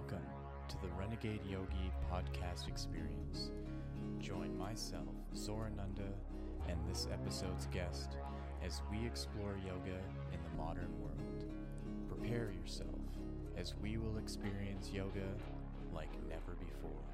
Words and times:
Welcome 0.00 0.26
to 0.68 0.76
the 0.80 0.88
Renegade 0.98 1.44
Yogi 1.46 1.92
podcast 2.10 2.68
experience. 2.68 3.50
Join 4.18 4.56
myself, 4.56 5.14
Zorananda, 5.34 6.08
and 6.68 6.78
this 6.88 7.06
episode's 7.12 7.66
guest 7.66 8.16
as 8.64 8.80
we 8.90 9.06
explore 9.06 9.58
yoga 9.58 9.98
in 10.32 10.38
the 10.42 10.56
modern 10.56 10.88
world. 11.00 11.44
Prepare 12.08 12.50
yourself 12.62 12.88
as 13.58 13.74
we 13.82 13.98
will 13.98 14.16
experience 14.16 14.90
yoga 14.90 15.28
like 15.92 16.10
never 16.30 16.56
before. 16.58 17.04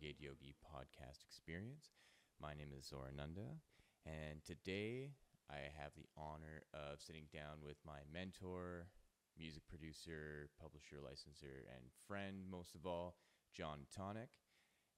Renegade 0.00 0.20
Yogi 0.20 0.54
podcast 0.64 1.22
experience. 1.28 1.90
My 2.40 2.54
name 2.54 2.70
is 2.76 2.90
Zorananda, 2.90 3.58
and 4.06 4.42
today 4.44 5.10
I 5.50 5.56
have 5.76 5.92
the 5.94 6.06
honor 6.16 6.62
of 6.72 7.00
sitting 7.00 7.24
down 7.32 7.58
with 7.62 7.76
my 7.84 7.98
mentor, 8.12 8.86
music 9.38 9.62
producer, 9.68 10.48
publisher, 10.60 10.96
licensor, 11.04 11.66
and 11.74 11.84
friend, 12.06 12.44
most 12.50 12.74
of 12.74 12.86
all, 12.86 13.16
John 13.52 13.80
Atonic. 13.84 14.28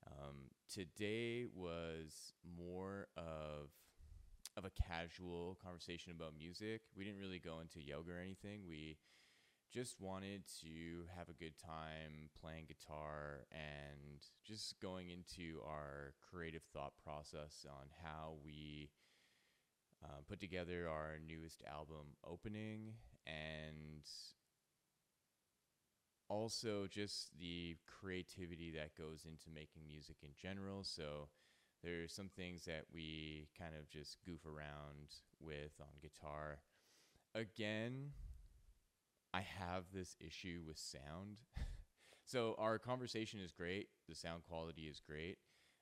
Um, 0.07 0.51
today 0.73 1.47
was 1.53 2.35
more 2.57 3.09
of 3.17 3.71
of 4.57 4.65
a 4.65 4.71
casual 4.71 5.59
conversation 5.63 6.13
about 6.13 6.35
music. 6.39 6.83
We 6.97 7.05
didn't 7.05 7.21
really 7.21 7.41
go 7.41 7.61
into 7.61 7.81
yoga 7.81 8.13
or 8.13 8.21
anything. 8.21 8.61
We 8.69 8.99
just 9.73 9.99
wanted 9.99 10.43
to 10.61 11.07
have 11.17 11.31
a 11.31 11.43
good 11.43 11.55
time 11.59 12.29
playing 12.39 12.67
guitar 12.69 13.47
and 13.51 14.21
just 14.45 14.79
going 14.81 15.09
into 15.09 15.61
our 15.67 16.13
creative 16.31 16.63
thought 16.75 16.93
process 17.03 17.65
on 17.67 17.87
how 18.05 18.35
we 18.45 18.91
uh, 20.05 20.21
put 20.29 20.41
together 20.41 20.87
our 20.91 21.19
newest 21.27 21.63
album 21.67 22.17
opening 22.29 22.93
and 23.27 24.05
also 26.29 26.87
just 26.87 27.31
the 27.41 27.77
creativity 27.87 28.71
that 28.73 28.95
goes 28.95 29.25
into 29.25 29.49
making 29.55 29.87
music 29.87 30.17
in 30.23 30.31
general. 30.41 30.85
So 30.85 31.29
there's 31.83 32.13
some 32.13 32.29
things 32.37 32.67
that 32.67 32.85
we 32.93 33.49
kind 33.59 33.75
of 33.75 33.89
just 33.89 34.19
goof 34.27 34.45
around 34.45 35.17
with 35.41 35.73
on 35.81 35.89
guitar. 36.03 36.59
Again 37.35 38.11
I 39.35 39.41
have 39.41 39.85
this 39.93 40.17
issue 40.21 40.61
with 40.67 40.79
sound. 40.79 41.39
so 42.25 42.55
our 42.59 42.79
conversation 42.79 43.41
is 43.41 43.53
great, 43.53 43.89
the 44.09 44.15
sound 44.15 44.43
quality 44.49 44.83
is 44.83 45.01
great, 45.01 45.39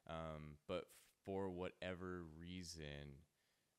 um, 0.09 0.57
but 0.69 0.85
for 1.25 1.51
whatever 1.51 2.23
reason, 2.39 3.19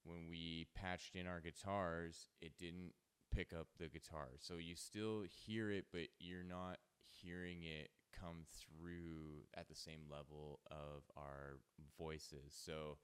when 0.03 0.28
we 0.30 0.67
patched 0.75 1.16
in 1.16 1.28
our 1.28 1.39
guitars, 1.39 2.28
it 2.41 2.58
didn't 2.58 2.94
pick 3.33 3.53
up 3.53 3.67
the 3.80 3.88
guitar. 3.88 4.30
So 4.39 4.55
you 4.55 4.75
still 4.75 5.23
hear 5.45 5.72
it, 5.72 5.85
but 5.91 6.08
you're 6.19 6.44
not 6.44 6.78
hearing 7.08 7.63
it 7.63 7.90
come 8.18 8.45
through 8.51 9.45
at 9.56 9.68
the 9.68 9.75
same 9.75 10.01
level 10.09 10.59
of 10.69 11.03
our 11.16 11.59
voices. 11.97 12.53
So 12.53 12.97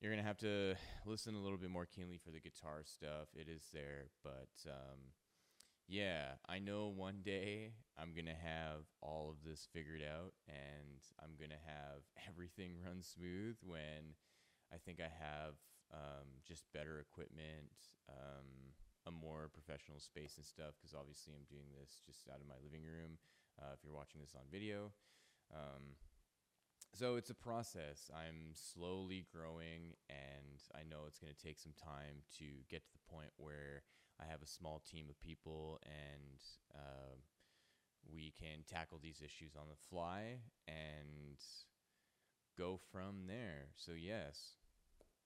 you're 0.00 0.12
gonna 0.12 0.26
have 0.26 0.38
to 0.38 0.74
listen 1.04 1.34
a 1.34 1.40
little 1.40 1.58
bit 1.58 1.70
more 1.70 1.86
keenly 1.86 2.16
for 2.16 2.30
the 2.30 2.40
guitar 2.40 2.80
stuff. 2.84 3.28
It 3.34 3.48
is 3.48 3.68
there, 3.72 4.08
but 4.24 4.48
um, 4.66 5.12
yeah, 5.86 6.40
I 6.48 6.58
know 6.58 6.88
one 6.88 7.20
day 7.22 7.74
I'm 8.00 8.16
gonna 8.16 8.38
have 8.38 8.88
all 9.02 9.28
of 9.28 9.44
this 9.44 9.68
figured 9.72 10.00
out, 10.00 10.32
and 10.48 11.04
I'm 11.20 11.36
gonna 11.36 11.60
have 11.66 12.00
everything 12.28 12.80
run 12.80 13.02
smooth. 13.02 13.56
When 13.60 14.16
I 14.72 14.78
think 14.80 15.00
I 15.04 15.12
have 15.12 15.60
um, 15.92 16.40
just 16.48 16.64
better 16.72 16.98
equipment, 16.98 17.76
um, 18.08 18.72
a 19.04 19.12
more 19.12 19.52
professional 19.52 20.00
space 20.00 20.40
and 20.40 20.46
stuff. 20.46 20.80
Because 20.80 20.96
obviously 20.96 21.36
I'm 21.36 21.44
doing 21.44 21.68
this 21.76 22.00
just 22.06 22.24
out 22.32 22.40
of 22.40 22.48
my 22.48 22.56
living 22.64 22.88
room. 22.88 23.20
Uh, 23.60 23.76
if 23.76 23.84
you're 23.84 23.92
watching 23.92 24.24
this 24.24 24.32
on 24.32 24.48
video. 24.48 24.96
Um, 25.52 26.00
so 26.92 27.16
it's 27.16 27.30
a 27.30 27.34
process. 27.34 28.10
I'm 28.14 28.52
slowly 28.54 29.26
growing, 29.32 29.94
and 30.08 30.60
I 30.74 30.82
know 30.88 31.04
it's 31.06 31.18
going 31.18 31.32
to 31.32 31.46
take 31.46 31.58
some 31.58 31.74
time 31.82 32.22
to 32.38 32.44
get 32.68 32.84
to 32.84 32.92
the 32.92 33.12
point 33.12 33.30
where 33.36 33.82
I 34.20 34.30
have 34.30 34.42
a 34.42 34.46
small 34.46 34.82
team 34.90 35.06
of 35.08 35.18
people 35.20 35.78
and 35.84 36.40
uh, 36.74 37.16
we 38.12 38.32
can 38.38 38.64
tackle 38.68 38.98
these 39.02 39.22
issues 39.24 39.56
on 39.56 39.68
the 39.68 39.76
fly 39.88 40.40
and 40.68 41.38
go 42.58 42.78
from 42.92 43.26
there. 43.26 43.68
So, 43.76 43.92
yes, 43.92 44.56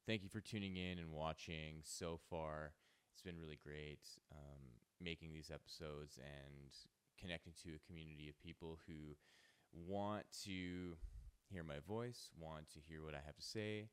thank 0.07 0.23
you 0.23 0.29
for 0.29 0.41
tuning 0.41 0.77
in 0.77 0.99
and 0.99 1.11
watching 1.13 1.81
so 1.83 2.21
far. 2.31 2.73
It's 3.13 3.23
been 3.23 3.41
really 3.41 3.59
great 3.63 4.01
um, 4.33 4.63
making 5.01 5.33
these 5.33 5.51
episodes 5.53 6.19
and 6.19 6.71
connecting 7.21 7.53
to 7.65 7.71
a 7.71 7.87
community 7.87 8.29
of 8.29 8.39
people 8.41 8.79
who 8.87 9.17
want 9.73 10.27
to 10.45 10.97
hear 11.51 11.65
my 11.65 11.79
voice, 11.87 12.31
want 12.39 12.71
to 12.75 12.81
hear 12.81 13.03
what 13.03 13.15
I 13.15 13.21
have 13.25 13.37
to 13.37 13.43
say, 13.43 13.89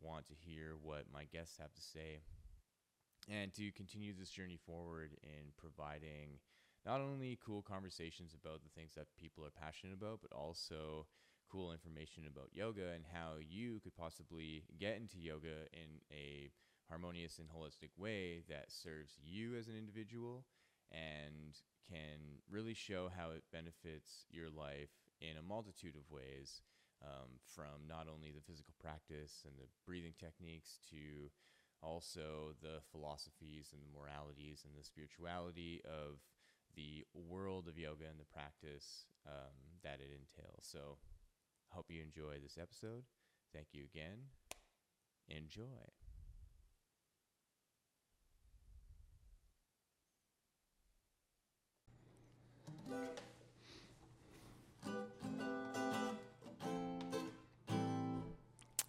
want 0.00 0.26
to 0.28 0.34
hear 0.34 0.74
what 0.80 1.04
my 1.12 1.24
guests 1.24 1.56
have 1.60 1.72
to 1.74 1.82
say, 1.82 2.20
and 3.28 3.52
to 3.54 3.72
continue 3.72 4.12
this 4.12 4.30
journey 4.30 4.58
forward 4.66 5.16
in 5.22 5.52
providing 5.56 6.38
not 6.86 7.00
only 7.00 7.38
cool 7.44 7.62
conversations 7.62 8.34
about 8.34 8.62
the 8.62 8.70
things 8.74 8.92
that 8.94 9.06
people 9.18 9.44
are 9.44 9.50
passionate 9.50 9.94
about, 9.94 10.20
but 10.20 10.32
also 10.36 11.06
cool 11.50 11.72
information 11.72 12.24
about 12.26 12.50
yoga 12.52 12.92
and 12.94 13.04
how 13.12 13.34
you 13.40 13.80
could 13.80 13.96
possibly 13.96 14.64
get 14.78 14.96
into 14.96 15.18
yoga 15.18 15.68
in 15.72 16.00
a 16.12 16.50
harmonious 16.90 17.38
and 17.38 17.48
holistic 17.48 17.90
way 17.96 18.42
that 18.48 18.66
serves 18.70 19.18
you 19.22 19.54
as 19.56 19.68
an 19.68 19.74
individual 19.76 20.44
and 20.92 21.56
can 21.88 22.40
really 22.50 22.74
show 22.74 23.10
how 23.16 23.30
it 23.30 23.42
benefits 23.52 24.26
your 24.30 24.48
life 24.50 24.90
in 25.20 25.36
a 25.38 25.42
multitude 25.42 25.96
of 25.96 26.10
ways 26.10 26.60
um, 27.04 27.36
from 27.44 27.84
not 27.88 28.08
only 28.08 28.32
the 28.32 28.42
physical 28.42 28.74
practice 28.80 29.44
and 29.44 29.54
the 29.60 29.68
breathing 29.86 30.16
techniques 30.18 30.80
to 30.90 31.28
also 31.84 32.56
the 32.64 32.80
philosophies 32.90 33.70
and 33.72 33.82
the 33.84 33.92
moralities 33.92 34.64
and 34.64 34.72
the 34.72 34.84
spirituality 34.84 35.82
of 35.84 36.24
the 36.74 37.04
world 37.14 37.68
of 37.68 37.78
yoga 37.78 38.08
and 38.08 38.18
the 38.18 38.32
practice 38.32 39.04
um, 39.28 39.54
that 39.82 40.00
it 40.00 40.10
entails. 40.10 40.64
So, 40.64 40.96
hope 41.70 41.86
you 41.90 42.02
enjoy 42.02 42.40
this 42.42 42.58
episode. 42.60 43.04
Thank 43.52 43.68
you 43.72 43.84
again. 43.84 44.32
Enjoy. 45.28 45.62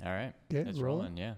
All 0.06 0.12
right. 0.12 0.34
Get 0.50 0.68
it's 0.68 0.80
rolling. 0.80 1.06
rolling. 1.06 1.18
Yeah. 1.18 1.34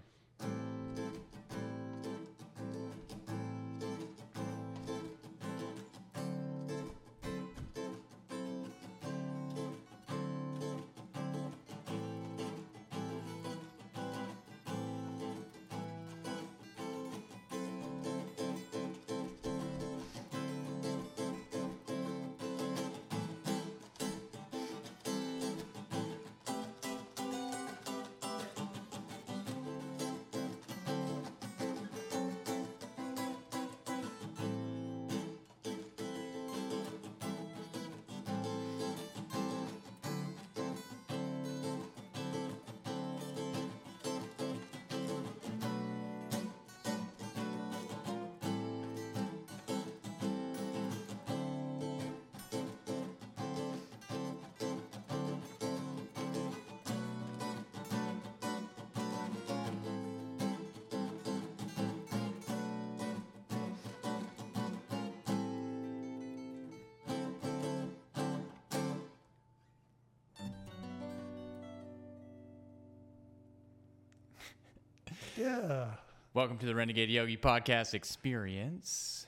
Yeah. 75.37 75.89
Welcome 76.33 76.57
to 76.57 76.65
the 76.65 76.73
Renegade 76.73 77.09
Yogi 77.09 77.37
Podcast 77.37 77.93
Experience. 77.93 79.27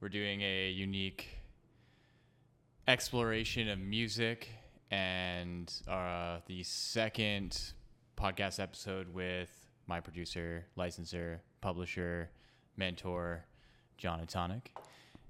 We're 0.00 0.08
doing 0.08 0.40
a 0.40 0.70
unique 0.70 1.38
exploration 2.88 3.68
of 3.68 3.78
music 3.78 4.48
and 4.90 5.72
uh, 5.86 6.38
the 6.46 6.64
second 6.64 7.62
podcast 8.16 8.58
episode 8.58 9.14
with 9.14 9.50
my 9.86 10.00
producer, 10.00 10.66
licensor, 10.74 11.42
publisher, 11.60 12.28
mentor, 12.76 13.44
John 13.98 14.18
Atonic. 14.18 14.72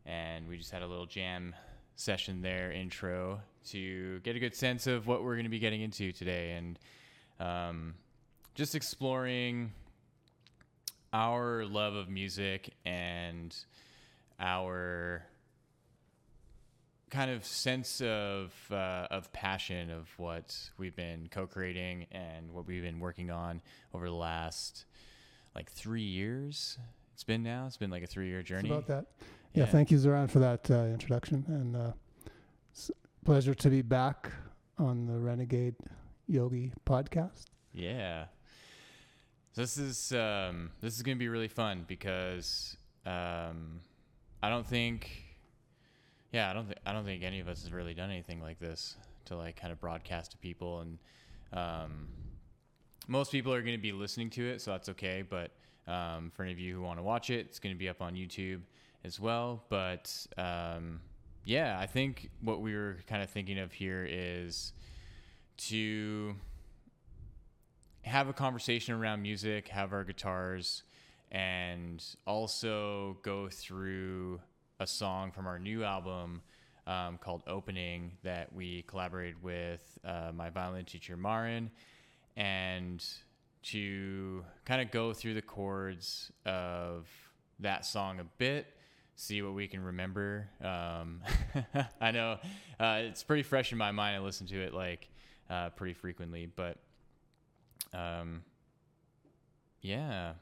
And 0.06 0.48
we 0.48 0.56
just 0.56 0.70
had 0.70 0.80
a 0.80 0.86
little 0.86 1.04
jam 1.04 1.54
session 1.96 2.40
there, 2.40 2.72
intro, 2.72 3.42
to 3.66 4.20
get 4.20 4.34
a 4.34 4.38
good 4.38 4.54
sense 4.54 4.86
of 4.86 5.06
what 5.06 5.22
we're 5.22 5.34
going 5.34 5.44
to 5.44 5.50
be 5.50 5.58
getting 5.58 5.82
into 5.82 6.10
today. 6.10 6.52
And 6.52 6.78
um, 7.38 7.94
just 8.54 8.74
exploring 8.74 9.72
our 11.12 11.64
love 11.64 11.94
of 11.94 12.08
music 12.08 12.74
and 12.84 13.54
our 14.38 15.24
kind 17.10 17.30
of 17.30 17.44
sense 17.44 18.00
of 18.00 18.52
uh, 18.70 19.08
of 19.10 19.32
passion 19.32 19.90
of 19.90 20.08
what 20.16 20.56
we've 20.78 20.94
been 20.94 21.28
co-creating 21.30 22.06
and 22.12 22.52
what 22.52 22.66
we've 22.66 22.82
been 22.82 23.00
working 23.00 23.30
on 23.30 23.60
over 23.92 24.06
the 24.06 24.14
last 24.14 24.84
like 25.54 25.70
three 25.70 26.02
years. 26.02 26.78
It's 27.12 27.24
been 27.24 27.42
now. 27.42 27.66
It's 27.66 27.76
been 27.76 27.90
like 27.90 28.04
a 28.04 28.06
three-year 28.06 28.42
journey. 28.42 28.70
It's 28.70 28.78
about 28.78 28.86
that. 28.86 29.06
Yeah, 29.52 29.66
thank 29.66 29.90
you, 29.90 29.98
Zoran, 29.98 30.28
for 30.28 30.38
that 30.38 30.70
uh, 30.70 30.84
introduction, 30.84 31.44
and 31.48 31.76
uh, 31.76 31.92
it's 32.70 32.90
a 32.90 33.24
pleasure 33.24 33.52
to 33.52 33.68
be 33.68 33.82
back 33.82 34.30
on 34.78 35.06
the 35.06 35.18
Renegade 35.18 35.74
Yogi 36.28 36.72
podcast. 36.86 37.46
Yeah. 37.72 38.26
This 39.54 39.78
is 39.78 40.12
um, 40.12 40.70
this 40.80 40.94
is 40.94 41.02
gonna 41.02 41.16
be 41.16 41.28
really 41.28 41.48
fun 41.48 41.84
because 41.88 42.76
um, 43.04 43.80
I 44.42 44.48
don't 44.48 44.66
think, 44.66 45.10
yeah, 46.32 46.48
I 46.48 46.52
don't 46.52 46.66
think 46.66 46.78
I 46.86 46.92
don't 46.92 47.04
think 47.04 47.24
any 47.24 47.40
of 47.40 47.48
us 47.48 47.62
has 47.62 47.72
really 47.72 47.92
done 47.92 48.10
anything 48.10 48.40
like 48.40 48.60
this 48.60 48.96
to 49.24 49.36
like 49.36 49.56
kind 49.56 49.72
of 49.72 49.80
broadcast 49.80 50.32
to 50.32 50.38
people, 50.38 50.80
and 50.80 50.98
um, 51.52 52.08
most 53.08 53.32
people 53.32 53.52
are 53.52 53.60
gonna 53.60 53.76
be 53.76 53.90
listening 53.90 54.30
to 54.30 54.48
it, 54.48 54.60
so 54.60 54.70
that's 54.70 54.88
okay. 54.90 55.24
But 55.28 55.50
um, 55.88 56.30
for 56.30 56.44
any 56.44 56.52
of 56.52 56.60
you 56.60 56.76
who 56.76 56.82
want 56.82 57.00
to 57.00 57.02
watch 57.02 57.30
it, 57.30 57.46
it's 57.46 57.58
gonna 57.58 57.74
be 57.74 57.88
up 57.88 58.00
on 58.00 58.14
YouTube 58.14 58.60
as 59.04 59.18
well. 59.18 59.64
But 59.68 60.26
um, 60.38 61.00
yeah, 61.44 61.76
I 61.80 61.86
think 61.86 62.30
what 62.40 62.60
we 62.60 62.74
were 62.76 62.98
kind 63.08 63.20
of 63.20 63.30
thinking 63.30 63.58
of 63.58 63.72
here 63.72 64.06
is 64.08 64.74
to 65.56 66.36
have 68.02 68.28
a 68.28 68.32
conversation 68.32 68.94
around 68.94 69.22
music, 69.22 69.68
have 69.68 69.92
our 69.92 70.04
guitars, 70.04 70.82
and 71.30 72.04
also 72.26 73.18
go 73.22 73.48
through 73.48 74.40
a 74.80 74.86
song 74.86 75.30
from 75.30 75.46
our 75.46 75.58
new 75.58 75.84
album 75.84 76.42
um, 76.86 77.18
called 77.18 77.42
Opening 77.46 78.12
that 78.22 78.52
we 78.52 78.82
collaborated 78.82 79.42
with 79.42 79.98
uh, 80.04 80.32
my 80.34 80.50
violin 80.50 80.84
teacher, 80.84 81.16
Marin, 81.16 81.70
and 82.36 83.04
to 83.62 84.44
kind 84.64 84.80
of 84.80 84.90
go 84.90 85.12
through 85.12 85.34
the 85.34 85.42
chords 85.42 86.32
of 86.46 87.06
that 87.60 87.84
song 87.84 88.20
a 88.20 88.24
bit. 88.38 88.66
See 89.14 89.42
what 89.42 89.52
we 89.54 89.68
can 89.68 89.84
remember. 89.84 90.48
Um, 90.62 91.20
I 92.00 92.10
know 92.10 92.38
uh, 92.80 93.00
it's 93.02 93.22
pretty 93.22 93.42
fresh 93.42 93.70
in 93.70 93.78
my 93.78 93.90
mind. 93.90 94.16
I 94.16 94.20
listen 94.20 94.46
to 94.46 94.60
it 94.62 94.72
like 94.72 95.10
uh, 95.50 95.68
pretty 95.70 95.92
frequently, 95.92 96.46
but 96.46 96.78
um, 97.92 98.42
yeah. 99.82 100.32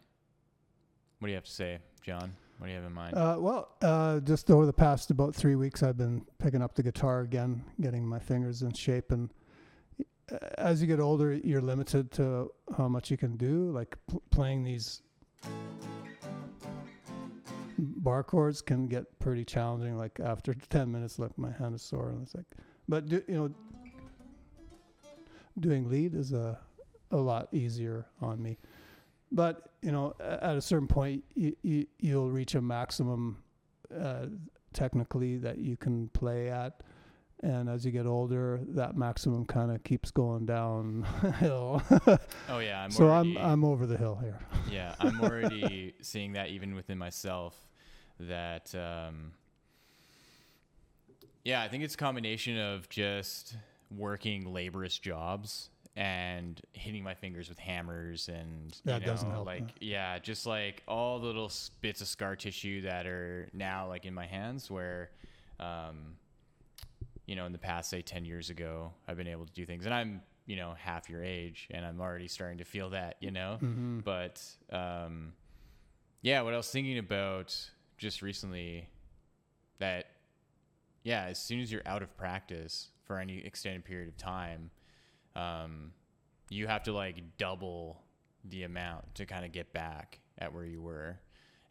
What 1.19 1.27
do 1.27 1.31
you 1.31 1.37
have 1.37 1.45
to 1.45 1.51
say, 1.51 1.79
John? 2.03 2.35
What 2.59 2.67
do 2.67 2.73
you 2.73 2.77
have 2.77 2.87
in 2.87 2.93
mind? 2.93 3.15
Uh, 3.17 3.37
well, 3.39 3.69
uh, 3.83 4.21
just 4.21 4.51
over 4.51 4.67
the 4.67 4.73
past 4.73 5.11
about 5.11 5.35
three 5.35 5.55
weeks, 5.55 5.83
I've 5.83 5.97
been 5.97 6.25
picking 6.39 6.61
up 6.61 6.75
the 6.75 6.83
guitar 6.83 7.21
again, 7.21 7.65
getting 7.81 8.07
my 8.07 8.19
fingers 8.19 8.63
in 8.63 8.73
shape. 8.73 9.13
And 9.13 9.31
uh, 10.33 10.39
as 10.59 10.81
you 10.81 10.89
get 10.89 10.99
older, 10.99 11.35
you're 11.35 11.61
limited 11.61 12.11
to 12.13 12.51
how 12.77 12.89
much 12.89 13.11
you 13.11 13.17
can 13.17 13.37
do. 13.37 13.71
Like 13.71 13.97
pl- 14.09 14.23
playing 14.31 14.65
these 14.65 15.03
bar 17.79 18.25
chords 18.25 18.61
can 18.61 18.89
get 18.89 19.19
pretty 19.21 19.45
challenging. 19.45 19.97
Like 19.97 20.19
after 20.19 20.55
10 20.55 20.91
minutes, 20.91 21.19
like 21.21 21.37
my 21.39 21.53
hand 21.53 21.77
is 21.77 21.83
sore. 21.83 22.11
And 22.11 22.23
it's 22.23 22.35
like, 22.35 22.47
but 22.89 23.09
do, 23.09 23.23
you 23.29 23.35
know, 23.35 23.51
doing 25.61 25.89
lead 25.89 26.15
is 26.15 26.33
a 26.33 26.59
a 27.11 27.17
lot 27.17 27.49
easier 27.53 28.07
on 28.21 28.43
me. 28.43 28.59
But 29.31 29.71
you 29.83 29.93
know, 29.93 30.15
at 30.21 30.57
a 30.57 30.61
certain 30.61 30.89
point, 30.89 31.25
you, 31.35 31.55
you 31.63 31.87
you'll 31.99 32.31
reach 32.31 32.55
a 32.55 32.61
maximum 32.61 33.39
uh, 33.97 34.27
technically 34.73 35.37
that 35.39 35.59
you 35.59 35.77
can 35.77 36.09
play 36.09 36.49
at, 36.51 36.83
and 37.43 37.69
as 37.69 37.85
you 37.85 37.93
get 37.93 38.07
older, 38.07 38.61
that 38.69 38.97
maximum 38.97 39.45
kind 39.45 39.71
of 39.71 39.85
keeps 39.85 40.11
going 40.11 40.47
downhill. 40.47 41.83
oh 42.49 42.59
yeah, 42.59 42.83
I'm 42.83 42.91
so 42.91 43.09
already, 43.09 43.39
I'm 43.39 43.45
I'm 43.45 43.65
over 43.65 43.87
the 43.87 43.97
hill 43.97 44.17
here. 44.17 44.39
yeah, 44.71 44.95
I'm 44.99 45.21
already 45.21 45.95
seeing 46.01 46.33
that 46.33 46.49
even 46.49 46.75
within 46.75 46.99
myself. 46.99 47.57
That 48.21 48.75
um, 48.75 49.33
yeah, 51.45 51.63
I 51.63 51.69
think 51.69 51.85
it's 51.85 51.95
a 51.95 51.99
combination 51.99 52.59
of 52.59 52.89
just 52.89 53.57
working 53.97 54.53
laborious 54.53 54.99
jobs 54.99 55.71
and 55.99 56.61
hitting 56.75 57.03
my 57.03 57.13
fingers 57.15 57.49
with 57.49 57.59
hammers 57.59 58.29
and 58.29 58.79
that 58.85 59.01
you 59.01 59.07
know, 59.07 59.13
doesn't 59.13 59.31
help. 59.33 59.47
like 59.47 59.63
no. 59.63 59.69
yeah 59.81 60.17
just 60.21 60.47
like 60.47 60.81
all 60.87 61.19
the 61.19 61.27
little 61.27 61.51
bits 61.81 62.01
of 62.01 62.07
scar 62.07 62.37
tissue 62.37 62.83
that 62.83 63.05
are 63.05 63.49
now 63.53 63.89
like 63.89 64.05
in 64.05 64.15
my 64.15 64.25
hands 64.27 64.71
where 64.71 65.11
um 65.59 66.15
you 67.27 67.35
know 67.35 67.47
in 67.47 67.53
the 67.53 67.59
past 67.59 67.91
say 67.91 68.01
10 68.01 68.25
years 68.25 68.49
ago 68.49 68.93
i've 69.09 69.17
been 69.17 69.27
able 69.27 69.45
to 69.45 69.53
do 69.53 69.67
things 69.67 69.87
and 69.87 69.93
i'm 69.95 70.23
you 70.47 70.55
know 70.55 70.73
half 70.79 71.11
your 71.11 71.25
age 71.25 71.67
and 71.73 71.85
i'm 71.85 72.01
already 72.01 72.29
starting 72.29 72.59
to 72.59 72.65
feel 72.65 72.91
that 72.91 73.17
you 73.21 73.33
know 73.33 73.59
Mhm. 73.61 74.05
but 74.05 74.41
um 74.71 75.33
yeah 76.23 76.43
what 76.43 76.55
i 76.55 76.57
was 76.57 76.71
thinking 76.71 76.99
about 76.99 77.55
just 77.99 78.23
recently 78.23 78.89
that 79.81 80.07
yeah 81.03 81.25
as 81.25 81.41
soon 81.41 81.59
as 81.61 81.73
you're 81.73 81.83
out 81.87 82.03
of 82.05 82.17
practice 82.17 82.91
for 83.05 83.19
any 83.19 83.39
extended 83.45 83.85
period 83.85 84.09
of 84.09 84.17
time 84.17 84.71
um, 85.39 85.93
you 86.51 86.67
have 86.67 86.83
to 86.85 86.93
like 86.93 87.23
double 87.39 88.03
the 88.45 88.65
amount 88.65 89.15
to 89.15 89.27
kind 89.27 89.45
of 89.45 89.53
get 89.53 89.73
back 89.73 90.21
at 90.39 90.53
where 90.53 90.65
you 90.65 90.83
were. 90.83 91.19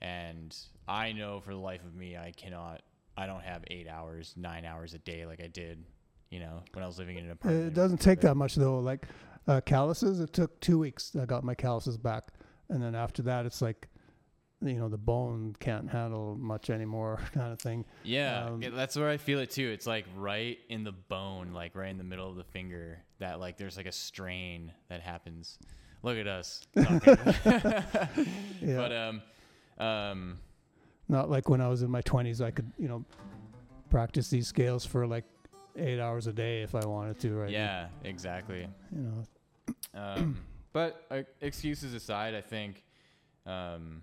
And 0.02 0.56
I 0.88 1.12
know 1.12 1.40
for 1.40 1.52
the 1.52 1.60
life 1.60 1.84
of 1.84 1.96
me, 1.96 2.16
I 2.18 2.32
cannot, 2.36 2.82
I 3.18 3.26
don't 3.26 3.44
have 3.44 3.64
eight 3.68 3.88
hours, 3.88 4.34
nine 4.38 4.64
hours 4.64 4.94
a 4.94 5.00
day 5.00 5.26
like 5.26 5.42
I 5.42 5.48
did, 5.48 5.84
you 6.30 6.40
know, 6.40 6.62
when 6.74 6.84
I 6.84 6.88
was 6.88 7.00
living 7.00 7.18
in 7.18 7.26
an 7.26 7.32
apartment. 7.32 7.68
It 7.68 7.74
doesn't 7.74 7.98
take 7.98 8.22
that 8.22 8.36
much 8.36 8.56
though. 8.56 8.80
Like 8.80 9.08
uh, 9.48 9.62
calluses, 9.62 10.20
it 10.20 10.34
took 10.34 10.60
two 10.62 10.78
weeks. 10.80 11.16
I 11.20 11.26
got 11.26 11.44
my 11.44 11.56
calluses 11.56 11.98
back, 11.98 12.30
and 12.70 12.82
then 12.82 12.96
after 12.96 13.22
that, 13.24 13.46
it's 13.46 13.62
like, 13.62 13.90
you 14.62 14.74
know, 14.74 14.90
the 14.90 14.98
bone 14.98 15.56
can't 15.60 15.90
handle 15.90 16.36
much 16.36 16.70
anymore, 16.70 17.20
kind 17.34 17.52
of 17.54 17.60
thing. 17.60 17.86
Yeah, 18.04 18.46
Um, 18.46 18.62
that's 18.76 18.96
where 18.96 19.10
I 19.10 19.18
feel 19.18 19.40
it 19.40 19.52
too. 19.52 19.70
It's 19.70 19.86
like 19.88 20.06
right 20.16 20.58
in 20.70 20.84
the 20.84 20.92
bone, 20.92 21.54
like 21.54 21.76
right 21.76 21.90
in 21.90 21.98
the 21.98 22.04
middle 22.04 22.30
of 22.30 22.36
the 22.36 22.44
finger, 22.44 23.00
that 23.20 23.40
like 23.40 23.58
there's 23.58 23.78
like 23.78 23.86
a 23.86 23.92
strain 23.92 24.72
that 24.90 25.02
happens. 25.02 25.60
Look 26.04 26.18
at 26.18 26.28
us. 26.28 26.62
Yeah. 28.62 28.76
But 28.78 28.92
um, 28.92 29.22
um, 29.80 30.40
Not 31.08 31.30
like 31.30 31.48
when 31.50 31.62
I 31.62 31.68
was 31.68 31.84
in 31.84 31.92
my 31.92 32.02
20s, 32.02 32.42
I 32.42 32.52
could, 32.52 32.72
you 32.80 32.88
know, 32.88 33.06
practice 33.90 34.30
these 34.30 34.48
scales 34.48 34.86
for 34.86 35.06
like 35.08 35.24
eight 35.76 36.00
hours 36.00 36.26
a 36.28 36.34
day 36.34 36.64
if 36.64 36.74
I 36.76 36.86
wanted 36.86 37.20
to, 37.20 37.34
right? 37.36 37.50
yeah, 37.50 37.88
exactly. 38.04 38.68
You 38.96 39.02
know, 39.04 39.24
Um, 39.94 40.38
but 40.74 41.06
uh, 41.12 41.22
excuses 41.42 41.94
aside, 41.94 42.34
I 42.36 42.42
think 42.42 42.84
um, 43.46 44.02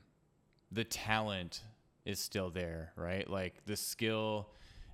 the 0.74 0.84
talent 0.84 1.62
is 2.04 2.18
still 2.18 2.50
there, 2.50 2.92
right? 2.96 3.28
Like 3.28 3.64
the 3.64 3.76
skill 3.76 4.48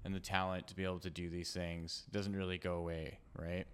and 0.05 0.15
the 0.15 0.21
talent 0.21 0.69
to 0.69 0.77
be 0.77 0.85
able 0.85 1.01
to 1.01 1.11
do 1.11 1.29
these 1.29 1.53
things 1.53 2.05
doesn't 2.13 2.35
really 2.35 2.59
go 2.59 2.75
away, 2.75 3.19
right? 3.37 3.67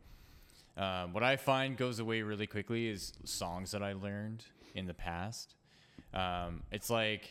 Um, 0.77 1.13
what 1.13 1.23
I 1.23 1.37
find 1.37 1.77
goes 1.77 1.99
away 1.99 2.23
really 2.23 2.47
quickly 2.47 2.89
is 2.89 3.13
songs 3.25 3.71
that 3.73 3.83
I 3.83 3.95
learned 3.95 4.45
in 4.75 4.87
the 4.87 4.95
past. 4.95 5.55
Um, 6.13 6.63
it's 6.71 6.91
like 6.91 7.31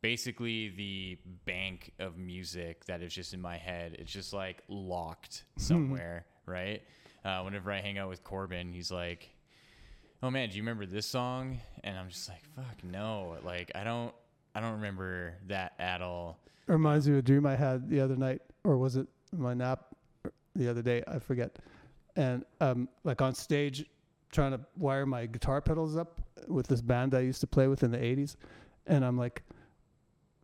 basically 0.00 0.68
the 0.70 1.18
bank 1.44 1.92
of 1.98 2.18
music 2.18 2.84
that 2.86 3.02
is 3.02 3.14
just 3.14 3.34
in 3.34 3.40
my 3.40 3.56
head. 3.56 3.96
It's 3.98 4.12
just 4.12 4.32
like 4.32 4.62
locked 4.68 5.44
somewhere, 5.56 6.26
right? 6.44 6.82
Uh, 7.24 7.42
whenever 7.42 7.70
I 7.70 7.80
hang 7.80 7.98
out 7.98 8.08
with 8.08 8.24
Corbin, 8.24 8.72
he's 8.72 8.90
like, 8.90 9.30
"Oh 10.22 10.30
man, 10.30 10.48
do 10.48 10.56
you 10.56 10.62
remember 10.62 10.86
this 10.86 11.06
song?" 11.06 11.60
And 11.84 11.98
I'm 11.98 12.08
just 12.08 12.28
like, 12.28 12.42
"Fuck 12.56 12.84
no!" 12.84 13.36
Like 13.44 13.72
I 13.74 13.84
don't, 13.84 14.14
I 14.54 14.60
don't 14.60 14.72
remember 14.74 15.34
that 15.48 15.72
at 15.78 16.02
all. 16.02 16.38
it 16.68 16.72
reminds 16.72 17.06
me 17.06 17.14
of 17.14 17.18
a 17.18 17.22
dream 17.22 17.46
I 17.46 17.56
had 17.56 17.88
the 17.88 18.00
other 18.00 18.16
night, 18.16 18.42
or 18.64 18.76
was 18.76 18.96
it 18.96 19.06
my 19.36 19.54
nap 19.54 19.94
the 20.54 20.68
other 20.68 20.82
day? 20.82 21.02
I 21.06 21.18
forget. 21.18 21.58
And 22.16 22.44
um, 22.60 22.88
like 23.04 23.22
on 23.22 23.34
stage, 23.34 23.86
trying 24.30 24.52
to 24.52 24.60
wire 24.76 25.06
my 25.06 25.26
guitar 25.26 25.60
pedals 25.60 25.96
up, 25.96 26.20
with 26.48 26.66
this 26.66 26.82
band 26.82 27.14
I 27.14 27.20
used 27.20 27.40
to 27.40 27.46
play 27.46 27.68
with 27.68 27.82
in 27.82 27.90
the 27.90 27.98
'80s, 27.98 28.36
and 28.86 29.04
I'm 29.04 29.16
like, 29.16 29.42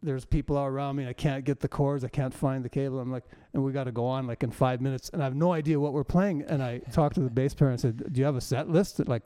there's 0.02 0.24
people 0.24 0.56
all 0.56 0.66
around 0.66 0.96
me. 0.96 1.06
I 1.06 1.12
can't 1.12 1.44
get 1.44 1.60
the 1.60 1.68
chords. 1.68 2.04
I 2.04 2.08
can't 2.08 2.32
find 2.32 2.64
the 2.64 2.68
cable. 2.68 3.00
I'm 3.00 3.10
like, 3.10 3.24
and 3.52 3.64
we 3.64 3.72
got 3.72 3.84
to 3.84 3.92
go 3.92 4.06
on 4.06 4.26
like 4.26 4.42
in 4.42 4.50
five 4.50 4.80
minutes, 4.80 5.10
and 5.12 5.22
I 5.22 5.24
have 5.24 5.34
no 5.34 5.52
idea 5.52 5.78
what 5.78 5.92
we're 5.92 6.04
playing. 6.04 6.42
And 6.42 6.62
I 6.62 6.78
talked 6.92 7.16
to 7.16 7.20
the 7.20 7.30
bass 7.30 7.54
player 7.54 7.70
and 7.70 7.80
said, 7.80 8.12
"Do 8.12 8.18
you 8.20 8.24
have 8.24 8.36
a 8.36 8.40
set 8.40 8.68
list?" 8.68 9.06
Like, 9.08 9.24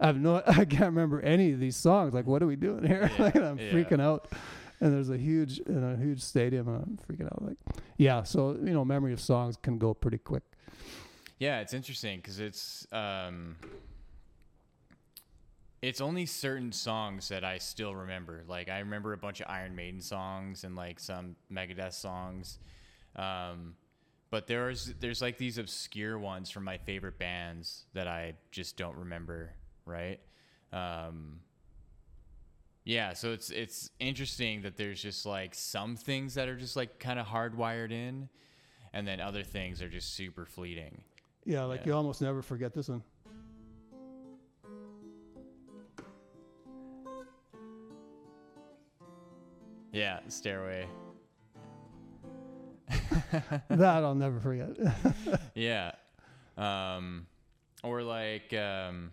I 0.00 0.06
have 0.06 0.16
no, 0.16 0.42
I 0.46 0.64
can't 0.64 0.86
remember 0.86 1.20
any 1.20 1.52
of 1.52 1.60
these 1.60 1.76
songs. 1.76 2.14
Like, 2.14 2.26
what 2.26 2.42
are 2.42 2.46
we 2.46 2.56
doing 2.56 2.84
here? 2.84 3.10
Yeah, 3.18 3.24
like, 3.24 3.36
I'm 3.36 3.58
yeah. 3.58 3.72
freaking 3.72 4.00
out. 4.00 4.32
And 4.80 4.92
there's 4.92 5.08
a 5.08 5.16
huge, 5.16 5.60
in 5.60 5.82
a 5.82 5.96
huge 5.96 6.20
stadium, 6.20 6.68
and 6.68 6.76
I'm 6.76 6.98
freaking 7.08 7.26
out. 7.26 7.42
Like, 7.42 7.56
yeah. 7.96 8.22
So 8.22 8.52
you 8.52 8.72
know, 8.72 8.84
memory 8.84 9.12
of 9.12 9.20
songs 9.20 9.56
can 9.56 9.78
go 9.78 9.94
pretty 9.94 10.18
quick. 10.18 10.42
Yeah, 11.38 11.60
it's 11.60 11.74
interesting 11.74 12.18
because 12.18 12.40
it's 12.40 12.86
um, 12.92 13.56
it's 15.82 16.00
only 16.00 16.26
certain 16.26 16.72
songs 16.72 17.28
that 17.28 17.44
I 17.44 17.58
still 17.58 17.94
remember. 17.94 18.44
Like 18.48 18.68
I 18.68 18.78
remember 18.78 19.12
a 19.12 19.18
bunch 19.18 19.40
of 19.40 19.46
Iron 19.48 19.74
Maiden 19.74 20.00
songs 20.00 20.64
and 20.64 20.74
like 20.74 20.98
some 20.98 21.36
Megadeth 21.52 21.92
songs, 21.92 22.58
um, 23.16 23.74
but 24.30 24.46
there's 24.46 24.94
there's 25.00 25.20
like 25.20 25.38
these 25.38 25.58
obscure 25.58 26.18
ones 26.18 26.50
from 26.50 26.64
my 26.64 26.78
favorite 26.78 27.18
bands 27.18 27.84
that 27.92 28.08
I 28.08 28.34
just 28.50 28.76
don't 28.76 28.96
remember. 28.96 29.52
Right. 29.86 30.20
Um, 30.72 31.40
yeah, 32.84 33.12
so 33.14 33.32
it's 33.32 33.50
it's 33.50 33.90
interesting 33.98 34.62
that 34.62 34.76
there's 34.76 35.00
just 35.00 35.24
like 35.24 35.54
some 35.54 35.96
things 35.96 36.34
that 36.34 36.48
are 36.48 36.56
just 36.56 36.76
like 36.76 36.98
kind 36.98 37.18
of 37.18 37.26
hardwired 37.26 37.90
in, 37.92 38.28
and 38.92 39.06
then 39.06 39.20
other 39.20 39.42
things 39.42 39.80
are 39.80 39.88
just 39.88 40.14
super 40.14 40.44
fleeting. 40.44 41.02
Yeah, 41.46 41.64
like 41.64 41.80
Yeah. 41.80 41.86
you 41.88 41.94
almost 41.94 42.20
never 42.22 42.42
forget 42.42 42.74
this 42.74 42.88
one. 42.88 43.02
Yeah, 49.92 50.18
Stairway. 50.28 50.86
that 53.70 53.80
I'll 53.80 54.14
never 54.14 54.40
forget. 54.40 54.70
Yeah. 55.54 55.92
Um, 56.56 57.26
or 57.84 58.02
like, 58.02 58.52
um, 58.52 59.12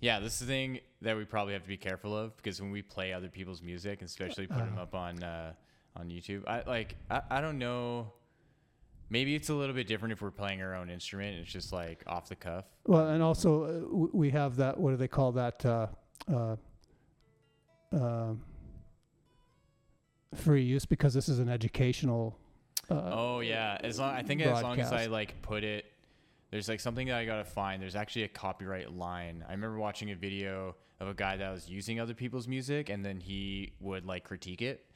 yeah, 0.00 0.20
this 0.20 0.34
is 0.34 0.40
the 0.40 0.46
thing 0.46 0.80
that 1.02 1.16
we 1.16 1.24
probably 1.24 1.52
have 1.54 1.62
to 1.62 1.68
be 1.68 1.76
careful 1.76 2.16
of 2.16 2.36
because 2.36 2.60
when 2.60 2.70
we 2.70 2.82
play 2.82 3.12
other 3.12 3.28
people's 3.28 3.62
music, 3.62 4.00
and 4.00 4.08
especially 4.08 4.46
put 4.46 4.58
them 4.58 4.72
Uh-huh. 4.74 4.82
up 4.82 4.94
on 4.94 5.22
uh, 5.22 5.52
on 5.96 6.08
YouTube, 6.08 6.46
I 6.46 6.62
like 6.66 6.96
I, 7.10 7.22
I 7.30 7.40
don't 7.40 7.58
know. 7.58 8.12
Maybe 9.08 9.34
it's 9.36 9.48
a 9.50 9.54
little 9.54 9.74
bit 9.74 9.86
different 9.86 10.12
if 10.12 10.20
we're 10.20 10.32
playing 10.32 10.60
our 10.62 10.74
own 10.74 10.90
instrument. 10.90 11.34
and 11.36 11.42
It's 11.44 11.52
just 11.52 11.72
like 11.72 12.02
off 12.08 12.28
the 12.28 12.34
cuff. 12.36 12.64
well, 12.86 13.08
and 13.08 13.22
also 13.22 13.62
uh, 13.64 13.66
w- 13.80 14.10
we 14.12 14.30
have 14.30 14.56
that. 14.56 14.78
What 14.78 14.90
do 14.90 14.96
they 14.96 15.08
call 15.08 15.32
that? 15.32 15.64
Uh, 15.64 15.86
uh, 16.32 16.56
um 17.92 18.42
free 20.34 20.62
use 20.64 20.84
because 20.84 21.14
this 21.14 21.28
is 21.28 21.38
an 21.38 21.48
educational. 21.48 22.36
Uh, 22.90 22.94
Oh 23.12 23.40
yeah, 23.40 23.78
as 23.82 23.98
long 23.98 24.14
I 24.14 24.22
think 24.22 24.40
as 24.42 24.62
long 24.62 24.78
as 24.80 24.92
I 24.92 25.06
like 25.06 25.40
put 25.42 25.64
it, 25.64 25.86
there's 26.50 26.68
like 26.68 26.80
something 26.80 27.08
that 27.08 27.16
I 27.16 27.24
gotta 27.24 27.44
find. 27.44 27.80
There's 27.82 27.96
actually 27.96 28.22
a 28.24 28.28
copyright 28.28 28.92
line. 28.92 29.44
I 29.48 29.52
remember 29.52 29.78
watching 29.78 30.10
a 30.10 30.14
video 30.16 30.76
of 31.00 31.08
a 31.08 31.14
guy 31.14 31.36
that 31.36 31.50
was 31.50 31.68
using 31.68 32.00
other 32.00 32.14
people's 32.14 32.48
music, 32.48 32.88
and 32.88 33.04
then 33.04 33.20
he 33.20 33.72
would 33.80 34.06
like 34.06 34.24
critique 34.24 34.62
it. 34.62 34.86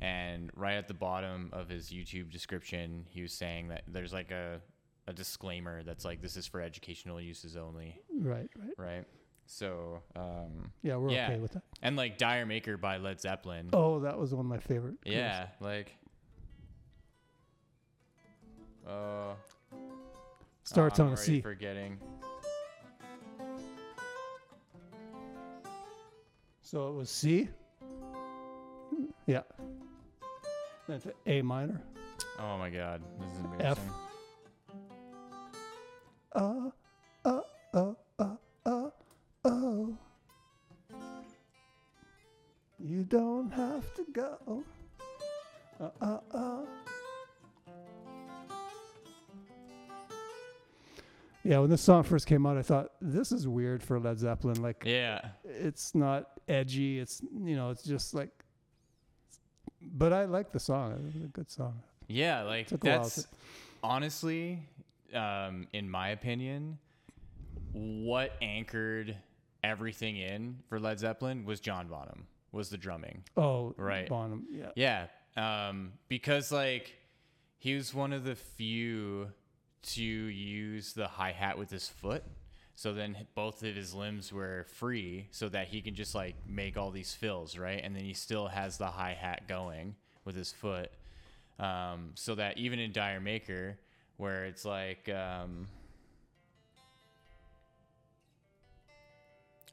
And 0.00 0.50
right 0.54 0.74
at 0.76 0.86
the 0.88 0.94
bottom 0.94 1.50
of 1.52 1.68
his 1.68 1.90
YouTube 1.90 2.30
description, 2.30 3.04
he 3.08 3.22
was 3.22 3.32
saying 3.32 3.68
that 3.68 3.82
there's 3.88 4.12
like 4.12 4.30
a 4.30 4.60
a 5.06 5.12
disclaimer 5.12 5.82
that's 5.82 6.04
like 6.04 6.20
this 6.20 6.36
is 6.36 6.46
for 6.46 6.60
educational 6.60 7.18
uses 7.20 7.56
only, 7.56 7.98
Right, 8.20 8.50
right. 8.58 8.74
right? 8.76 9.04
So, 9.46 10.02
um, 10.14 10.70
Yeah, 10.82 10.96
we're 10.96 11.10
Yeah. 11.12 11.28
okay 11.30 11.38
with 11.40 11.52
that. 11.52 11.62
and 11.80 11.96
like 11.96 12.18
D'yer 12.18 12.44
Mak'er 12.44 12.76
by 12.78 12.98
Led 12.98 13.18
Zeppelin. 13.18 13.70
Oh, 13.72 14.00
that 14.00 14.18
was 14.18 14.34
one 14.34 14.44
of 14.44 14.50
my 14.50 14.58
favorite. 14.58 14.96
Yeah, 15.06 15.46
like. 15.60 15.96
Uh, 18.86 19.34
Starts 20.68 21.00
on 21.00 21.14
a 21.14 21.16
C. 21.16 21.40
Forgetting. 21.40 21.96
So 26.60 26.88
it 26.88 26.94
was 26.94 27.08
C. 27.08 27.48
Yeah. 29.26 29.44
Then 30.86 31.00
to 31.00 31.14
A 31.24 31.40
minor. 31.40 31.80
Oh 32.38 32.58
my 32.58 32.68
god, 32.68 33.00
this 33.18 33.32
is 33.32 33.38
F. 33.60 33.80
embarrassing. 33.80 33.92
Uh, 36.34 36.70
uh, 37.24 37.40
uh, 37.72 37.92
uh, 38.18 38.36
uh, 38.66 38.90
oh. 39.46 39.96
You 42.78 43.04
don't 43.04 43.50
have 43.54 43.94
to 43.94 44.04
go. 44.12 44.64
Uh, 45.80 45.88
uh, 46.02 46.18
uh. 46.34 46.60
Yeah, 51.48 51.60
when 51.60 51.70
this 51.70 51.80
song 51.80 52.02
first 52.02 52.26
came 52.26 52.44
out, 52.44 52.58
I 52.58 52.62
thought 52.62 52.92
this 53.00 53.32
is 53.32 53.48
weird 53.48 53.82
for 53.82 53.98
Led 53.98 54.18
Zeppelin. 54.18 54.60
Like, 54.60 54.82
Yeah, 54.84 55.30
it's 55.44 55.94
not 55.94 56.28
edgy. 56.46 56.98
It's 56.98 57.22
you 57.22 57.56
know, 57.56 57.70
it's 57.70 57.82
just 57.82 58.12
like. 58.12 58.28
But 59.80 60.12
I 60.12 60.26
like 60.26 60.52
the 60.52 60.60
song. 60.60 60.92
It 60.92 61.04
was 61.06 61.24
a 61.24 61.28
good 61.28 61.50
song. 61.50 61.80
yeah, 62.06 62.42
like 62.42 62.66
Took 62.66 62.84
a 62.84 62.88
while 62.88 63.02
that's 63.02 63.26
honestly, 63.82 64.58
um, 65.14 65.68
in 65.72 65.88
my 65.88 66.10
opinion, 66.10 66.76
what 67.72 68.32
anchored 68.42 69.16
everything 69.64 70.18
in 70.18 70.58
for 70.68 70.78
Led 70.78 70.98
Zeppelin 70.98 71.46
was 71.46 71.60
John 71.60 71.88
Bonham, 71.88 72.26
was 72.52 72.68
the 72.68 72.76
drumming. 72.76 73.24
Oh, 73.38 73.72
Right. 73.78 74.06
Bonham. 74.06 74.46
Yeah. 74.50 75.06
Yeah, 75.36 75.68
um, 75.68 75.92
because 76.08 76.52
like 76.52 76.94
he 77.56 77.74
was 77.74 77.94
one 77.94 78.12
of 78.12 78.24
the 78.24 78.34
few 78.34 79.28
to 79.82 80.02
use 80.02 80.92
the 80.92 81.06
hi 81.06 81.32
hat 81.32 81.58
with 81.58 81.70
his 81.70 81.88
foot. 81.88 82.24
So 82.74 82.94
then 82.94 83.16
both 83.34 83.62
of 83.62 83.74
his 83.74 83.92
limbs 83.92 84.32
were 84.32 84.66
free, 84.74 85.28
so 85.32 85.48
that 85.48 85.68
he 85.68 85.80
can 85.80 85.94
just 85.94 86.14
like 86.14 86.36
make 86.46 86.76
all 86.76 86.90
these 86.90 87.12
fills, 87.12 87.58
right? 87.58 87.80
And 87.82 87.94
then 87.94 88.04
he 88.04 88.14
still 88.14 88.46
has 88.48 88.78
the 88.78 88.86
hi 88.86 89.16
hat 89.18 89.48
going 89.48 89.96
with 90.24 90.36
his 90.36 90.52
foot. 90.52 90.90
Um, 91.58 92.12
so 92.14 92.36
that 92.36 92.58
even 92.58 92.78
in 92.78 92.92
D'yer 92.92 93.20
Mak'er, 93.20 93.78
where 94.16 94.44
it's 94.44 94.64
like, 94.64 95.08
um, 95.08 95.66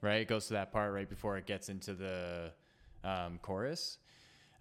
right, 0.01 0.21
it 0.21 0.27
goes 0.27 0.47
to 0.47 0.53
that 0.53 0.71
part 0.71 0.91
right 0.93 1.07
before 1.07 1.37
it 1.37 1.45
gets 1.45 1.69
into 1.69 1.93
the 1.93 2.51
um, 3.03 3.37
chorus 3.43 3.99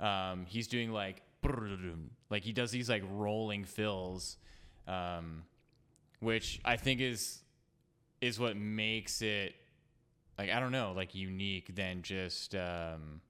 um, 0.00 0.46
he's 0.46 0.68
doing 0.68 0.92
like 0.92 1.22
like 2.30 2.42
he 2.42 2.52
does 2.52 2.70
these 2.70 2.88
like 2.88 3.02
rolling 3.10 3.64
fills 3.64 4.38
um, 4.86 5.42
which 6.20 6.60
i 6.64 6.76
think 6.76 7.00
is 7.00 7.42
is 8.20 8.38
what 8.38 8.56
makes 8.56 9.22
it 9.22 9.54
like 10.38 10.50
i 10.50 10.58
don't 10.60 10.72
know 10.72 10.92
like 10.96 11.14
unique 11.14 11.74
than 11.74 12.02
just 12.02 12.54
um, 12.54 13.20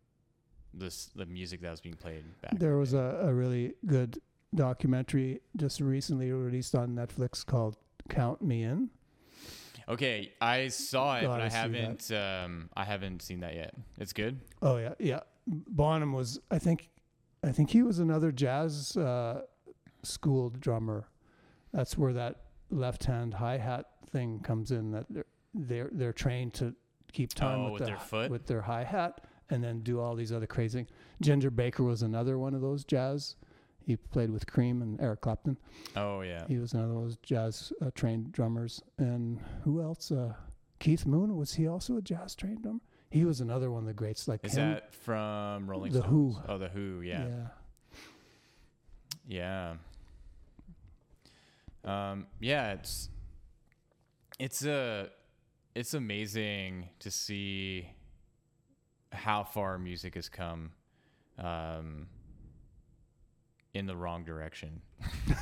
this 0.73 1.07
the 1.17 1.27
music 1.27 1.61
that 1.61 1.71
was 1.71 1.81
being 1.81 1.95
played 1.97 2.25
back 2.43 2.59
There 2.59 2.77
was 2.77 2.95
a, 2.95 3.21
a 3.23 3.33
really 3.33 3.75
good 3.87 4.21
documentary 4.55 5.41
just 5.57 5.81
recently 5.81 6.31
released 6.33 6.75
on 6.77 6.95
Netflix 6.95 7.45
called 7.45 7.77
Count 8.09 8.41
Me 8.43 8.63
In. 8.63 8.89
okay 9.89 10.33
i 10.41 10.69
saw 10.69 11.17
it 11.17 11.23
but 11.23 11.39
Gotta 11.39 11.45
i 11.45 11.49
haven't 11.51 12.11
um, 12.13 12.69
i 12.77 12.85
haven't 12.85 13.21
seen 13.23 13.41
that 13.41 13.55
yet 13.55 13.75
it's 13.99 14.13
good 14.13 14.41
Oh 14.63 14.77
yeah, 14.79 14.95
yeah. 14.99 15.21
Bonham 15.47 16.13
was 16.15 16.41
I 16.51 16.59
think 16.59 16.89
I 17.43 17.53
think 17.53 17.69
he 17.71 17.83
was 17.83 17.99
another 17.99 18.33
jazz 18.33 18.97
uh, 18.97 19.43
schooled 20.03 20.59
drummer. 20.61 21.07
That's 21.75 21.99
where 21.99 22.15
that 22.15 22.37
left 22.71 23.05
hand 23.05 23.35
hi 23.35 23.59
hat 23.59 23.87
thing 24.11 24.41
comes 24.41 24.71
in 24.71 24.91
that 24.93 25.05
they're 25.11 25.27
they're 25.55 25.91
they're 25.93 26.13
trained 26.15 26.55
to 26.55 26.75
keep 27.13 27.35
time 27.35 27.59
Oh, 27.61 27.65
with, 27.65 27.73
with 27.75 27.81
the, 27.81 27.87
their 27.87 27.99
foot? 27.99 28.31
with 28.31 28.47
their 28.47 28.63
hi 28.63 28.83
hat 28.85 29.21
and 29.51 29.63
then 29.63 29.81
do 29.81 30.01
all 30.01 30.15
these 30.17 30.33
other 30.33 30.47
crazy 30.47 30.79
things. 30.79 30.89
Ginger 31.21 31.51
Baker 31.51 31.83
was 31.85 32.03
another 32.03 32.39
one 32.39 32.55
of 32.55 32.61
those 32.63 32.85
jazz. 32.85 33.37
He 33.87 33.97
played 33.97 34.31
with 34.31 34.47
Cream 34.47 34.81
and 34.81 34.99
Eric 35.01 35.21
Clapton. 35.21 35.59
oh 35.97 36.23
yeah 36.23 36.47
He 36.49 36.57
was 36.59 36.73
another 36.73 36.95
one 36.95 37.03
of 37.03 37.09
those 37.11 37.19
jazz 37.19 37.73
uh, 37.83 37.91
trained 37.95 38.33
drummers. 38.33 38.83
And 38.99 39.41
who 39.65 39.83
else? 39.83 40.11
Uh, 40.11 40.33
Keith 40.81 41.05
Moon 41.07 41.37
was 41.37 41.55
he 41.55 41.67
also 41.69 41.97
a 41.99 42.03
jazz 42.03 42.35
trained 42.35 42.63
drummer? 42.63 42.81
He 43.11 43.25
was 43.25 43.41
another 43.41 43.71
one 43.71 43.83
of 43.83 43.87
the 43.87 43.93
greats. 43.95 44.27
Like 44.27 44.41
is 44.45 44.55
him. 44.57 44.71
that 44.73 44.95
from 44.95 45.69
rolling 45.71 45.93
The 45.93 46.01
stones 46.01 46.37
The 46.37 46.41
Who. 46.41 46.53
oh 46.53 46.59
the 46.59 46.69
who 46.69 47.01
yeah 47.03 47.27
yeah. 47.27 47.47
Yeah. 49.27 49.75
Um, 51.85 52.27
yeah, 52.41 52.73
it's 52.73 53.09
it's 54.39 54.65
a 54.65 55.09
it's 55.75 55.95
amazing 55.95 56.89
to 57.01 57.11
see 57.11 57.89
how 59.13 59.45
far 59.45 59.79
music 59.79 60.15
has 60.15 60.29
come 60.29 60.73
um, 61.39 62.07
in 63.75 63.87
the 63.87 63.97
wrong 63.97 64.25
direction. 64.25 64.81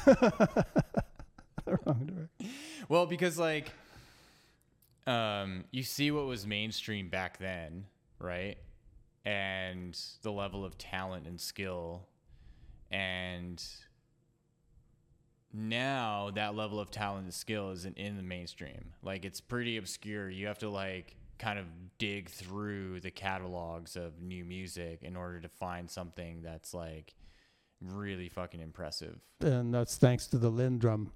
The 1.65 1.79
wrong 1.87 2.07
direction. 2.07 2.57
Well, 2.89 3.07
because 3.07 3.39
like 3.39 3.71
um, 5.07 5.65
you 5.71 5.83
see 5.83 6.11
what 6.11 6.27
was 6.27 6.47
mainstream 6.47 7.09
back 7.09 7.39
then, 7.39 7.87
right? 8.19 8.57
And 9.25 9.99
the 10.23 10.33
level 10.33 10.65
of 10.65 10.79
talent 10.79 11.27
and 11.27 11.41
skill. 11.41 12.09
And 12.91 13.63
now 15.53 16.31
that 16.35 16.55
level 16.55 16.81
of 16.81 16.91
talent 16.91 17.25
and 17.25 17.35
skill 17.35 17.71
isn't 17.71 17.97
in 17.99 18.17
the 18.17 18.23
mainstream. 18.23 18.93
Like 19.03 19.25
it's 19.25 19.41
pretty 19.41 19.77
obscure. 19.77 20.31
You 20.31 20.47
have 20.47 20.59
to 20.59 20.69
like 20.69 21.17
kind 21.39 21.59
of 21.59 21.67
dig 21.99 22.29
through 22.29 23.01
the 23.01 23.11
catalogs 23.11 23.97
of 23.97 24.21
new 24.23 24.45
music 24.45 25.01
in 25.03 25.17
order 25.17 25.41
to 25.41 25.49
find 25.49 25.91
something 25.91 26.43
that's 26.43 26.73
like 26.73 27.15
really 27.81 28.29
fucking 28.29 28.61
impressive. 28.61 29.19
and 29.41 29.75
that's 29.75 29.97
thanks 29.97 30.27
to 30.29 30.39
the 30.39 30.51
LinnDrum. 30.51 31.09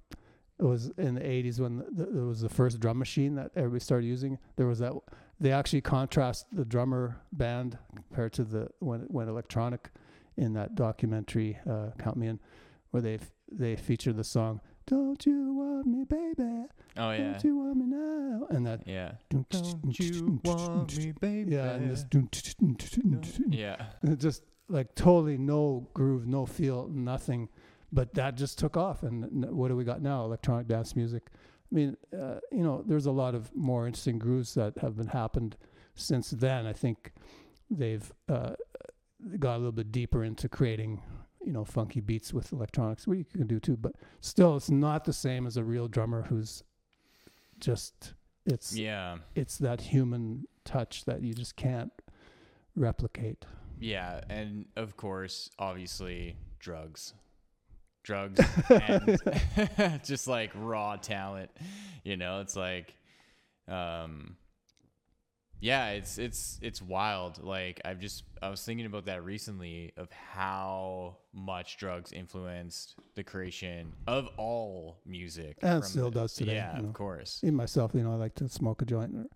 It 0.58 0.64
was 0.64 0.90
in 0.96 1.14
the 1.14 1.20
80s 1.20 1.60
when 1.60 1.84
there 1.92 2.24
was 2.24 2.40
the 2.40 2.48
first 2.48 2.80
drum 2.80 2.98
machine 2.98 3.34
that 3.34 3.50
everybody 3.54 3.80
started 3.80 4.06
using. 4.06 4.38
There 4.56 4.66
was 4.66 4.78
that 4.78 4.94
they 5.38 5.52
actually 5.52 5.82
contrast 5.82 6.46
the 6.50 6.64
drummer 6.64 7.20
band 7.32 7.76
compared 7.94 8.32
to 8.34 8.44
the 8.44 8.68
when 8.80 9.02
it 9.02 9.10
went 9.10 9.28
electronic 9.28 9.90
in 10.38 10.54
that 10.54 10.74
documentary 10.74 11.58
uh, 11.68 11.90
Count 11.98 12.16
Me 12.16 12.28
In, 12.28 12.40
where 12.90 13.02
they 13.02 13.14
f- 13.16 13.30
they 13.50 13.76
feature 13.76 14.12
the 14.12 14.24
song 14.24 14.60
"Don't 14.86 15.24
You 15.26 15.52
Want 15.54 15.86
Me, 15.86 16.04
Baby? 16.04 16.64
Oh 16.96 17.10
yeah. 17.10 17.32
Don't 17.32 17.44
You 17.44 17.56
Want 17.58 17.76
Me 17.76 17.86
Now?" 17.86 18.46
and 18.50 18.66
that 18.66 18.86
Yeah. 18.86 19.12
Don't 19.30 19.46
you 20.00 20.40
want 20.44 20.96
me, 20.96 21.12
baby? 21.20 21.52
Yeah, 21.54 21.72
and 21.74 21.90
this 21.90 22.04
Yeah. 23.48 23.86
and 24.02 24.18
just 24.18 24.42
like 24.68 24.94
totally 24.94 25.38
no 25.38 25.88
groove, 25.94 26.26
no 26.26 26.46
feel, 26.46 26.88
nothing. 26.88 27.48
But 27.92 28.14
that 28.14 28.34
just 28.36 28.58
took 28.58 28.76
off. 28.76 29.02
And 29.04 29.24
n- 29.44 29.56
what 29.56 29.68
do 29.68 29.76
we 29.76 29.84
got 29.84 30.02
now? 30.02 30.24
Electronic 30.24 30.66
dance 30.66 30.96
music. 30.96 31.28
I 31.70 31.74
mean, 31.74 31.96
uh, 32.12 32.40
you 32.50 32.62
know, 32.64 32.82
there's 32.86 33.06
a 33.06 33.12
lot 33.12 33.34
of 33.34 33.54
more 33.54 33.86
interesting 33.86 34.18
grooves 34.18 34.54
that 34.54 34.78
have 34.78 34.96
been 34.96 35.06
happened 35.08 35.56
since 35.94 36.30
then. 36.30 36.66
I 36.66 36.72
think 36.72 37.12
they've 37.70 38.12
uh, 38.28 38.54
got 39.38 39.54
a 39.54 39.58
little 39.58 39.72
bit 39.72 39.92
deeper 39.92 40.24
into 40.24 40.48
creating, 40.48 41.00
you 41.46 41.52
know, 41.52 41.64
funky 41.64 42.00
beats 42.00 42.34
with 42.34 42.52
electronics. 42.52 43.06
What 43.06 43.16
you 43.18 43.24
can 43.24 43.46
do 43.46 43.58
too, 43.60 43.76
but 43.76 43.92
still, 44.20 44.56
it's 44.56 44.68
not 44.70 45.04
the 45.04 45.12
same 45.12 45.46
as 45.46 45.56
a 45.56 45.64
real 45.64 45.86
drummer 45.88 46.22
who's 46.22 46.62
just 47.60 48.14
it's 48.44 48.76
Yeah. 48.76 49.18
it's 49.34 49.56
that 49.58 49.80
human 49.80 50.46
touch 50.64 51.04
that 51.04 51.22
you 51.22 51.32
just 51.34 51.56
can't 51.56 51.92
replicate. 52.74 53.44
Yeah, 53.78 54.20
and 54.28 54.66
of 54.76 54.96
course, 54.96 55.50
obviously, 55.58 56.36
drugs. 56.58 57.14
Drugs 58.02 58.40
and 58.70 59.18
just 60.04 60.26
like 60.28 60.50
raw 60.54 60.96
talent, 60.96 61.50
you 62.04 62.16
know, 62.16 62.40
it's 62.40 62.56
like 62.56 62.94
um 63.68 64.36
yeah, 65.60 65.90
it's 65.90 66.18
it's 66.18 66.58
it's 66.62 66.82
wild. 66.82 67.42
Like 67.42 67.80
I've 67.84 67.98
just 67.98 68.25
I 68.42 68.48
was 68.50 68.62
thinking 68.62 68.86
about 68.86 69.06
that 69.06 69.25
recently 69.25 69.92
of 69.96 70.10
how 70.12 71.16
much 71.32 71.78
drugs 71.78 72.12
influenced 72.12 72.95
the 73.14 73.25
creation 73.25 73.92
of 74.06 74.28
all 74.36 74.99
music. 75.06 75.56
And 75.62 75.82
from 75.82 75.90
still 75.90 76.10
the- 76.10 76.21
does 76.21 76.34
today, 76.34 76.54
Yeah, 76.56 76.76
you 76.76 76.82
know. 76.82 76.88
of 76.88 76.95
course. 76.95 77.40
Even 77.42 77.54
myself, 77.56 77.92
you 77.95 78.02
know, 78.02 78.12
I 78.12 78.16
like 78.16 78.34
to 78.36 78.49
smoke 78.49 78.82
a 78.82 78.84
joint 78.84 79.14
or, 79.14 79.26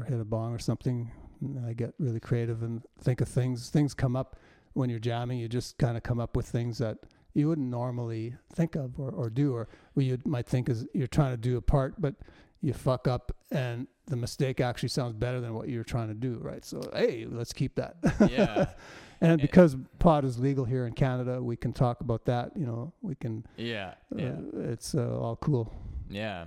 or 0.00 0.04
hit 0.04 0.20
a 0.20 0.24
bong 0.24 0.52
or 0.54 0.58
something. 0.58 1.10
And 1.40 1.64
I 1.64 1.72
get 1.72 1.94
really 1.98 2.20
creative 2.20 2.62
and 2.64 2.82
think 3.00 3.20
of 3.20 3.28
things. 3.28 3.70
Things 3.70 3.94
come 3.94 4.16
up 4.16 4.36
when 4.72 4.90
you're 4.90 4.98
jamming. 4.98 5.38
You 5.38 5.48
just 5.48 5.78
kind 5.78 5.96
of 5.96 6.02
come 6.02 6.18
up 6.18 6.36
with 6.36 6.46
things 6.46 6.78
that 6.78 6.98
you 7.34 7.46
wouldn't 7.48 7.68
normally 7.68 8.34
think 8.54 8.74
of 8.74 8.98
or, 8.98 9.10
or 9.12 9.30
do, 9.30 9.54
or 9.54 9.68
what 9.94 10.04
you 10.04 10.18
might 10.24 10.46
think 10.46 10.68
is 10.68 10.84
you're 10.94 11.06
trying 11.06 11.30
to 11.30 11.36
do 11.36 11.56
a 11.56 11.62
part, 11.62 12.00
but 12.00 12.14
you 12.60 12.72
fuck 12.72 13.06
up 13.06 13.30
and 13.52 13.86
the 14.08 14.16
mistake 14.16 14.60
actually 14.60 14.88
sounds 14.88 15.12
better 15.12 15.40
than 15.40 15.54
what 15.54 15.68
you're 15.68 15.84
trying 15.84 16.08
to 16.08 16.14
do, 16.14 16.38
right? 16.42 16.64
So, 16.64 16.80
hey, 16.94 17.26
let's 17.28 17.52
keep 17.52 17.74
that. 17.76 17.96
Yeah. 18.30 18.66
and 19.20 19.40
because 19.40 19.76
pot 19.98 20.24
is 20.24 20.38
legal 20.38 20.64
here 20.64 20.86
in 20.86 20.92
Canada, 20.92 21.42
we 21.42 21.56
can 21.56 21.72
talk 21.72 22.00
about 22.00 22.24
that. 22.26 22.52
You 22.56 22.66
know, 22.66 22.92
we 23.02 23.14
can. 23.14 23.44
Yeah. 23.56 23.94
Uh, 24.12 24.18
Yeah. 24.18 24.36
it's 24.54 24.94
uh, 24.94 25.18
all 25.18 25.36
cool. 25.36 25.72
Yeah. 26.08 26.46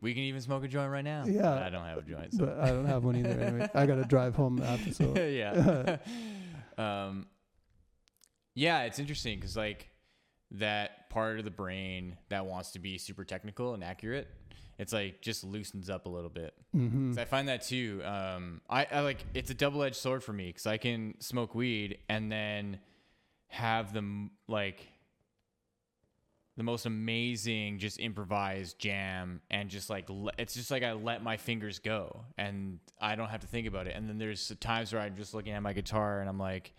We 0.00 0.14
can 0.14 0.22
even 0.24 0.40
smoke 0.40 0.64
a 0.64 0.68
joint 0.68 0.92
right 0.92 1.04
now. 1.04 1.24
Yeah. 1.26 1.54
I 1.64 1.70
don't 1.70 1.84
have 1.84 1.98
a 1.98 2.02
joint. 2.02 2.32
So. 2.32 2.46
But 2.46 2.60
I 2.60 2.68
don't 2.68 2.86
have 2.86 3.04
one 3.04 3.16
either. 3.16 3.40
Anyway, 3.40 3.68
I 3.74 3.86
got 3.86 3.96
to 3.96 4.04
drive 4.04 4.34
home 4.36 4.62
after. 4.62 4.92
So 4.92 5.14
yeah. 5.16 5.96
um, 6.78 7.26
yeah, 8.54 8.82
it's 8.82 8.98
interesting 8.98 9.38
because 9.38 9.56
like 9.56 9.88
that 10.52 11.10
part 11.10 11.38
of 11.38 11.44
the 11.44 11.50
brain 11.50 12.16
that 12.28 12.46
wants 12.46 12.72
to 12.72 12.78
be 12.78 12.96
super 12.98 13.24
technical 13.24 13.74
and 13.74 13.82
accurate, 13.82 14.28
it's 14.78 14.92
like 14.92 15.20
just 15.20 15.42
loosens 15.44 15.90
up 15.90 16.06
a 16.06 16.08
little 16.08 16.30
bit. 16.30 16.54
hmm 16.72 17.10
'Cause 17.10 17.18
I 17.18 17.24
find 17.24 17.48
that 17.48 17.62
too. 17.62 18.00
Um, 18.04 18.60
I, 18.70 18.86
I 18.90 19.00
like 19.00 19.24
it's 19.34 19.50
a 19.50 19.54
double 19.54 19.82
edged 19.82 19.96
sword 19.96 20.22
for 20.24 20.32
me 20.32 20.46
because 20.48 20.66
I 20.66 20.76
can 20.78 21.14
smoke 21.20 21.54
weed 21.54 21.98
and 22.08 22.30
then 22.30 22.78
have 23.48 23.92
them 23.92 24.30
like 24.46 24.86
the 26.56 26.62
most 26.64 26.86
amazing 26.86 27.78
just 27.78 28.00
improvised 28.00 28.78
jam 28.80 29.40
and 29.48 29.70
just 29.70 29.88
like 29.88 30.08
le- 30.10 30.32
it's 30.38 30.54
just 30.54 30.70
like 30.72 30.82
I 30.82 30.92
let 30.92 31.22
my 31.22 31.36
fingers 31.36 31.78
go 31.78 32.24
and 32.36 32.80
I 33.00 33.14
don't 33.14 33.28
have 33.28 33.40
to 33.42 33.46
think 33.46 33.68
about 33.68 33.86
it. 33.86 33.94
And 33.94 34.08
then 34.08 34.18
there's 34.18 34.52
times 34.58 34.92
where 34.92 35.00
I'm 35.00 35.14
just 35.14 35.34
looking 35.34 35.52
at 35.52 35.62
my 35.62 35.72
guitar 35.72 36.20
and 36.20 36.28
I'm 36.28 36.38
like, 36.38 36.72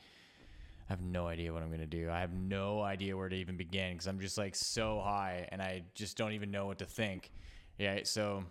I 0.89 0.93
have 0.93 1.01
no 1.01 1.27
idea 1.27 1.53
what 1.53 1.63
I'm 1.63 1.71
gonna 1.71 1.85
do. 1.85 2.09
I 2.09 2.19
have 2.19 2.33
no 2.33 2.81
idea 2.81 3.15
where 3.15 3.29
to 3.29 3.35
even 3.35 3.55
begin 3.55 3.93
because 3.93 4.07
I'm 4.07 4.19
just 4.19 4.38
like 4.38 4.53
so 4.53 4.99
high 5.01 5.47
and 5.49 5.62
I 5.62 5.83
just 5.95 6.17
don't 6.17 6.33
even 6.33 6.51
know 6.51 6.65
what 6.65 6.79
to 6.79 6.85
think. 6.85 7.31
Yeah, 7.79 8.01
so 8.03 8.43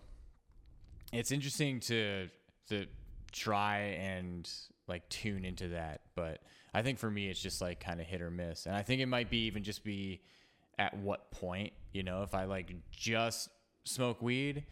it's 1.13 1.31
interesting 1.31 1.79
to 1.81 2.27
to 2.69 2.87
try 3.31 3.79
and 3.99 4.49
like 4.87 5.07
tune 5.09 5.45
into 5.45 5.69
that, 5.69 6.01
but 6.15 6.41
I 6.73 6.81
think 6.81 6.99
for 6.99 7.09
me 7.09 7.29
it's 7.29 7.41
just 7.41 7.61
like 7.61 7.79
kind 7.79 8.01
of 8.01 8.07
hit 8.07 8.21
or 8.21 8.31
miss. 8.31 8.65
And 8.65 8.75
I 8.75 8.81
think 8.81 9.01
it 9.01 9.05
might 9.05 9.29
be 9.29 9.45
even 9.45 9.63
just 9.63 9.83
be 9.83 10.21
at 10.77 10.97
what 10.97 11.31
point, 11.31 11.73
you 11.93 12.03
know, 12.03 12.23
if 12.23 12.33
I 12.33 12.45
like 12.45 12.73
just 12.91 13.49
smoke 13.83 14.21
weed, 14.21 14.65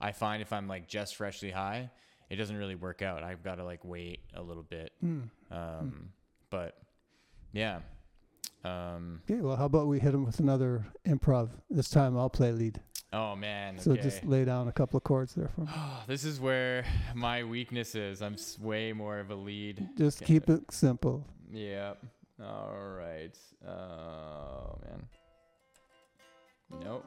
I 0.00 0.12
find 0.12 0.42
if 0.42 0.52
I'm 0.52 0.68
like 0.68 0.88
just 0.88 1.16
freshly 1.16 1.50
high, 1.50 1.90
it 2.28 2.36
doesn't 2.36 2.56
really 2.56 2.74
work 2.74 3.02
out. 3.02 3.22
I've 3.22 3.42
got 3.42 3.56
to 3.56 3.64
like 3.64 3.84
wait 3.84 4.20
a 4.34 4.42
little 4.42 4.62
bit. 4.62 4.92
Mm. 5.04 5.30
Um 5.50 6.10
but 6.50 6.76
yeah. 7.52 7.80
Um 8.64 9.22
Okay, 9.28 9.40
well, 9.40 9.56
how 9.56 9.66
about 9.66 9.86
we 9.86 10.00
hit 10.00 10.14
him 10.14 10.24
with 10.24 10.38
another 10.38 10.86
improv? 11.06 11.48
This 11.70 11.88
time 11.88 12.18
I'll 12.18 12.30
play 12.30 12.52
lead. 12.52 12.80
Oh 13.12 13.36
man, 13.36 13.78
So 13.78 13.92
okay. 13.92 14.02
just 14.02 14.24
lay 14.24 14.44
down 14.44 14.68
a 14.68 14.72
couple 14.72 14.96
of 14.96 15.04
chords 15.04 15.34
there 15.34 15.48
for 15.48 15.62
me. 15.62 15.68
this 16.06 16.24
is 16.24 16.40
where 16.40 16.84
my 17.14 17.44
weakness 17.44 17.94
is. 17.94 18.22
I'm 18.22 18.36
way 18.60 18.92
more 18.92 19.18
of 19.18 19.30
a 19.30 19.34
lead. 19.34 19.88
Just 19.96 20.24
keep 20.24 20.48
it 20.48 20.70
simple. 20.70 21.26
Yeah. 21.52 21.94
All 22.42 22.76
right. 22.98 23.36
Oh 23.66 24.78
man. 24.84 25.06
Nope. 26.82 27.06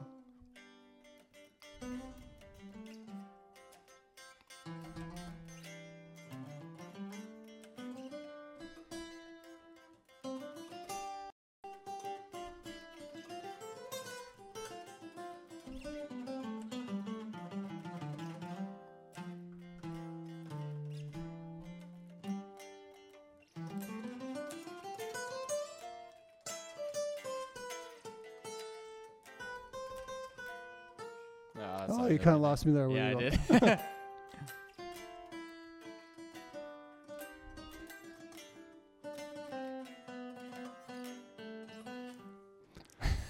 Oh, 31.88 32.08
you 32.08 32.18
kind 32.18 32.36
of 32.36 32.42
lost 32.42 32.66
me 32.66 32.72
there. 32.72 32.90
Yeah, 32.90 33.08
I 33.08 33.14
did. 33.14 33.80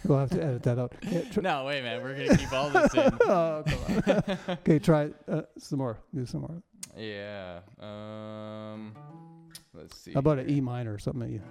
We'll 0.09 0.19
have 0.19 0.31
to 0.31 0.43
edit 0.43 0.63
that 0.65 0.79
out. 0.79 0.93
Yeah, 1.03 1.23
tr- 1.23 1.41
no, 1.41 1.65
wait, 1.65 1.83
man. 1.83 2.03
We're 2.03 2.15
gonna 2.15 2.37
keep 2.37 2.53
all 2.53 2.71
this 2.71 2.95
in. 2.95 3.01
oh, 3.23 3.65
come 3.67 4.03
on. 4.07 4.39
okay, 4.61 4.79
try 4.79 5.11
uh, 5.29 5.43
some 5.59 5.79
more. 5.79 5.99
Do 6.15 6.27
some 6.27 6.43
more. 6.43 6.63
yeah. 6.97 7.61
Um. 7.81 8.95
Let's 9.75 9.97
see. 9.97 10.13
How 10.13 10.21
about 10.21 10.39
an. 10.39 10.51
E 10.51 10.61
minor 10.61 10.95
or 10.95 10.99
something? 10.99 11.43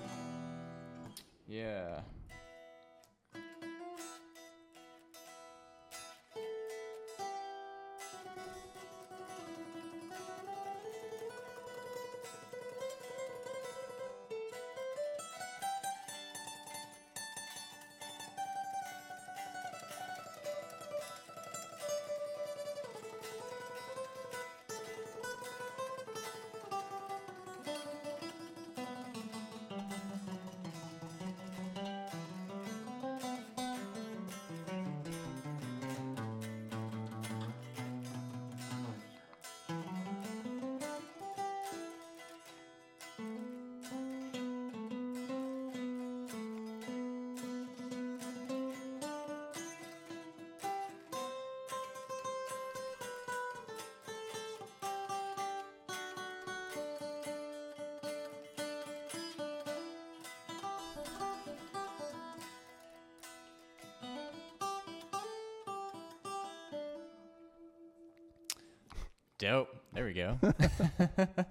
Go. 70.15 70.39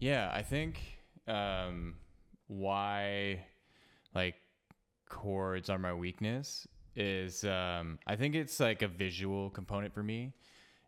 yeah, 0.00 0.30
I 0.34 0.42
think 0.42 0.80
um, 1.28 1.94
why 2.48 3.44
like 4.14 4.34
chords 5.08 5.70
are 5.70 5.78
my 5.78 5.94
weakness 5.94 6.66
is 6.96 7.44
um, 7.44 7.98
I 8.06 8.16
think 8.16 8.34
it's 8.34 8.58
like 8.60 8.82
a 8.82 8.88
visual 8.88 9.50
component 9.50 9.94
for 9.94 10.02
me 10.02 10.32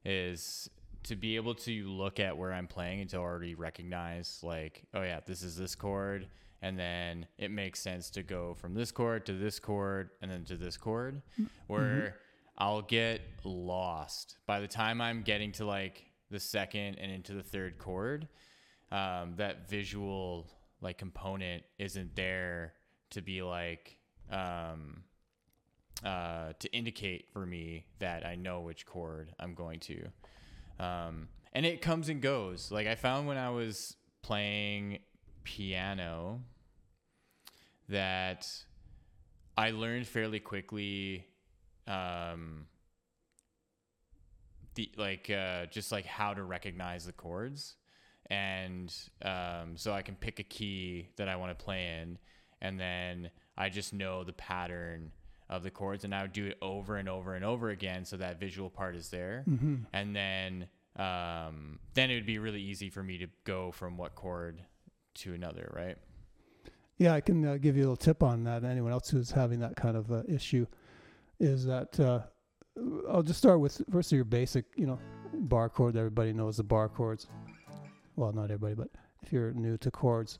is 0.05 0.69
to 1.05 1.17
be 1.17 1.37
able 1.37 1.55
to 1.55 1.89
look 1.89 2.21
at 2.21 2.37
where 2.37 2.53
I'm 2.53 2.67
playing 2.67 3.01
and 3.01 3.11
to 3.11 3.19
already 3.19 3.55
recognize 3.55 4.41
like 4.43 4.83
oh 4.95 5.03
yeah 5.03 5.21
this 5.25 5.43
is 5.43 5.57
this 5.57 5.75
chord 5.75 6.29
and 6.61 6.79
then 6.79 7.27
it 7.39 7.51
makes 7.51 7.81
sense 7.81 8.11
to 8.11 8.23
go 8.23 8.55
from 8.55 8.75
this 8.75 8.91
chord 8.93 9.27
to 9.27 9.33
this 9.33 9.59
chord 9.59 10.11
and 10.21 10.31
then 10.31 10.45
to 10.45 10.57
this 10.57 10.77
chord 10.77 11.23
where 11.67 12.17
I'll 12.63 12.81
get 12.81 13.23
lost 13.43 14.37
by 14.47 14.61
the 14.61 14.69
time 14.69 15.01
I'm 15.01 15.23
getting 15.23 15.51
to 15.55 15.65
like 15.65 16.05
the 16.31 16.39
second 16.39 16.95
and 17.01 17.11
into 17.11 17.35
the 17.35 17.43
third 17.43 17.77
chord 17.77 18.29
um, 18.93 19.35
that 19.39 19.69
visual 19.69 20.47
like 20.81 20.97
component 20.97 21.65
isn't 21.81 22.15
there 22.15 22.75
to 23.11 23.21
be 23.21 23.43
like 23.43 23.97
um, 24.31 25.03
uh, 26.05 26.53
to 26.61 26.73
indicate 26.73 27.27
for 27.33 27.45
me 27.45 27.87
that 27.99 28.25
I 28.25 28.37
know 28.37 28.61
which 28.61 28.87
chord 28.87 29.35
I'm 29.41 29.55
going 29.55 29.81
to. 29.81 30.07
Um, 30.79 31.31
and 31.53 31.67
it 31.67 31.83
comes 31.83 32.09
and 32.11 32.23
goes. 32.23 32.71
Like 32.71 32.87
I 32.87 32.95
found 32.95 33.27
when 33.27 33.39
I 33.39 33.51
was 33.51 33.97
playing 34.23 35.01
piano 35.43 36.43
that 37.89 38.47
I 39.59 39.73
learned 39.73 40.07
fairly 40.07 40.39
quickly 40.39 41.27
um, 41.87 42.67
the 44.75 44.91
like 44.97 45.31
uh, 45.31 45.67
just 45.67 45.93
like 45.93 46.07
how 46.07 46.35
to 46.35 46.43
recognize 46.43 47.05
the 47.05 47.13
chords 47.13 47.77
and 48.31 48.95
um, 49.23 49.77
so 49.77 49.93
I 49.93 50.01
can 50.03 50.15
pick 50.15 50.39
a 50.39 50.43
key 50.45 51.09
that 51.17 51.29
I 51.29 51.37
want 51.37 51.57
to 51.59 51.63
play 51.65 51.99
in, 52.01 52.19
and 52.63 52.81
then 52.81 53.31
I 53.59 53.69
just 53.69 53.93
know 53.93 54.25
the 54.25 54.33
pattern 54.33 55.11
of 55.51 55.63
the 55.65 55.71
chords, 55.71 56.05
and 56.05 56.15
I 56.15 56.23
would 56.23 56.33
do 56.33 56.47
it 56.47 56.57
over 56.63 56.97
and 56.97 57.09
over 57.11 57.35
and 57.35 57.45
over 57.45 57.69
again, 57.71 58.07
so 58.07 58.17
that 58.19 58.41
visual 58.41 58.71
part 58.71 58.97
is 58.97 59.11
there, 59.11 59.45
Mm-hmm. 59.51 59.75
and 59.93 60.17
then 60.17 60.69
um, 60.97 61.79
then 61.95 62.11
it 62.11 62.15
would 62.15 62.27
be 62.27 62.39
really 62.39 62.63
easy 62.63 62.89
for 62.89 63.03
me 63.03 63.19
to 63.19 63.27
go 63.45 63.71
from 63.73 63.97
what 63.99 64.15
chord 64.15 64.63
to 65.15 65.35
another, 65.35 65.71
right? 65.75 65.99
Yeah, 66.97 67.13
I 67.15 67.21
can 67.21 67.45
uh, 67.45 67.57
give 67.57 67.77
you 67.77 67.83
a 67.83 67.85
little 67.85 67.97
tip 67.97 68.23
on 68.23 68.45
that. 68.45 68.63
Anyone 68.65 68.93
else 68.93 69.11
who's 69.11 69.33
having 69.33 69.61
that 69.61 69.75
kind 69.77 69.97
of 69.97 70.11
uh, 70.13 70.23
issue 70.29 70.67
is 71.41 71.65
that 71.67 71.99
uh, 71.99 72.21
I'll 73.09 73.23
just 73.23 73.39
start 73.39 73.61
with 73.61 73.83
first 73.91 74.13
of 74.13 74.17
your 74.17 74.25
basic, 74.25 74.65
you 74.77 74.87
know, 74.87 74.99
bar 75.35 75.69
chord. 75.69 75.97
Everybody 75.97 76.33
knows 76.33 76.57
the 76.57 76.63
bar 76.63 76.89
chords. 76.89 77.27
Well, 78.17 78.33
not 78.33 78.45
everybody, 78.45 78.75
but 78.75 78.89
if 79.23 79.33
you're 79.33 79.53
new 79.53 79.77
to 79.79 79.91
chords, 79.91 80.39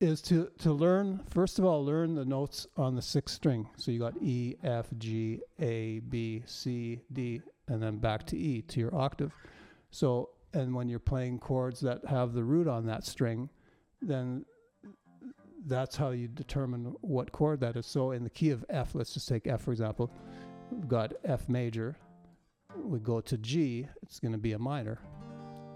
is 0.00 0.20
to 0.20 0.50
to 0.58 0.72
learn 0.72 1.22
first 1.30 1.58
of 1.58 1.64
all 1.64 1.84
learn 1.84 2.14
the 2.14 2.24
notes 2.24 2.66
on 2.76 2.94
the 2.94 3.02
sixth 3.02 3.34
string. 3.34 3.68
So 3.76 3.90
you 3.90 3.98
got 3.98 4.14
E, 4.20 4.56
F, 4.62 4.86
G, 4.98 5.40
A, 5.60 6.00
B, 6.00 6.42
C, 6.46 7.00
D, 7.12 7.40
and 7.68 7.82
then 7.82 7.96
back 7.96 8.26
to 8.26 8.36
E 8.36 8.62
to 8.62 8.80
your 8.80 8.94
octave. 8.94 9.32
So 9.90 10.30
and 10.52 10.74
when 10.74 10.88
you're 10.88 10.98
playing 10.98 11.38
chords 11.38 11.80
that 11.80 12.04
have 12.06 12.32
the 12.32 12.44
root 12.44 12.68
on 12.68 12.86
that 12.86 13.04
string, 13.04 13.48
then 14.00 14.44
that's 15.66 15.96
how 15.96 16.10
you 16.10 16.28
determine 16.28 16.94
what 17.00 17.32
chord 17.32 17.60
that 17.60 17.76
is. 17.76 17.86
So 17.86 18.12
in 18.12 18.24
the 18.24 18.30
key 18.30 18.50
of 18.50 18.64
F, 18.70 18.94
let's 18.94 19.12
just 19.12 19.28
take 19.28 19.46
F 19.46 19.62
for 19.62 19.72
example. 19.72 20.10
We've 20.70 20.88
got 20.88 21.12
F 21.24 21.48
major. 21.48 21.96
We 22.76 22.98
go 22.98 23.20
to 23.20 23.36
G, 23.38 23.86
it's 24.02 24.20
going 24.20 24.32
to 24.32 24.38
be 24.38 24.52
a 24.52 24.58
minor. 24.58 24.98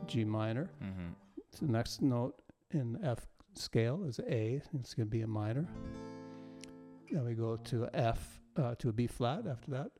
G 0.06 0.24
minor. 0.24 0.70
Mm-hmm. 0.82 1.66
The 1.66 1.72
next 1.72 2.02
note 2.02 2.34
in 2.72 2.98
F 3.04 3.26
scale 3.54 4.04
is 4.04 4.20
A, 4.28 4.62
it's 4.78 4.94
going 4.94 5.08
to 5.08 5.10
be 5.10 5.22
a 5.22 5.26
minor. 5.26 5.66
Then 7.10 7.24
we 7.24 7.34
go 7.34 7.56
to 7.56 7.88
F, 7.92 8.40
uh, 8.56 8.74
to 8.76 8.90
a 8.90 8.92
B 8.92 9.06
flat 9.06 9.46
after 9.46 9.70
that. 9.72 9.90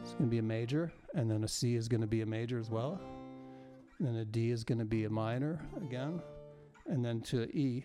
It's 0.00 0.12
going 0.12 0.26
to 0.26 0.30
be 0.30 0.38
a 0.38 0.42
major. 0.42 0.92
And 1.14 1.30
then 1.30 1.42
a 1.42 1.48
C 1.48 1.74
is 1.74 1.88
going 1.88 2.00
to 2.02 2.06
be 2.06 2.20
a 2.20 2.26
major 2.26 2.58
as 2.58 2.70
well. 2.70 3.00
And 3.98 4.08
then 4.08 4.16
a 4.16 4.24
D 4.24 4.50
is 4.50 4.62
going 4.64 4.78
to 4.78 4.84
be 4.84 5.04
a 5.04 5.10
minor 5.10 5.60
again. 5.84 6.22
And 6.86 7.04
then 7.04 7.20
to 7.22 7.44
E, 7.56 7.84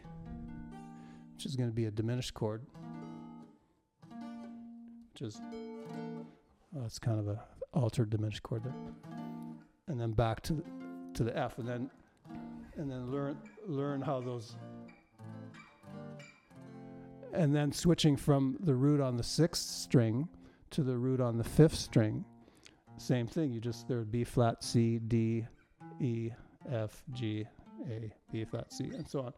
which 1.36 1.46
is 1.46 1.56
going 1.56 1.70
to 1.70 1.76
be 1.76 1.86
a 1.86 1.92
diminished 1.92 2.34
chord, 2.34 2.66
which 5.14 5.22
is, 5.22 5.40
well, 6.72 6.86
it's 6.86 7.00
kind 7.00 7.20
of 7.20 7.28
a 7.28 7.44
altered 7.74 8.10
diminished 8.10 8.42
chord 8.42 8.64
there. 8.64 8.76
And 9.88 10.00
then 10.00 10.14
back 10.14 10.42
to 10.44 10.54
the, 10.54 10.64
to 11.16 11.24
the 11.24 11.38
F. 11.38 11.60
And 11.60 11.68
then 11.68 11.90
and 12.78 12.92
then 12.92 13.12
learn 13.12 13.38
learn 13.68 14.02
how 14.02 14.20
those 14.22 14.56
and 17.34 17.56
then 17.56 17.72
switching 17.72 18.16
from 18.16 18.58
the 18.62 18.74
root 18.74 19.02
on 19.02 19.18
the 19.18 19.24
sixth 19.24 19.64
string 19.70 20.28
to 20.72 20.84
the 20.84 20.98
root 20.98 21.22
on 21.22 21.38
the 21.38 21.44
fifth 21.44 21.76
string 21.76 22.24
same 22.98 23.28
thing 23.28 23.52
you 23.52 23.60
just 23.60 23.88
there 23.88 23.98
would 23.98 24.12
be 24.12 24.24
flat 24.24 24.64
c 24.64 25.00
d 25.00 25.46
e 26.00 26.30
f 26.72 27.04
g 27.12 27.46
a 27.90 28.12
b 28.32 28.46
flat 28.46 28.72
c 28.72 28.86
and 28.86 29.08
so 29.08 29.22
on 29.22 29.34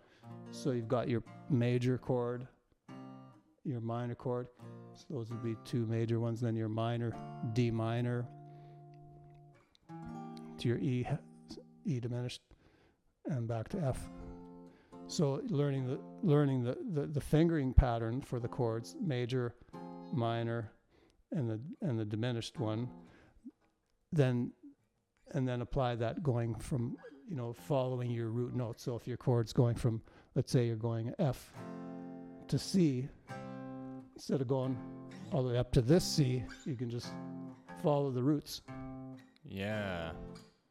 so 0.52 0.72
you've 0.72 0.88
got 0.88 1.10
your 1.10 1.24
major 1.50 1.98
chord 1.98 2.48
your 3.68 3.82
minor 3.82 4.16
chord. 4.16 4.48
So 4.94 5.06
those 5.10 5.30
would 5.30 5.44
be 5.44 5.56
two 5.66 5.86
major 5.86 6.20
ones. 6.20 6.40
Then 6.42 6.56
your 6.56 6.70
minor 6.70 7.14
d 7.54 7.70
minor 7.70 8.26
to 10.58 10.68
your 10.68 10.78
e 10.78 11.06
e 11.86 12.00
diminished 12.00 12.42
and 13.26 13.48
back 13.48 13.68
to 13.70 13.80
F. 13.80 14.10
So 15.08 15.42
learning 15.50 15.88
the 15.88 16.00
learning 16.24 16.64
the, 16.64 16.78
the, 16.94 17.08
the 17.08 17.22
fingering 17.22 17.74
pattern 17.74 18.22
for 18.22 18.40
the 18.40 18.48
chords, 18.48 18.96
major, 19.00 19.54
minor, 20.14 20.72
and 21.32 21.50
the 21.50 21.60
and 21.82 22.00
the 22.00 22.06
diminished 22.06 22.58
one, 22.60 22.90
then 24.12 24.52
and 25.32 25.48
then 25.48 25.62
apply 25.62 25.96
that 25.96 26.24
going 26.24 26.56
from 26.56 26.98
you 27.28 27.36
know 27.36 27.54
following 27.54 28.10
your 28.12 28.30
root 28.30 28.56
note. 28.56 28.80
So 28.80 28.96
if 28.96 29.08
your 29.08 29.18
chord's 29.18 29.54
going 29.54 29.76
from 29.76 30.02
let's 30.36 30.52
say 30.52 30.66
you're 30.68 30.76
going 30.76 31.14
F 31.20 31.54
to 32.48 32.58
C, 32.58 33.08
instead 34.16 34.42
of 34.42 34.48
going 34.48 34.78
all 35.32 35.44
the 35.44 35.50
way 35.54 35.58
up 35.58 35.72
to 35.74 35.82
this 35.82 36.06
C, 36.06 36.44
you 36.66 36.76
can 36.76 36.90
just 36.90 37.10
follow 37.84 38.10
the 38.12 38.24
roots 38.24 38.62
Yeah. 39.46 40.12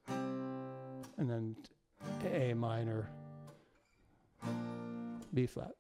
and 0.09 1.29
then 1.31 1.57
A 2.33 2.55
minor, 2.55 3.09
B 5.35 5.47
flat. 5.47 5.73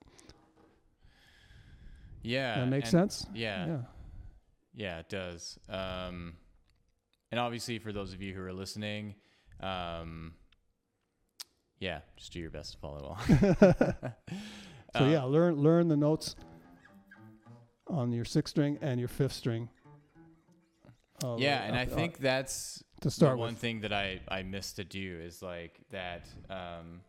Yeah. 2.22 2.58
that 2.60 2.66
makes 2.66 2.90
sense? 2.90 3.26
Yeah. 3.34 3.66
Yeah. 3.66 3.78
Yeah, 4.74 4.98
it 4.98 5.08
does. 5.08 5.58
Um, 5.70 6.34
and 7.30 7.40
obviously, 7.40 7.78
for 7.78 7.92
those 7.92 8.12
of 8.12 8.20
you 8.20 8.34
who 8.34 8.42
are 8.42 8.52
listening, 8.52 9.14
um, 9.60 10.34
yeah, 11.78 12.00
just 12.16 12.32
do 12.32 12.40
your 12.40 12.50
best 12.50 12.72
to 12.72 12.78
follow 12.78 12.98
along. 13.00 14.12
So 14.96 15.04
Um, 15.04 15.10
yeah, 15.12 15.24
learn 15.24 15.56
learn 15.56 15.88
the 15.88 15.96
notes 15.96 16.36
on 17.88 18.12
your 18.12 18.24
sixth 18.24 18.52
string 18.52 18.78
and 18.80 18.98
your 18.98 19.08
fifth 19.10 19.32
string. 19.34 19.68
the 21.20 21.36
Yeah, 21.36 21.60
way 21.62 21.68
and 21.68 21.76
I 21.76 21.82
uh, 21.82 21.94
think 21.96 22.18
that's 22.18 22.82
to 23.02 23.10
start 23.10 23.32
the 23.34 23.36
one 23.38 23.50
with. 23.50 23.58
thing 23.58 23.80
that 23.82 23.92
I, 23.92 24.20
I 24.28 24.42
missed 24.42 24.76
to 24.76 24.84
do 24.84 25.20
is 25.22 25.42
like 25.42 25.80
that 25.90 26.26
um, 26.48 27.02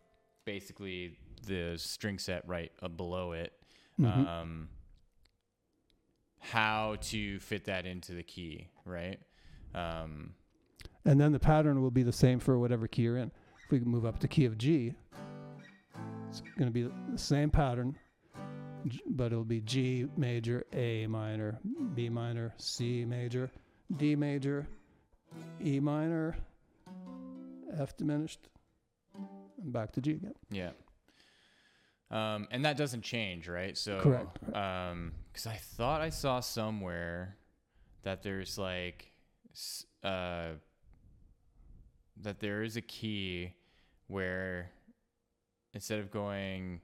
basically 0.44 1.16
the 1.46 1.74
string 1.78 2.18
set 2.18 2.46
right 2.46 2.72
uh, 2.82 2.88
below 2.88 3.32
it 3.32 3.54
Mhm. 3.98 4.26
um, 4.28 4.68
how 6.40 6.96
to 7.02 7.38
fit 7.40 7.64
that 7.64 7.86
into 7.86 8.12
the 8.12 8.22
key 8.22 8.68
right 8.84 9.18
um, 9.74 10.34
and 11.04 11.18
then 11.20 11.32
the 11.32 11.38
pattern 11.40 11.80
will 11.82 11.90
be 11.90 12.02
the 12.02 12.12
same 12.12 12.38
for 12.38 12.58
whatever 12.58 12.86
key 12.86 13.02
you're 13.02 13.16
in. 13.16 13.30
If 13.68 13.72
we 13.72 13.80
move 13.80 14.06
up 14.06 14.18
to 14.20 14.28
key 14.28 14.46
of 14.46 14.56
G, 14.56 14.94
it's 16.30 16.40
going 16.56 16.68
to 16.68 16.70
be 16.70 16.84
the 17.12 17.18
same 17.18 17.50
pattern, 17.50 17.98
but 19.10 19.26
it'll 19.26 19.44
be 19.44 19.60
G 19.60 20.06
major, 20.16 20.64
A 20.72 21.06
minor, 21.06 21.58
B 21.94 22.08
minor, 22.08 22.54
C 22.56 23.04
major, 23.04 23.50
D 23.94 24.16
major, 24.16 24.66
E 25.62 25.80
minor, 25.80 26.34
F 27.78 27.94
diminished, 27.98 28.48
and 29.62 29.70
back 29.70 29.92
to 29.92 30.00
G 30.00 30.12
again. 30.12 30.34
yeah 30.50 30.70
um, 32.10 32.48
and 32.50 32.64
that 32.64 32.78
doesn't 32.78 33.02
change 33.02 33.48
right 33.48 33.76
so 33.76 34.00
Correct. 34.00 34.38
um 34.54 35.12
because 35.30 35.46
i 35.46 35.56
thought 35.56 36.00
i 36.00 36.08
saw 36.08 36.40
somewhere 36.40 37.36
that 38.02 38.22
there's 38.22 38.56
like 38.56 39.12
uh 40.02 40.52
that 42.22 42.40
there 42.40 42.62
is 42.62 42.76
a 42.76 42.82
key 42.82 43.52
where 44.06 44.70
instead 45.74 45.98
of 45.98 46.10
going 46.10 46.80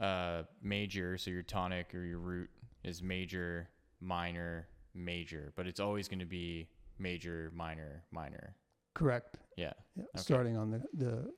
uh 0.00 0.42
major 0.62 1.16
so 1.18 1.30
your 1.30 1.42
tonic 1.42 1.94
or 1.94 2.04
your 2.04 2.18
root 2.18 2.48
is 2.82 3.02
major 3.02 3.68
minor, 4.04 4.68
major, 4.94 5.52
but 5.56 5.66
it's 5.66 5.80
always 5.80 6.08
going 6.08 6.20
to 6.20 6.26
be 6.26 6.68
major, 6.98 7.50
minor, 7.54 8.04
minor. 8.12 8.54
Correct. 8.94 9.38
Yeah. 9.56 9.72
Yeah. 9.96 10.04
Okay. 10.14 10.22
Starting 10.22 10.56
on 10.56 10.70
the 10.70 10.82
the 10.94 11.32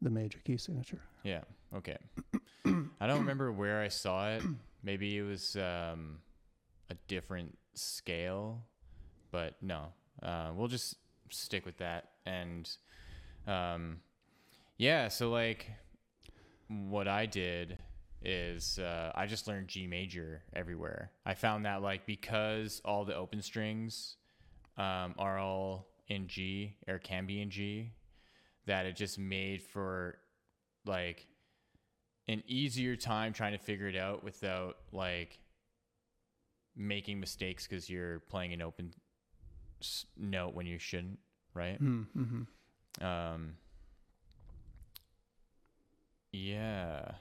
the 0.00 0.10
major 0.10 0.38
key 0.44 0.56
signature. 0.56 1.00
Yeah. 1.24 1.42
Okay. 1.74 1.98
I 3.00 3.06
don't 3.06 3.18
remember 3.18 3.52
where 3.52 3.80
I 3.80 3.88
saw 3.88 4.30
it. 4.30 4.42
Maybe 4.82 5.18
it 5.18 5.22
was 5.22 5.56
um, 5.56 6.18
a 6.90 6.94
different 7.08 7.58
scale, 7.74 8.62
but 9.30 9.54
no. 9.60 9.88
Uh, 10.22 10.50
we'll 10.54 10.68
just 10.68 10.96
stick 11.30 11.64
with 11.66 11.78
that. 11.78 12.10
And 12.24 12.68
um, 13.46 13.98
yeah, 14.78 15.08
so 15.08 15.30
like 15.30 15.70
what 16.68 17.08
I 17.08 17.26
did 17.26 17.78
is 18.22 18.78
uh, 18.78 19.12
I 19.14 19.26
just 19.26 19.46
learned 19.46 19.68
G 19.68 19.86
major 19.86 20.42
everywhere. 20.54 21.10
I 21.24 21.34
found 21.34 21.64
that 21.64 21.82
like 21.82 22.06
because 22.06 22.80
all 22.84 23.04
the 23.04 23.14
open 23.14 23.40
strings 23.42 24.16
um, 24.76 25.14
are 25.18 25.38
all 25.38 25.86
in 26.08 26.26
G 26.28 26.76
or 26.88 26.98
can 26.98 27.26
be 27.26 27.40
in 27.40 27.50
G, 27.50 27.92
that 28.66 28.86
it 28.86 28.96
just 28.96 29.18
made 29.18 29.62
for 29.62 30.18
like 30.84 31.26
an 32.28 32.42
easier 32.46 32.96
time 32.96 33.32
trying 33.32 33.52
to 33.52 33.58
figure 33.58 33.88
it 33.88 33.96
out 33.96 34.24
without 34.24 34.76
like 34.92 35.38
making 36.76 37.18
mistakes 37.18 37.66
because 37.66 37.88
you're 37.88 38.20
playing 38.28 38.52
an 38.52 38.60
open 38.60 38.92
note 40.16 40.54
when 40.54 40.66
you 40.66 40.78
shouldn't, 40.78 41.18
right? 41.54 41.82
Mm-hmm. 41.82 43.04
Um, 43.04 43.54
yeah. 46.32 47.12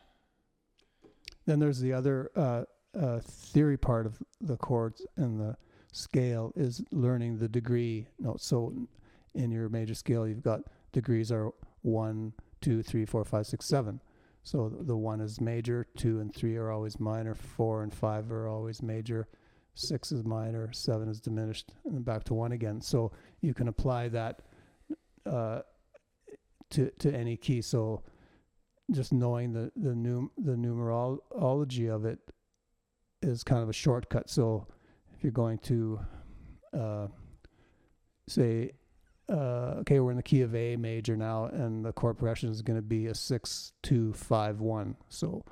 Then 1.45 1.59
there's 1.59 1.79
the 1.79 1.93
other 1.93 2.31
uh, 2.35 2.63
uh, 2.99 3.19
theory 3.19 3.77
part 3.77 4.05
of 4.05 4.21
the 4.41 4.57
chords 4.57 5.05
and 5.15 5.39
the 5.39 5.57
scale 5.91 6.51
is 6.55 6.81
learning 6.91 7.37
the 7.37 7.47
degree 7.47 8.07
note. 8.19 8.41
So 8.41 8.73
in 9.33 9.51
your 9.51 9.69
major 9.69 9.93
scale, 9.93 10.27
you've 10.27 10.43
got 10.43 10.61
degrees 10.91 11.31
are 11.31 11.51
one, 11.81 12.33
two, 12.61 12.81
three, 12.81 13.05
four, 13.05 13.23
five, 13.23 13.45
six, 13.45 13.65
seven. 13.65 14.01
So 14.43 14.69
the 14.69 14.95
one 14.95 15.21
is 15.21 15.41
major, 15.41 15.87
two 15.97 16.19
and 16.19 16.33
three 16.33 16.55
are 16.55 16.71
always 16.71 16.99
minor, 16.99 17.33
four 17.33 17.83
and 17.83 17.93
five 17.93 18.31
are 18.31 18.47
always 18.47 18.81
major, 18.81 19.27
six 19.75 20.11
is 20.11 20.23
minor, 20.23 20.71
seven 20.71 21.07
is 21.07 21.21
diminished, 21.21 21.71
and 21.85 22.03
back 22.03 22.23
to 22.25 22.33
one 22.33 22.53
again. 22.53 22.81
So 22.81 23.11
you 23.41 23.53
can 23.53 23.67
apply 23.67 24.09
that 24.09 24.41
uh, 25.25 25.61
to 26.71 26.89
to 26.99 27.13
any 27.13 27.37
key. 27.37 27.61
So 27.61 28.01
just 28.91 29.13
knowing 29.13 29.53
the 29.53 29.71
the 29.75 29.93
num 29.93 30.31
the 30.37 30.53
numerology 30.53 31.93
of 31.93 32.05
it 32.05 32.19
is 33.21 33.43
kind 33.43 33.61
of 33.61 33.69
a 33.69 33.73
shortcut. 33.73 34.29
So 34.29 34.67
if 35.13 35.23
you're 35.23 35.31
going 35.31 35.57
to 35.59 35.99
uh, 36.73 37.07
say, 38.27 38.71
uh, 39.29 39.81
okay, 39.81 39.99
we're 39.99 40.11
in 40.11 40.17
the 40.17 40.23
key 40.23 40.41
of 40.41 40.55
A 40.55 40.75
major 40.75 41.17
now, 41.17 41.45
and 41.45 41.83
the 41.83 41.91
chord 41.91 42.17
progression 42.17 42.49
is 42.49 42.61
going 42.61 42.77
to 42.77 42.81
be 42.81 43.07
a 43.07 43.15
six 43.15 43.73
two 43.83 44.13
five 44.13 44.59
one. 44.59 44.95
So 45.09 45.43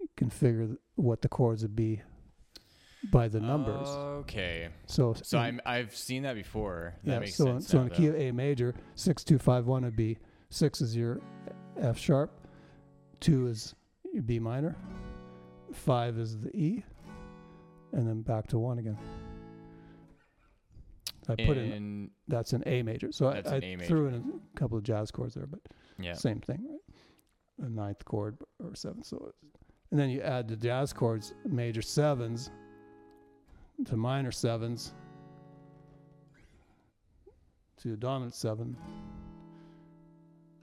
you 0.00 0.08
can 0.16 0.30
figure 0.30 0.76
what 0.96 1.22
the 1.22 1.28
chords 1.28 1.62
would 1.62 1.76
be 1.76 2.02
by 3.12 3.28
the 3.28 3.40
numbers. 3.40 3.88
Okay. 3.88 4.68
so 4.86 5.14
So 5.22 5.38
in- 5.38 5.44
I'm 5.44 5.60
I've 5.64 5.94
seen 5.94 6.22
that 6.24 6.34
before. 6.34 6.94
That 7.04 7.12
yeah, 7.12 7.18
makes 7.20 7.34
so 7.36 7.44
sense. 7.44 7.68
so 7.68 7.80
in 7.80 7.88
the 7.88 7.94
key 7.94 8.06
of 8.08 8.16
A 8.16 8.32
major, 8.32 8.74
six 8.94 9.24
two 9.24 9.38
five 9.38 9.66
one 9.66 9.84
would 9.84 9.96
be 9.96 10.18
six 10.50 10.80
is 10.80 10.96
your 10.96 11.20
F 11.78 11.96
sharp, 11.98 12.30
two 13.20 13.46
is 13.46 13.74
your 14.12 14.22
B 14.22 14.38
minor, 14.38 14.76
five 15.72 16.18
is 16.18 16.38
the 16.38 16.50
E, 16.56 16.82
and 17.92 18.06
then 18.08 18.22
back 18.22 18.46
to 18.48 18.58
one 18.58 18.78
again. 18.78 18.98
I 21.30 21.34
put 21.36 21.58
in 21.58 21.72
in 21.72 22.10
that's 22.26 22.52
an 22.54 22.62
A 22.66 22.82
major, 22.82 23.12
so 23.12 23.26
I, 23.28 23.42
I 23.46 23.56
A 23.58 23.60
major. 23.76 23.84
threw 23.84 24.06
in 24.08 24.14
a 24.54 24.58
couple 24.58 24.78
of 24.78 24.84
jazz 24.84 25.10
chords 25.10 25.34
there, 25.34 25.46
but 25.46 25.60
yeah. 25.98 26.14
same 26.14 26.40
thing, 26.40 26.66
right? 26.68 27.66
A 27.66 27.70
ninth 27.70 28.02
chord 28.06 28.38
or 28.64 28.74
seventh, 28.74 29.04
so 29.06 29.26
it's, 29.28 29.38
and 29.90 30.00
then 30.00 30.08
you 30.10 30.20
add 30.22 30.48
the 30.48 30.56
jazz 30.56 30.92
chords, 30.94 31.34
major 31.46 31.82
sevens 31.82 32.50
to 33.86 33.96
minor 33.96 34.32
sevens 34.32 34.92
to 37.78 37.96
dominant 37.96 38.34
seven 38.34 38.76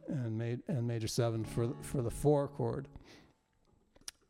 and 0.08 0.38
made 0.38 0.62
and 0.67 0.86
major 0.86 1.08
seven 1.08 1.43
for 1.43 1.67
the- 1.67 1.75
for 1.82 2.01
the 2.01 2.12
four 2.12 2.47
chord. 2.49 2.88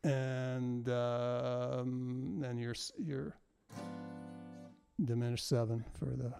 And 0.04 0.88
um, 0.88 2.36
then 2.38 2.58
your 2.58 2.74
your 2.98 3.36
diminished 5.04 5.48
seven 5.48 5.84
for 5.98 6.06
the 6.06 6.32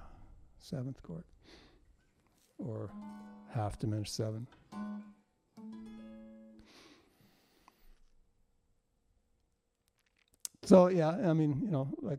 seventh 0.58 1.02
chord 1.02 1.24
or 2.58 2.90
half 3.50 3.78
diminished 3.78 4.14
seven. 4.14 4.46
So 10.64 10.88
yeah 10.88 11.10
i 11.10 11.32
mean 11.32 11.60
you 11.62 11.70
know 11.70 11.88
like 12.02 12.18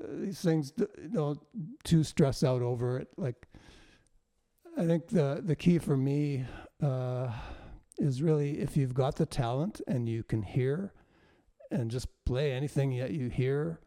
these 0.00 0.40
things 0.40 0.70
d- 0.70 0.86
don't 1.12 1.40
too 1.84 2.02
stress 2.02 2.42
out 2.44 2.62
over 2.62 2.98
it 2.98 3.08
like 3.16 3.46
i 4.76 4.86
think 4.86 5.08
the 5.08 5.40
the 5.44 5.56
key 5.56 5.78
for 5.78 5.96
me 5.96 6.44
uh 6.82 7.28
is 7.98 8.22
really 8.22 8.60
if 8.60 8.76
you've 8.76 8.94
got 8.94 9.16
the 9.16 9.26
talent 9.26 9.80
and 9.88 10.08
you 10.08 10.22
can 10.22 10.42
hear 10.42 10.92
and 11.70 11.90
just 11.90 12.06
play 12.24 12.52
anything 12.52 12.96
that 12.98 13.10
you 13.10 13.28
hear 13.28 13.80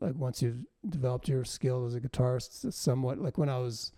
like 0.00 0.14
once 0.14 0.40
you've 0.40 0.64
developed 0.88 1.28
your 1.28 1.44
skill 1.44 1.84
as 1.86 1.94
a 1.94 2.00
guitarist 2.00 2.72
somewhat 2.72 3.18
like 3.18 3.36
when 3.36 3.48
i 3.48 3.58
was 3.58 3.92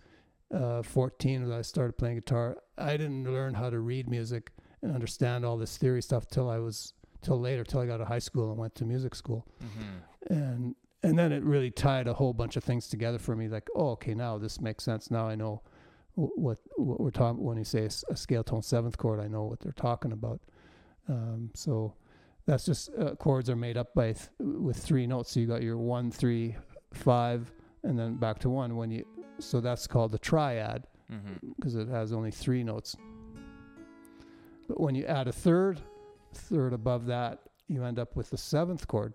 uh 0.53 0.81
14 0.81 1.47
when 1.47 1.57
i 1.57 1.61
started 1.61 1.97
playing 1.97 2.15
guitar 2.17 2.57
i 2.77 2.97
didn't 2.97 3.23
learn 3.23 3.53
how 3.53 3.69
to 3.69 3.79
read 3.79 4.09
music 4.09 4.51
and 4.81 4.93
understand 4.93 5.45
all 5.45 5.57
this 5.57 5.77
theory 5.77 6.01
stuff 6.01 6.27
till 6.27 6.49
i 6.49 6.57
was 6.57 6.93
till 7.21 7.39
later 7.39 7.63
till 7.63 7.79
i 7.79 7.85
got 7.85 7.97
to 7.97 8.05
high 8.05 8.19
school 8.19 8.49
and 8.49 8.59
went 8.59 8.75
to 8.75 8.83
music 8.83 9.15
school. 9.15 9.47
Hmm 9.61 9.99
and 10.29 10.75
and 11.03 11.17
then 11.17 11.31
it 11.31 11.43
really 11.43 11.71
tied 11.71 12.07
a 12.07 12.13
whole 12.13 12.33
bunch 12.33 12.55
of 12.55 12.63
things 12.63 12.87
together 12.87 13.17
for 13.17 13.35
me 13.35 13.47
like 13.47 13.67
oh 13.75 13.89
okay 13.91 14.13
now 14.13 14.37
this 14.37 14.61
makes 14.61 14.83
sense 14.83 15.09
now 15.11 15.27
i 15.27 15.35
know 15.35 15.61
what 16.15 16.57
what 16.77 16.99
we're 16.99 17.09
talking 17.09 17.43
when 17.43 17.57
you 17.57 17.63
say 17.63 17.87
a, 18.09 18.15
scale 18.15 18.43
tone 18.43 18.61
seventh 18.61 18.97
chord 18.97 19.19
i 19.19 19.27
know 19.27 19.43
what 19.43 19.59
they're 19.59 19.71
talking 19.71 20.11
about 20.11 20.39
um, 21.09 21.49
so 21.55 21.93
that's 22.45 22.65
just 22.65 22.89
uh, 22.99 23.15
chords 23.15 23.49
are 23.49 23.55
made 23.55 23.77
up 23.77 23.93
by 23.95 24.13
th- 24.13 24.29
with 24.39 24.77
three 24.77 25.07
notes 25.07 25.31
so 25.31 25.39
you 25.39 25.47
got 25.47 25.61
your 25.63 25.77
one 25.77 26.11
three 26.11 26.55
five 26.93 27.51
and 27.83 27.97
then 27.97 28.15
back 28.15 28.37
to 28.39 28.49
one 28.49 28.75
when 28.75 28.91
you 28.91 29.05
so 29.39 29.59
that's 29.61 29.87
called 29.87 30.11
the 30.11 30.19
triad 30.19 30.85
hmm 31.09 31.33
because 31.55 31.75
it 31.75 31.87
has 31.87 32.13
only 32.13 32.31
three 32.31 32.63
notes. 32.63 32.95
But 34.67 34.79
when 34.79 34.95
you 34.95 35.05
add 35.05 35.27
a 35.27 35.31
third, 35.31 35.79
third 36.33 36.73
above 36.73 37.05
that, 37.07 37.39
you 37.67 37.83
end 37.83 37.99
up 37.99 38.15
with 38.15 38.29
the 38.29 38.37
seventh 38.37 38.87
chord. 38.87 39.13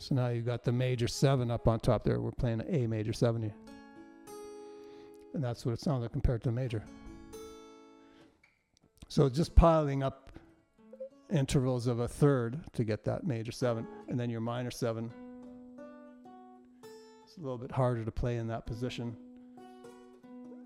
So 0.00 0.14
now 0.14 0.28
you've 0.28 0.46
got 0.46 0.64
the 0.64 0.72
major 0.72 1.06
seven 1.06 1.50
up 1.50 1.68
on 1.68 1.78
top 1.78 2.04
there. 2.04 2.20
We're 2.20 2.30
playing 2.30 2.62
an 2.62 2.74
A 2.74 2.86
major 2.86 3.12
seven 3.12 3.42
here. 3.42 3.54
And 5.34 5.44
that's 5.44 5.66
what 5.66 5.72
it 5.72 5.80
sounds 5.80 6.00
like 6.00 6.10
compared 6.10 6.42
to 6.44 6.48
a 6.48 6.52
major. 6.52 6.82
So 9.08 9.28
just 9.28 9.54
piling 9.54 10.02
up 10.02 10.32
intervals 11.30 11.86
of 11.86 12.00
a 12.00 12.08
third 12.08 12.60
to 12.72 12.82
get 12.82 13.04
that 13.04 13.26
major 13.26 13.52
seven, 13.52 13.86
and 14.08 14.18
then 14.18 14.30
your 14.30 14.40
minor 14.40 14.70
seven. 14.70 15.12
It's 17.24 17.36
a 17.36 17.40
little 17.40 17.58
bit 17.58 17.70
harder 17.70 18.02
to 18.02 18.10
play 18.10 18.38
in 18.38 18.48
that 18.48 18.64
position. 18.66 19.14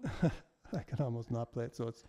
I 0.23 0.83
can 0.87 1.01
almost 1.01 1.33
not 1.33 1.53
play 1.53 1.64
it, 1.64 1.75
so 1.75 1.88
it's. 1.88 2.05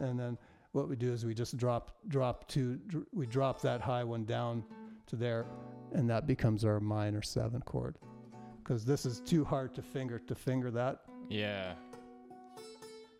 And 0.00 0.18
then 0.18 0.38
what 0.72 0.88
we 0.88 0.96
do 0.96 1.12
is 1.12 1.26
we 1.26 1.34
just 1.34 1.58
drop 1.58 1.98
drop 2.08 2.48
two. 2.48 2.78
Dr- 2.86 3.06
we 3.12 3.26
drop 3.26 3.60
that 3.60 3.82
high 3.82 4.02
one 4.02 4.24
down 4.24 4.64
to 5.12 5.16
there, 5.16 5.44
and 5.92 6.08
that 6.08 6.26
becomes 6.26 6.64
our 6.64 6.80
minor 6.80 7.22
seven 7.22 7.60
chord. 7.62 7.96
Because 8.58 8.84
this 8.84 9.04
is 9.04 9.20
too 9.20 9.44
hard 9.44 9.74
to 9.74 9.82
finger 9.82 10.18
to 10.18 10.34
finger 10.34 10.70
that. 10.72 11.02
Yeah. 11.28 11.74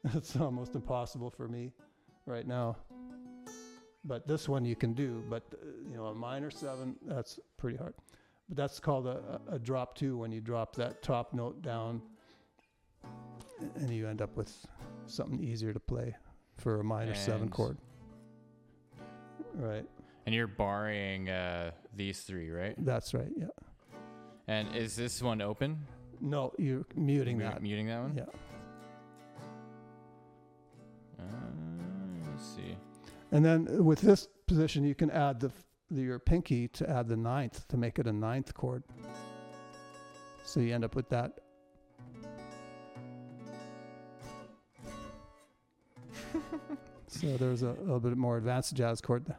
It's 0.14 0.34
almost 0.34 0.74
impossible 0.74 1.30
for 1.30 1.46
me 1.46 1.70
right 2.26 2.44
now. 2.44 2.76
But 4.04 4.26
this 4.26 4.48
one 4.48 4.64
you 4.64 4.74
can 4.74 4.94
do. 4.94 5.22
But 5.30 5.44
uh, 5.52 5.66
you 5.88 5.96
know, 5.96 6.06
a 6.06 6.14
minor 6.14 6.50
seven 6.50 6.96
that's 7.02 7.38
pretty 7.56 7.76
hard. 7.76 7.94
But 8.48 8.56
that's 8.56 8.80
called 8.80 9.06
a, 9.06 9.40
a 9.48 9.54
a 9.54 9.58
drop 9.60 9.94
two 9.94 10.16
when 10.16 10.32
you 10.32 10.40
drop 10.40 10.74
that 10.74 11.02
top 11.02 11.32
note 11.32 11.62
down, 11.62 12.02
and 13.76 13.90
you 13.90 14.08
end 14.08 14.22
up 14.22 14.36
with 14.36 14.52
something 15.06 15.40
easier 15.40 15.72
to 15.72 15.78
play 15.78 16.16
for 16.58 16.80
a 16.80 16.84
minor 16.84 17.14
seven 17.14 17.48
chord. 17.48 17.78
Right. 19.54 19.86
And 20.24 20.34
you're 20.34 20.46
barring 20.46 21.28
uh, 21.28 21.72
these 21.94 22.20
three, 22.20 22.50
right? 22.50 22.74
That's 22.78 23.12
right. 23.12 23.30
Yeah. 23.36 23.46
And 24.46 24.74
is 24.74 24.94
this 24.96 25.20
one 25.22 25.40
open? 25.40 25.86
No, 26.20 26.52
you're 26.58 26.84
muting 26.94 27.38
Mu- 27.38 27.44
that. 27.44 27.62
Muting 27.62 27.86
that 27.88 28.02
one? 28.02 28.14
Yeah. 28.16 28.24
Uh, 31.18 31.24
let's 32.30 32.44
see. 32.44 32.76
And 33.32 33.44
then 33.44 33.84
with 33.84 34.00
this 34.00 34.28
position, 34.46 34.84
you 34.84 34.94
can 34.94 35.10
add 35.10 35.40
the, 35.40 35.50
the 35.90 36.02
your 36.02 36.18
pinky 36.18 36.68
to 36.68 36.88
add 36.88 37.08
the 37.08 37.16
ninth 37.16 37.66
to 37.68 37.76
make 37.76 37.98
it 37.98 38.06
a 38.06 38.12
ninth 38.12 38.54
chord. 38.54 38.84
So 40.44 40.60
you 40.60 40.74
end 40.74 40.84
up 40.84 40.94
with 40.94 41.08
that. 41.08 41.32
so 47.06 47.36
there's 47.36 47.62
a, 47.62 47.70
a 47.70 47.82
little 47.82 48.00
bit 48.00 48.16
more 48.16 48.36
advanced 48.36 48.74
jazz 48.74 49.00
chord. 49.00 49.34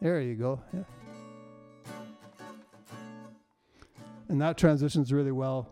There 0.00 0.20
you 0.22 0.34
go. 0.34 0.60
Yeah. 0.72 0.84
And 4.28 4.40
that 4.40 4.56
transitions 4.56 5.12
really 5.12 5.32
well 5.32 5.68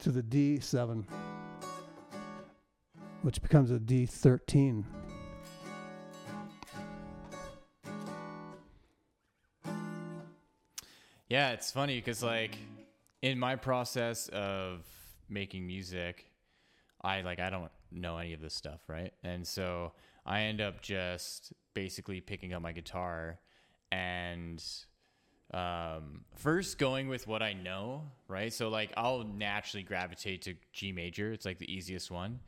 to 0.00 0.10
the 0.10 0.22
D7, 0.22 1.04
which 3.22 3.42
becomes 3.42 3.72
a 3.72 3.78
D13. 3.78 4.84
Yeah, 11.28 11.50
it's 11.50 11.72
funny 11.72 11.96
because 11.96 12.22
like 12.22 12.56
in 13.22 13.36
my 13.36 13.56
process 13.56 14.28
of 14.28 14.84
making 15.28 15.66
music, 15.66 16.26
I 17.02 17.22
like 17.22 17.40
I 17.40 17.50
don't 17.50 17.70
know 17.90 18.18
any 18.18 18.32
of 18.32 18.40
this 18.40 18.54
stuff, 18.54 18.80
right? 18.88 19.12
And 19.24 19.44
so 19.44 19.92
I 20.24 20.42
end 20.42 20.60
up 20.60 20.82
just 20.82 21.52
basically 21.74 22.20
picking 22.20 22.52
up 22.52 22.62
my 22.62 22.72
guitar 22.72 23.40
and 23.92 24.62
um 25.54 26.24
first 26.34 26.78
going 26.78 27.08
with 27.08 27.26
what 27.26 27.42
I 27.42 27.52
know, 27.52 28.02
right? 28.28 28.52
So 28.52 28.68
like 28.68 28.92
I'll 28.96 29.24
naturally 29.24 29.82
gravitate 29.84 30.42
to 30.42 30.54
G 30.72 30.92
major. 30.92 31.32
It's 31.32 31.46
like 31.46 31.58
the 31.58 31.72
easiest 31.72 32.10
one. 32.10 32.40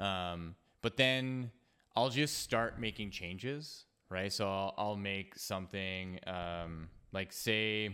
Um 0.00 0.54
but 0.82 0.96
then 0.96 1.50
I'll 1.96 2.10
just 2.10 2.38
start 2.38 2.80
making 2.80 3.10
changes, 3.10 3.84
right? 4.08 4.32
So 4.32 4.48
I'll, 4.48 4.74
I'll 4.78 4.96
make 4.96 5.36
something 5.38 6.20
um 6.26 6.88
like 7.12 7.32
say 7.32 7.90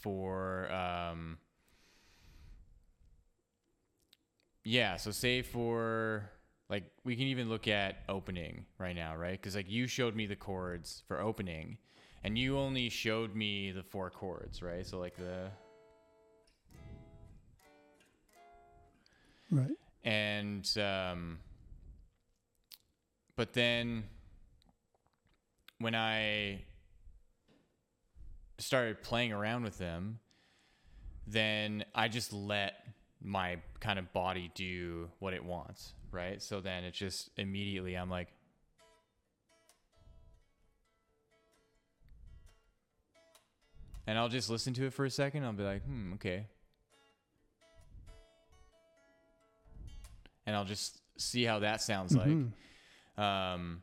for 0.00 0.70
um 0.72 1.38
yeah 4.64 4.96
so 4.96 5.10
say 5.10 5.42
for 5.42 6.30
like 6.68 6.84
we 7.04 7.14
can 7.16 7.26
even 7.26 7.48
look 7.48 7.68
at 7.68 7.98
opening 8.08 8.64
right 8.78 8.96
now 8.96 9.16
right 9.16 9.40
because 9.40 9.54
like 9.54 9.70
you 9.70 9.86
showed 9.86 10.14
me 10.14 10.26
the 10.26 10.36
chords 10.36 11.02
for 11.06 11.20
opening 11.20 11.78
and 12.24 12.36
you 12.36 12.58
only 12.58 12.88
showed 12.88 13.34
me 13.34 13.70
the 13.70 13.82
four 13.82 14.10
chords 14.10 14.62
right 14.62 14.86
so 14.86 14.98
like 14.98 15.16
the 15.16 15.48
Right. 19.50 19.70
and 20.02 20.68
um 20.76 21.38
but 23.36 23.52
then 23.52 24.02
when 25.78 25.94
i 25.94 26.64
started 28.58 29.02
playing 29.04 29.32
around 29.32 29.62
with 29.62 29.78
them 29.78 30.18
then 31.28 31.84
i 31.94 32.08
just 32.08 32.32
let 32.32 32.74
my 33.26 33.56
kind 33.80 33.98
of 33.98 34.10
body 34.12 34.50
do 34.54 35.10
what 35.18 35.34
it 35.34 35.44
wants 35.44 35.92
right 36.12 36.40
so 36.40 36.60
then 36.60 36.84
it's 36.84 36.96
just 36.96 37.28
immediately 37.36 37.94
i'm 37.94 38.08
like 38.08 38.28
and 44.06 44.16
i'll 44.18 44.28
just 44.28 44.48
listen 44.48 44.72
to 44.72 44.86
it 44.86 44.92
for 44.92 45.04
a 45.04 45.10
second 45.10 45.44
i'll 45.44 45.52
be 45.52 45.62
like 45.64 45.82
hmm 45.84 46.14
okay 46.14 46.46
and 50.46 50.54
I'll 50.54 50.64
just 50.64 51.00
see 51.18 51.42
how 51.44 51.58
that 51.58 51.82
sounds 51.82 52.14
Mhm. 52.14 52.52
like. 53.16 53.24
Um, 53.24 53.82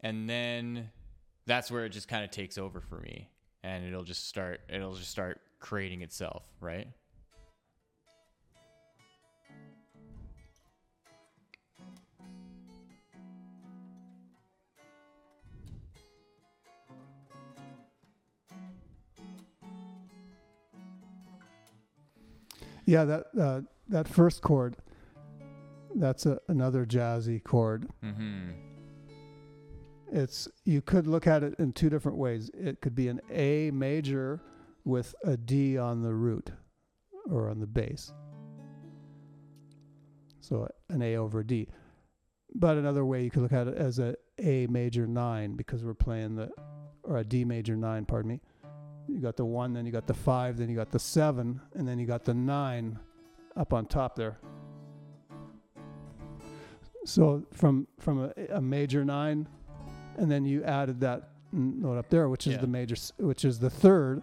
and 0.00 0.30
then 0.30 0.92
that's 1.46 1.70
where 1.72 1.84
it 1.84 1.90
just 1.90 2.06
kind 2.06 2.24
of 2.24 2.30
takes 2.30 2.56
over 2.56 2.80
for 2.80 2.98
me, 3.00 3.28
and 3.64 3.84
it'll 3.84 4.04
just 4.04 4.28
start. 4.28 4.60
It'll 4.68 4.94
just 4.94 5.10
start 5.10 5.40
creating 5.58 6.02
itself, 6.02 6.44
right? 6.60 6.86
Yeah, 22.92 23.06
that 23.06 23.26
uh, 23.40 23.60
that 23.88 24.06
first 24.06 24.42
chord, 24.42 24.76
that's 25.94 26.26
a, 26.26 26.38
another 26.48 26.84
jazzy 26.84 27.42
chord. 27.42 27.88
Mm-hmm. 28.04 28.50
It's 30.12 30.46
you 30.66 30.82
could 30.82 31.06
look 31.06 31.26
at 31.26 31.42
it 31.42 31.54
in 31.58 31.72
two 31.72 31.88
different 31.88 32.18
ways. 32.18 32.50
It 32.52 32.82
could 32.82 32.94
be 32.94 33.08
an 33.08 33.22
A 33.30 33.70
major 33.70 34.42
with 34.84 35.14
a 35.24 35.38
D 35.38 35.78
on 35.78 36.02
the 36.02 36.12
root 36.12 36.50
or 37.30 37.48
on 37.48 37.60
the 37.60 37.66
bass. 37.66 38.12
So 40.40 40.68
an 40.90 41.00
A 41.00 41.16
over 41.16 41.40
a 41.40 41.46
D. 41.46 41.68
But 42.54 42.76
another 42.76 43.06
way 43.06 43.24
you 43.24 43.30
could 43.30 43.40
look 43.40 43.54
at 43.54 43.68
it 43.68 43.76
as 43.78 44.00
a 44.00 44.16
A 44.38 44.66
major 44.66 45.06
9 45.06 45.54
because 45.56 45.82
we're 45.82 45.94
playing 45.94 46.36
the 46.36 46.50
or 47.04 47.16
a 47.16 47.24
D 47.24 47.46
major 47.46 47.74
9, 47.74 48.04
pardon 48.04 48.32
me. 48.32 48.40
You 49.08 49.18
got 49.20 49.36
the 49.36 49.44
1, 49.44 49.72
then 49.72 49.84
you 49.86 49.92
got 49.92 50.06
the 50.06 50.14
5, 50.14 50.56
then 50.56 50.68
you 50.68 50.76
got 50.76 50.90
the 50.90 50.98
7, 50.98 51.60
and 51.74 51.88
then 51.88 51.98
you 51.98 52.06
got 52.06 52.24
the 52.24 52.34
9 52.34 52.98
up 53.56 53.72
on 53.72 53.86
top 53.86 54.16
there. 54.16 54.38
So 57.04 57.42
from 57.52 57.88
from 57.98 58.30
a, 58.36 58.56
a 58.56 58.60
major 58.60 59.04
9 59.04 59.48
and 60.18 60.30
then 60.30 60.44
you 60.44 60.62
added 60.64 61.00
that 61.00 61.30
note 61.52 61.96
up 61.98 62.08
there, 62.10 62.28
which 62.28 62.46
is 62.46 62.54
Yeah. 62.54 62.60
the 62.60 62.66
major, 62.66 62.96
which 63.18 63.44
is 63.44 63.58
the 63.58 63.70
third, 63.70 64.22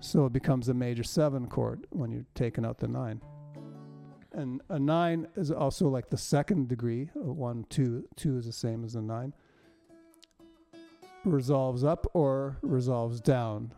so 0.00 0.26
it 0.26 0.32
becomes 0.32 0.68
a 0.68 0.74
major 0.74 1.02
seven 1.02 1.46
chord 1.46 1.86
when 1.90 2.10
you're 2.12 2.26
taking 2.34 2.64
out 2.64 2.78
the 2.78 2.88
nine. 2.88 3.20
And 4.32 4.60
a 4.68 4.78
nine 4.78 5.26
is 5.34 5.50
also 5.50 5.88
like 5.88 6.10
the 6.10 6.16
second 6.18 6.68
degree. 6.68 7.10
One, 7.14 7.64
two, 7.68 8.04
two 8.16 8.36
is 8.38 8.46
the 8.46 8.52
same 8.52 8.84
as 8.84 8.94
a 8.94 9.02
nine. 9.02 9.32
Resolves 11.24 11.84
up 11.84 12.06
or 12.14 12.58
resolves 12.62 13.20
down 13.20 13.72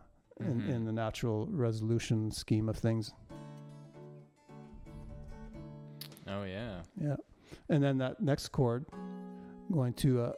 in, 0.46 0.60
Mhm. 0.62 0.68
in 0.68 0.84
the 0.84 0.92
natural 0.92 1.46
resolution 1.46 2.30
scheme 2.30 2.68
of 2.68 2.76
things. 2.76 3.12
Oh 6.28 6.44
yeah. 6.44 6.82
Yeah. 7.00 7.16
And 7.68 7.82
then 7.82 7.98
that 7.98 8.20
next 8.20 8.48
chord 8.48 8.86
going 9.70 9.92
to 9.94 10.22
a 10.22 10.34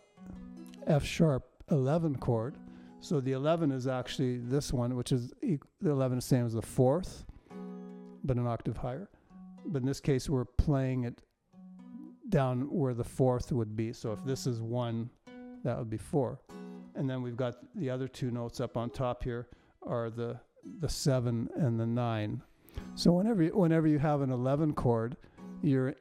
F 0.87 1.05
sharp 1.05 1.45
11 1.71 2.17
chord. 2.17 2.57
So 3.01 3.21
the 3.21 3.33
11 3.33 3.71
is 3.71 3.87
actually 3.87 4.39
this 4.39 4.73
one, 4.73 4.97
which 4.97 5.13
is 5.13 5.33
the 5.43 5.59
11 5.83 6.19
is 6.19 6.25
same 6.25 6.47
as 6.47 6.55
the 6.55 6.63
fourth, 6.63 7.27
but 8.25 8.37
an 8.37 8.47
octave 8.47 8.79
higher. 8.79 9.09
But 9.67 9.83
in 9.83 9.87
this 9.87 10.01
case, 10.01 10.29
we're 10.29 10.45
playing 10.45 11.05
it 11.05 11.23
down 12.29 12.63
where 12.71 12.95
the 12.95 13.05
fourth 13.05 13.53
would 13.53 13.77
be. 13.77 13.93
So 13.93 14.13
if 14.13 14.25
this 14.25 14.47
is 14.47 14.61
one, 14.63 15.11
that 15.65 15.79
would 15.79 15.91
be 15.91 15.99
four. 15.99 16.41
And 16.95 17.09
then 17.09 17.23
we've 17.23 17.37
got 17.37 17.57
the 17.75 17.91
other 17.91 18.09
two 18.09 18.31
notes 18.31 18.61
up 18.61 18.77
on 18.77 18.89
top 18.91 19.23
here 19.23 19.49
are 19.87 20.11
the 20.11 20.39
the 20.81 20.89
seven 20.89 21.49
and 21.57 21.79
the 21.79 21.87
nine. 21.87 22.43
So 22.95 23.13
whenever 23.13 23.43
you, 23.43 23.51
whenever 23.51 23.87
you 23.87 23.99
have 23.99 24.23
an 24.23 24.31
11 24.31 24.73
chord, 24.75 25.17
you're 25.63 25.95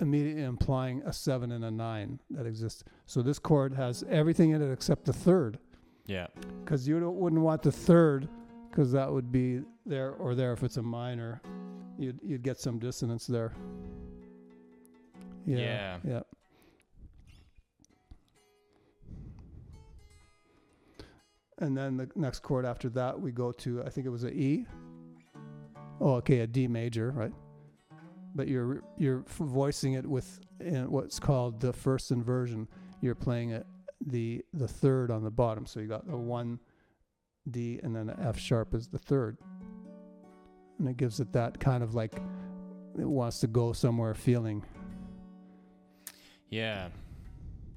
immediately 0.00 0.42
implying 0.42 1.00
a 1.02 1.12
seven 1.12 1.52
and 1.52 1.64
a 1.64 1.70
nine 1.70 2.18
that 2.30 2.44
exists. 2.46 2.82
So 3.06 3.22
this 3.22 3.38
chord 3.38 3.72
has 3.74 4.02
everything 4.10 4.50
in 4.50 4.62
it 4.62 4.72
except 4.72 5.04
the 5.04 5.12
third, 5.12 5.58
Yeah. 6.06 6.26
because 6.64 6.88
you 6.88 6.96
wouldn't 7.10 7.42
want 7.42 7.62
the 7.62 7.70
third, 7.72 8.28
because 8.70 8.90
that 8.92 9.12
would 9.12 9.30
be 9.30 9.62
there 9.86 10.12
or 10.14 10.34
there 10.34 10.52
if 10.52 10.62
it's 10.64 10.76
a 10.78 10.82
minor. 10.82 11.40
You'd 11.98 12.18
you'd 12.22 12.42
get 12.42 12.58
some 12.58 12.78
dissonance 12.78 13.26
there. 13.26 13.52
Yeah. 15.46 15.58
Yeah. 15.58 15.98
Yeah. 16.04 16.20
And 21.60 21.76
then 21.76 21.96
the 21.96 22.08
next 22.16 22.40
chord 22.40 22.64
after 22.64 22.88
that, 22.90 23.20
we 23.20 23.32
go 23.32 23.52
to 23.52 23.82
I 23.84 23.90
think 23.90 24.06
it 24.06 24.10
was 24.10 24.24
a 24.24 24.32
E. 24.32 24.66
Oh, 26.00 26.14
okay, 26.14 26.40
a 26.40 26.46
D 26.46 26.66
major, 26.66 27.10
right? 27.10 27.32
But 28.34 28.48
you're 28.48 28.82
you're 28.96 29.24
voicing 29.28 29.94
it 29.94 30.06
with 30.06 30.40
in 30.60 30.90
what's 30.90 31.18
called 31.18 31.60
the 31.60 31.72
first 31.72 32.10
inversion. 32.10 32.68
You're 33.00 33.14
playing 33.14 33.50
it 33.50 33.66
the 34.06 34.44
the 34.54 34.68
third 34.68 35.10
on 35.10 35.22
the 35.22 35.30
bottom, 35.30 35.66
so 35.66 35.80
you 35.80 35.86
got 35.86 36.04
a 36.08 36.16
one 36.16 36.58
D 37.50 37.80
and 37.82 37.94
then 37.94 38.08
an 38.08 38.16
F 38.20 38.38
sharp 38.38 38.74
is 38.74 38.88
the 38.88 38.98
third, 38.98 39.36
and 40.78 40.88
it 40.88 40.96
gives 40.96 41.20
it 41.20 41.32
that 41.32 41.60
kind 41.60 41.82
of 41.82 41.94
like 41.94 42.14
it 42.98 43.06
wants 43.06 43.40
to 43.40 43.46
go 43.46 43.72
somewhere 43.72 44.14
feeling. 44.14 44.64
Yeah. 46.48 46.88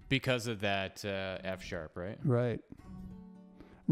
Because 0.10 0.48
of 0.48 0.62
that 0.62 1.04
uh, 1.06 1.38
F 1.44 1.64
sharp, 1.64 1.92
right? 1.96 2.18
Right. 2.24 2.60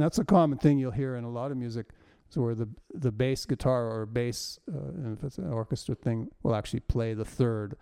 And 0.02 0.08
that's 0.08 0.18
a 0.18 0.26
common 0.26 0.58
thing 0.58 0.80
you'll 0.80 0.90
hear 0.90 1.16
in 1.16 1.24
a 1.26 1.30
lot 1.30 1.52
of 1.52 1.58
music. 1.58 1.86
So 2.30 2.42
where 2.42 2.56
the 2.56 2.68
the 2.96 3.12
bass 3.12 3.46
guitar 3.46 3.88
or 3.88 4.08
bass, 4.08 4.58
uh, 4.68 5.14
if 5.14 5.24
it's 5.24 5.38
an 5.38 5.54
orchestra 5.54 5.94
thing, 5.94 6.28
will 6.42 6.56
actually 6.56 6.80
play 6.80 7.14
the 7.14 7.24
third. 7.24 7.76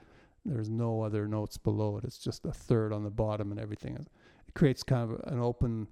There's 0.44 0.70
no 0.70 1.02
other 1.02 1.30
notes 1.30 1.58
below 1.58 1.96
it. 1.96 2.04
It's 2.04 2.18
just 2.18 2.46
a 2.46 2.52
third 2.52 2.92
on 2.92 3.06
the 3.06 3.10
bottom, 3.10 3.52
and 3.52 3.60
everything 3.60 3.96
It 3.96 4.54
creates 4.54 4.84
kind 4.84 5.10
of 5.10 5.32
an 5.32 5.40
open, 5.40 5.88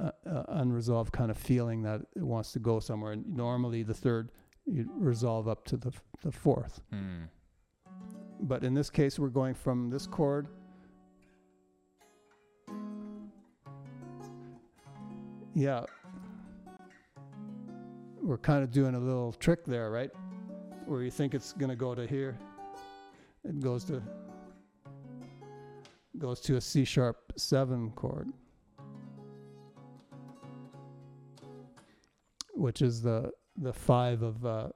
uh, 0.00 0.10
uh, 0.28 0.42
unresolved 0.48 1.12
kind 1.12 1.30
of 1.30 1.38
feeling 1.38 1.82
that 1.82 2.00
it 2.16 2.24
wants 2.24 2.50
to 2.54 2.58
go 2.58 2.80
somewhere. 2.80 3.12
And 3.12 3.24
normally 3.28 3.84
the 3.84 3.94
third 3.94 4.32
you 4.66 4.90
resolve 4.96 5.46
up 5.46 5.64
to 5.66 5.76
the 5.76 5.92
the 6.24 6.32
fourth. 6.32 6.80
Hmm. 6.90 7.26
But 8.40 8.64
in 8.64 8.74
this 8.74 8.90
case, 8.90 9.16
we're 9.16 9.28
going 9.28 9.54
from 9.54 9.90
this 9.90 10.08
chord. 10.08 10.48
Yeah. 15.54 15.84
We're 18.22 18.38
kind 18.38 18.62
of 18.62 18.70
doing 18.70 18.94
a 18.94 18.98
little 18.98 19.32
trick 19.32 19.64
there, 19.64 19.90
right? 19.90 20.10
Where 20.86 21.02
you 21.02 21.10
think 21.10 21.34
it's 21.34 21.52
going 21.52 21.70
to 21.70 21.76
go 21.76 21.94
to 21.94 22.06
here. 22.06 22.38
It 23.44 23.60
goes 23.60 23.84
to 23.84 24.02
goes 26.18 26.40
to 26.40 26.56
a 26.56 26.60
C 26.60 26.84
sharp 26.84 27.32
7 27.36 27.90
chord. 27.92 28.32
Which 32.54 32.82
is 32.82 33.02
the 33.02 33.32
the 33.56 33.72
5 33.72 34.22
of 34.22 34.46
uh 34.46 34.68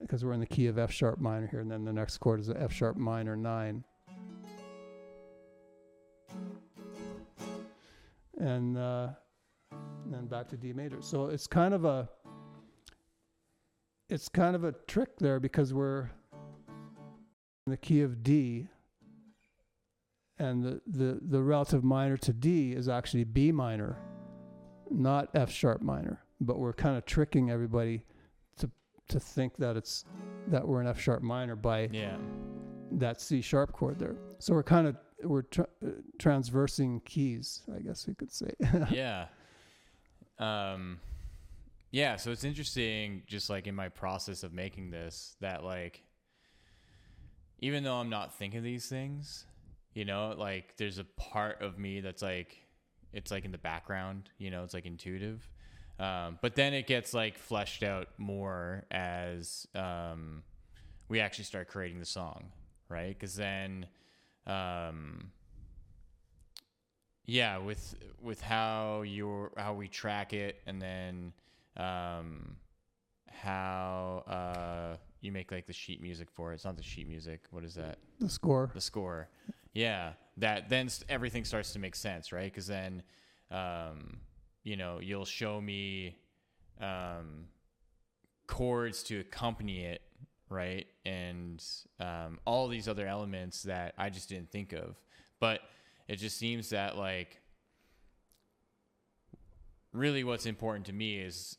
because 0.00 0.24
we're 0.24 0.32
in 0.32 0.40
the 0.40 0.46
key 0.46 0.66
of 0.66 0.78
F 0.78 0.92
sharp 0.92 1.20
minor 1.20 1.46
here, 1.46 1.60
and 1.60 1.70
then 1.70 1.84
the 1.84 1.92
next 1.92 2.18
chord 2.18 2.40
is 2.40 2.50
F 2.50 2.72
sharp 2.72 2.96
minor 2.96 3.36
nine. 3.36 3.84
And, 8.38 8.78
uh, 8.78 9.08
and 10.08 10.14
then 10.16 10.26
back 10.26 10.48
to 10.48 10.56
D 10.56 10.72
major. 10.72 11.02
So 11.02 11.26
it's 11.26 11.46
kind 11.46 11.74
of 11.74 11.84
a 11.84 12.08
it's 14.08 14.28
kind 14.30 14.56
of 14.56 14.64
a 14.64 14.72
trick 14.86 15.18
there 15.18 15.38
because 15.38 15.74
we're 15.74 16.08
in 17.66 17.70
the 17.70 17.76
key 17.76 18.00
of 18.00 18.22
D 18.22 18.66
and 20.38 20.64
the, 20.64 20.80
the, 20.86 21.18
the 21.20 21.42
relative 21.42 21.84
minor 21.84 22.16
to 22.16 22.32
D 22.32 22.72
is 22.72 22.88
actually 22.88 23.24
B 23.24 23.52
minor, 23.52 23.98
not 24.90 25.28
F 25.34 25.50
sharp 25.50 25.82
minor. 25.82 26.22
But 26.40 26.58
we're 26.58 26.72
kind 26.72 26.96
of 26.96 27.04
tricking 27.04 27.50
everybody 27.50 28.02
to 28.58 28.70
to 29.08 29.20
think 29.20 29.56
that 29.58 29.76
it's 29.76 30.06
that 30.46 30.66
we're 30.66 30.80
in 30.80 30.86
F 30.86 30.98
sharp 30.98 31.22
minor 31.22 31.54
by 31.56 31.90
Yeah. 31.92 32.16
that 32.92 33.20
C 33.20 33.42
sharp 33.42 33.72
chord 33.72 33.98
there. 33.98 34.16
So 34.38 34.54
we're 34.54 34.62
kind 34.62 34.86
of 34.86 34.96
we're 35.22 35.42
tra- 35.42 35.66
transversing 36.18 37.00
keys, 37.00 37.62
I 37.76 37.80
guess 37.80 38.06
we 38.06 38.14
could 38.14 38.32
say. 38.32 38.52
yeah. 38.90 39.26
Um, 40.38 41.00
yeah. 41.90 42.16
So 42.16 42.30
it's 42.30 42.44
interesting, 42.44 43.22
just 43.26 43.50
like 43.50 43.66
in 43.66 43.74
my 43.74 43.88
process 43.88 44.42
of 44.42 44.52
making 44.52 44.90
this, 44.90 45.36
that 45.40 45.64
like, 45.64 46.02
even 47.60 47.82
though 47.82 47.96
I'm 47.96 48.10
not 48.10 48.34
thinking 48.34 48.62
these 48.62 48.88
things, 48.88 49.44
you 49.94 50.04
know, 50.04 50.34
like 50.36 50.76
there's 50.76 50.98
a 50.98 51.04
part 51.04 51.60
of 51.62 51.78
me 51.78 52.00
that's 52.00 52.22
like, 52.22 52.56
it's 53.12 53.30
like 53.30 53.44
in 53.44 53.52
the 53.52 53.58
background, 53.58 54.30
you 54.38 54.50
know, 54.50 54.62
it's 54.64 54.74
like 54.74 54.86
intuitive. 54.86 55.48
Um, 55.98 56.38
but 56.40 56.54
then 56.54 56.74
it 56.74 56.86
gets 56.86 57.12
like 57.14 57.38
fleshed 57.38 57.82
out 57.82 58.08
more 58.18 58.84
as 58.90 59.66
um, 59.74 60.44
we 61.08 61.18
actually 61.20 61.44
start 61.44 61.68
creating 61.68 61.98
the 61.98 62.06
song, 62.06 62.52
right? 62.88 63.08
Because 63.18 63.34
then, 63.34 63.86
um, 64.46 65.32
yeah, 67.28 67.58
with 67.58 67.94
with 68.22 68.40
how 68.40 69.02
your 69.02 69.52
how 69.56 69.74
we 69.74 69.86
track 69.86 70.32
it, 70.32 70.62
and 70.66 70.80
then 70.80 71.32
um, 71.76 72.56
how 73.30 74.24
uh, 74.26 74.96
you 75.20 75.30
make 75.30 75.52
like 75.52 75.66
the 75.66 75.72
sheet 75.74 76.00
music 76.00 76.30
for 76.30 76.50
it. 76.50 76.54
It's 76.54 76.64
not 76.64 76.78
the 76.78 76.82
sheet 76.82 77.06
music. 77.06 77.42
What 77.50 77.64
is 77.64 77.74
that? 77.74 77.98
the 78.18 78.30
score. 78.30 78.70
the 78.72 78.80
score. 78.80 79.28
Yeah, 79.74 80.14
that 80.38 80.70
then 80.70 80.88
everything 81.10 81.44
starts 81.44 81.74
to 81.74 81.78
make 81.78 81.94
sense, 81.94 82.32
right? 82.32 82.50
Because 82.50 82.66
then, 82.66 83.02
um, 83.50 84.20
you 84.64 84.76
know, 84.78 84.98
you'll 84.98 85.26
show 85.26 85.60
me 85.60 86.16
um, 86.80 87.44
chords 88.46 89.02
to 89.04 89.20
accompany 89.20 89.84
it, 89.84 90.00
right? 90.48 90.86
And 91.04 91.62
um, 92.00 92.40
all 92.46 92.68
these 92.68 92.88
other 92.88 93.06
elements 93.06 93.64
that 93.64 93.92
I 93.98 94.08
just 94.08 94.30
didn't 94.30 94.50
think 94.50 94.72
of. 94.72 94.96
But 95.40 95.60
it 96.08 96.16
just 96.16 96.36
seems 96.38 96.70
that 96.70 96.96
like 96.96 97.40
really 99.92 100.24
what's 100.24 100.46
important 100.46 100.86
to 100.86 100.92
me 100.92 101.18
is 101.18 101.56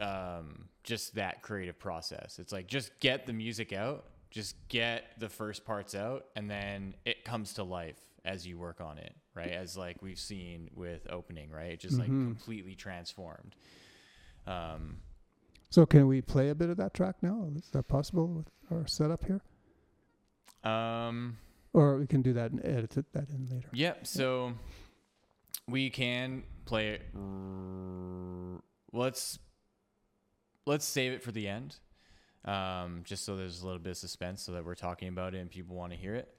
um, 0.00 0.68
just 0.82 1.14
that 1.14 1.42
creative 1.42 1.78
process. 1.78 2.38
It's 2.38 2.52
like 2.52 2.66
just 2.66 2.98
get 3.00 3.26
the 3.26 3.32
music 3.32 3.72
out, 3.72 4.04
just 4.30 4.56
get 4.68 5.04
the 5.18 5.28
first 5.28 5.64
parts 5.64 5.94
out, 5.94 6.26
and 6.36 6.50
then 6.50 6.94
it 7.04 7.24
comes 7.24 7.54
to 7.54 7.62
life 7.64 7.98
as 8.24 8.46
you 8.46 8.58
work 8.58 8.80
on 8.80 8.98
it, 8.98 9.14
right? 9.34 9.52
As 9.52 9.76
like 9.76 10.02
we've 10.02 10.18
seen 10.18 10.68
with 10.74 11.06
opening, 11.10 11.50
right? 11.50 11.72
It 11.72 11.80
just 11.80 11.98
like 11.98 12.08
Mhm. 12.10 12.24
completely 12.24 12.74
transformed. 12.74 13.54
Um, 14.46 14.98
So 15.70 15.84
can 15.84 16.06
we 16.06 16.22
play 16.22 16.48
a 16.50 16.54
bit 16.54 16.70
of 16.70 16.76
that 16.78 16.94
track 16.94 17.16
now? 17.22 17.48
Is 17.56 17.68
that 17.70 17.88
possible 17.88 18.26
with 18.28 18.46
our 18.70 18.86
setup 18.86 19.24
here? 19.24 19.42
um, 20.64 21.36
Or 21.76 21.98
we 21.98 22.06
can 22.06 22.22
do 22.22 22.32
that 22.32 22.52
and 22.52 22.64
edit 22.64 22.96
it, 22.96 23.12
that 23.12 23.28
in 23.28 23.48
later. 23.50 23.68
Yep. 23.74 24.06
So 24.06 24.54
we 25.68 25.90
can 25.90 26.42
play 26.64 26.88
it. 26.94 27.02
Let's 28.92 29.38
let's 30.64 30.86
save 30.86 31.12
it 31.12 31.22
for 31.22 31.32
the 31.32 31.46
end, 31.46 31.76
um, 32.46 33.02
just 33.04 33.26
so 33.26 33.36
there's 33.36 33.60
a 33.60 33.66
little 33.66 33.78
bit 33.78 33.90
of 33.90 33.96
suspense, 33.98 34.40
so 34.42 34.52
that 34.52 34.64
we're 34.64 34.74
talking 34.74 35.08
about 35.08 35.34
it 35.34 35.38
and 35.38 35.50
people 35.50 35.76
want 35.76 35.92
to 35.92 35.98
hear 35.98 36.14
it. 36.14 36.32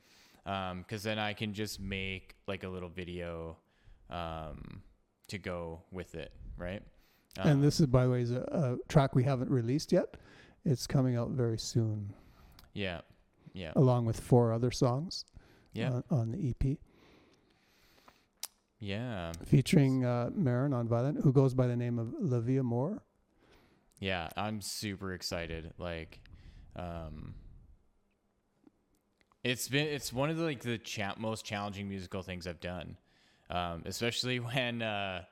Because 0.44 1.04
then 1.04 1.20
I 1.20 1.34
can 1.34 1.54
just 1.54 1.80
make 1.80 2.36
like 2.48 2.64
a 2.64 2.70
little 2.70 2.90
video 2.90 3.58
um, 4.10 4.82
to 5.28 5.38
go 5.38 5.84
with 5.92 6.16
it, 6.16 6.32
right? 6.58 6.82
and 7.38 7.52
Um, 7.52 7.62
this 7.62 7.80
is, 7.80 7.86
by 7.86 8.06
the 8.06 8.10
way, 8.10 8.22
is 8.22 8.32
a, 8.32 8.42
a 8.52 8.78
track 8.88 9.14
we 9.14 9.24
haven't 9.24 9.52
released 9.52 9.92
yet. 9.92 10.18
It's 10.66 10.88
coming 10.88 11.16
out 11.16 11.30
very 11.30 11.60
soon, 11.60 12.12
yeah, 12.74 13.02
yeah, 13.54 13.72
along 13.76 14.06
with 14.06 14.20
four 14.20 14.54
other 14.54 14.72
songs 14.72 15.26
yeah, 15.74 15.92
on, 15.92 16.04
on 16.10 16.32
the 16.32 16.50
EP, 16.50 16.78
yeah, 18.80 19.32
featuring 19.46 20.06
uh, 20.06 20.30
Marin 20.34 20.74
on 20.74 20.88
violin, 20.88 21.16
who 21.16 21.32
goes 21.32 21.54
by 21.54 21.68
the 21.68 21.76
name 21.76 21.98
of 21.98 22.14
Lavia 22.22 22.64
Moore. 22.64 23.02
yeah. 24.00 24.30
I'm 24.38 24.62
super 24.62 25.14
excited. 25.14 25.74
Like, 25.80 26.20
um, 26.76 27.34
it's 29.44 29.68
been 29.68 29.88
it's 29.88 30.14
one 30.14 30.30
of 30.30 30.38
the 30.38 30.44
like 30.44 30.62
the 30.62 30.78
cha- 30.78 31.16
most 31.18 31.44
challenging 31.44 31.90
musical 31.90 32.22
things 32.22 32.46
I've 32.46 32.60
done, 32.60 32.98
um, 33.50 33.84
especially 33.86 34.40
when 34.40 34.84
uh, 34.84 35.24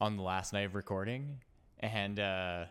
on 0.00 0.16
the 0.16 0.22
last 0.22 0.52
night 0.54 0.64
of 0.64 0.74
recording, 0.74 1.40
and 1.80 2.18
uh, 2.18 2.64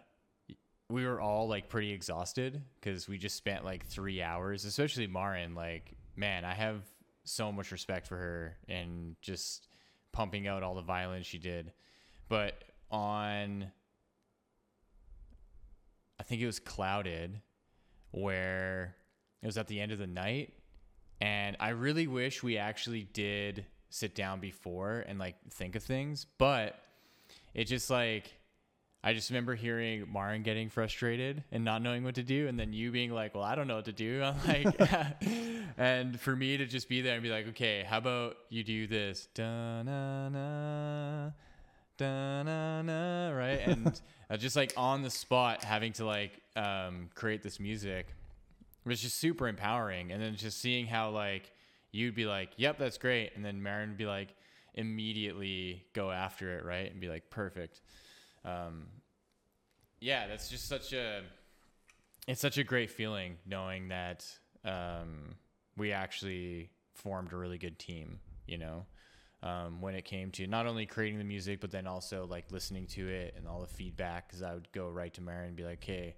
we 0.90 1.06
were 1.06 1.20
all 1.20 1.48
like 1.48 1.70
pretty 1.70 1.92
exhausted 1.92 2.62
because 2.80 3.08
we 3.08 3.18
just 3.18 3.36
spent 3.36 3.66
like 3.66 3.86
three 3.86 4.22
hours, 4.22 4.66
especially 4.66 5.08
Marin. 5.08 5.54
Like, 5.54 5.94
man, 6.16 6.46
I 6.46 6.54
have 6.54 6.84
so 7.26 7.52
much 7.52 7.72
respect 7.72 8.08
for 8.08 8.16
her 8.18 8.58
and 8.70 9.16
just 9.22 9.68
pumping 10.14 10.48
out 10.48 10.64
all 10.64 10.76
the 10.76 10.82
violence 10.82 11.26
she 11.26 11.38
did, 11.38 11.74
but 12.30 12.64
on 12.90 13.72
I 16.20 16.24
think 16.24 16.42
it 16.42 16.46
was 16.46 16.60
clouded 16.60 17.42
where 18.12 18.96
it 19.42 19.46
was 19.46 19.58
at 19.58 19.68
the 19.68 19.80
end 19.80 19.92
of 19.92 20.00
the 20.00 20.08
night 20.08 20.54
and 21.20 21.58
I 21.60 21.70
really 21.70 22.08
wish 22.08 22.44
we 22.44 22.58
actually 22.58 23.04
did 23.04 23.66
sit 23.90 24.16
down 24.16 24.40
before 24.40 25.04
and 25.08 25.18
like 25.20 25.36
think 25.50 25.76
of 25.76 25.84
things, 25.84 26.26
but 26.38 26.80
it 27.54 27.66
just 27.66 27.90
like 27.90 28.37
I 29.04 29.14
just 29.14 29.30
remember 29.30 29.56
hearing 29.56 30.12
Marin 30.12 30.44
getting 30.44 30.70
frustrated 30.70 31.44
and 31.52 31.64
not 31.64 31.82
knowing 31.82 32.04
what 32.04 32.16
to 32.16 32.24
do, 32.24 32.48
and 32.48 32.60
then 32.60 32.74
you 32.74 32.92
being 32.92 33.12
like, 33.12 33.36
"Well, 33.36 33.44
I 33.44 33.56
don't 33.56 33.68
know 33.68 33.76
what 33.76 33.86
to 33.86 33.94
do." 33.94 34.24
I'm 34.24 34.36
like, 34.46 34.82
and 35.78 36.20
for 36.20 36.36
me 36.36 36.58
to 36.58 36.66
just 36.66 36.90
be 36.90 37.02
there 37.02 37.14
and 37.14 37.24
be 37.24 37.30
like, 37.30 37.48
"Okay, 37.50 37.84
how 37.88 38.00
about 38.00 38.38
you 38.50 38.64
do 38.64 38.88
this?" 38.88 39.28
Da 39.34 39.84
na 39.84 40.30
na, 40.30 41.32
da 41.98 42.44
na 42.44 42.82
na, 42.82 43.30
right? 43.32 43.62
And 43.68 44.02
just 44.40 44.56
like 44.56 44.74
on 44.76 45.04
the 45.04 45.12
spot, 45.12 45.64
having 45.64 45.94
to 45.94 46.06
like 46.06 46.42
um, 46.56 47.10
create 47.14 47.44
this 47.44 47.60
music 47.60 48.08
was 48.84 49.00
just 49.02 49.18
super 49.18 49.48
empowering. 49.48 50.12
And 50.12 50.22
then 50.22 50.36
just 50.36 50.60
seeing 50.60 50.88
how 50.88 51.12
like 51.12 51.52
you'd 51.92 52.16
be 52.16 52.26
like, 52.26 52.50
"Yep, 52.58 52.80
that's 52.80 52.98
great," 52.98 53.34
and 53.36 53.46
then 53.46 53.62
Marin 53.62 53.90
would 53.90 53.98
be 53.98 54.08
like, 54.08 54.30
immediately 54.74 55.86
go 55.94 56.12
after 56.12 56.58
it, 56.58 56.66
right, 56.66 56.92
and 56.92 57.00
be 57.00 57.10
like, 57.10 57.30
"Perfect." 57.30 57.82
Um, 58.46 58.88
yeah, 60.00 60.28
that's 60.28 60.50
just 60.50 60.68
such 60.68 60.94
a 60.94 61.24
it's 62.28 62.42
such 62.42 62.58
a 62.58 62.64
great 62.64 62.92
feeling 62.92 63.38
knowing 63.46 63.88
that 63.88 64.26
um, 64.66 65.36
we 65.76 65.92
actually 65.92 66.70
formed 66.94 67.32
a 67.34 67.38
really 67.38 67.58
good 67.58 67.80
team. 67.80 68.20
You 68.46 68.58
know, 68.58 68.86
um, 69.44 69.82
when 69.82 69.96
it 69.96 70.06
came 70.06 70.32
to 70.32 70.48
not 70.48 70.68
only 70.68 70.86
creating 70.86 71.18
the 71.18 71.26
music, 71.26 71.60
but 71.60 71.72
then 71.72 71.88
also 71.88 72.26
like 72.30 72.52
listening 72.52 72.88
to 72.88 73.08
it 73.08 73.34
and 73.38 73.48
all 73.48 73.62
the 73.62 73.68
feedback. 73.68 74.28
Because 74.28 74.42
I 74.42 74.54
would 74.54 74.72
go 74.72 74.88
right 74.88 75.14
to 75.16 75.22
Mary 75.22 75.48
and 75.48 75.56
be 75.56 75.66
like, 75.66 75.84
"Hey, 75.84 76.16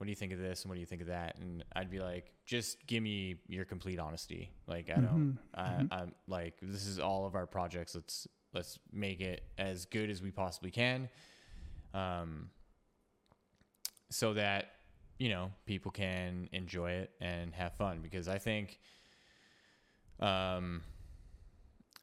what 0.00 0.06
do 0.06 0.10
you 0.10 0.16
think 0.16 0.32
of 0.32 0.38
this 0.38 0.62
and 0.62 0.70
what 0.70 0.76
do 0.76 0.80
you 0.80 0.86
think 0.86 1.02
of 1.02 1.08
that? 1.08 1.36
And 1.38 1.62
i'd 1.76 1.90
be 1.90 2.00
like 2.00 2.32
just 2.46 2.86
give 2.86 3.02
me 3.02 3.36
your 3.48 3.66
complete 3.66 3.98
honesty. 3.98 4.50
Like 4.66 4.88
i 4.88 4.94
don't 4.94 5.38
I, 5.54 5.86
i'm 5.90 6.14
like 6.26 6.54
this 6.62 6.86
is 6.86 6.98
all 6.98 7.26
of 7.26 7.34
our 7.34 7.46
projects. 7.46 7.94
Let's 7.94 8.26
let's 8.54 8.78
make 8.92 9.20
it 9.20 9.42
as 9.58 9.84
good 9.84 10.08
as 10.08 10.22
we 10.22 10.30
possibly 10.30 10.70
can 10.70 11.10
um 11.94 12.50
so 14.10 14.34
that 14.34 14.72
you 15.18 15.28
know 15.28 15.50
people 15.66 15.90
can 15.90 16.48
enjoy 16.52 16.90
it 16.92 17.10
and 17.20 17.54
have 17.54 17.74
fun 17.74 18.00
because 18.02 18.28
i 18.28 18.38
think 18.38 18.78
um 20.20 20.82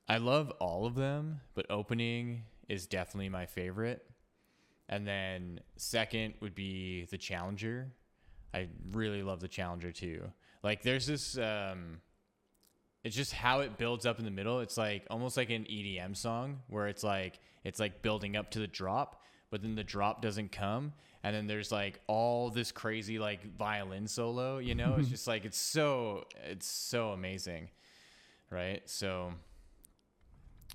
i 0.08 0.18
love 0.18 0.52
all 0.60 0.86
of 0.86 0.96
them 0.96 1.42
but 1.54 1.66
opening 1.70 2.44
is 2.70 2.86
definitely 2.86 3.30
my 3.30 3.46
favorite 3.46 4.08
and 4.90 5.08
then 5.08 5.60
second 5.76 6.36
would 6.40 6.56
be 6.56 7.06
the 7.06 7.18
Challenger. 7.18 7.92
I 8.54 8.68
really 8.92 9.22
love 9.22 9.40
the 9.40 9.48
Challenger 9.48 9.92
too. 9.92 10.24
Like 10.64 10.82
there's 10.82 11.06
this 11.06 11.38
um 11.38 12.02
it's 13.04 13.16
just 13.16 13.34
how 13.34 13.62
it 13.62 13.78
builds 13.78 14.06
up 14.06 14.20
in 14.20 14.26
the 14.26 14.32
middle. 14.32 14.60
It's 14.60 14.78
like 14.78 15.06
almost 15.10 15.38
like 15.38 15.50
an 15.50 15.66
EDM 15.66 16.16
song 16.16 16.60
where 16.68 16.88
it's 16.88 17.04
like 17.04 17.40
it's 17.64 17.80
like 17.80 18.02
building 18.02 18.36
up 18.36 18.52
to 18.52 18.60
the 18.60 18.68
drop, 18.68 19.22
but 19.50 19.62
then 19.62 19.76
the 19.76 19.84
drop 19.84 20.22
doesn't 20.22 20.52
come 20.52 20.94
and 21.24 21.36
then 21.36 21.48
there's 21.48 21.72
like 21.72 22.00
all 22.08 22.50
this 22.50 22.72
crazy 22.72 23.20
like 23.20 23.44
violin 23.58 24.08
solo, 24.08 24.58
you 24.58 24.76
know? 24.76 24.96
it's 24.98 25.10
just 25.10 25.28
like 25.28 25.46
it's 25.46 25.58
so 25.58 26.26
it's 26.46 26.68
so 26.68 27.10
amazing. 27.10 27.70
Right? 28.50 28.82
So 28.86 29.34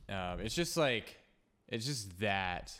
um 0.08 0.40
it's 0.40 0.54
just 0.54 0.76
like 0.76 1.18
it's 1.68 1.86
just 1.86 2.20
that 2.20 2.78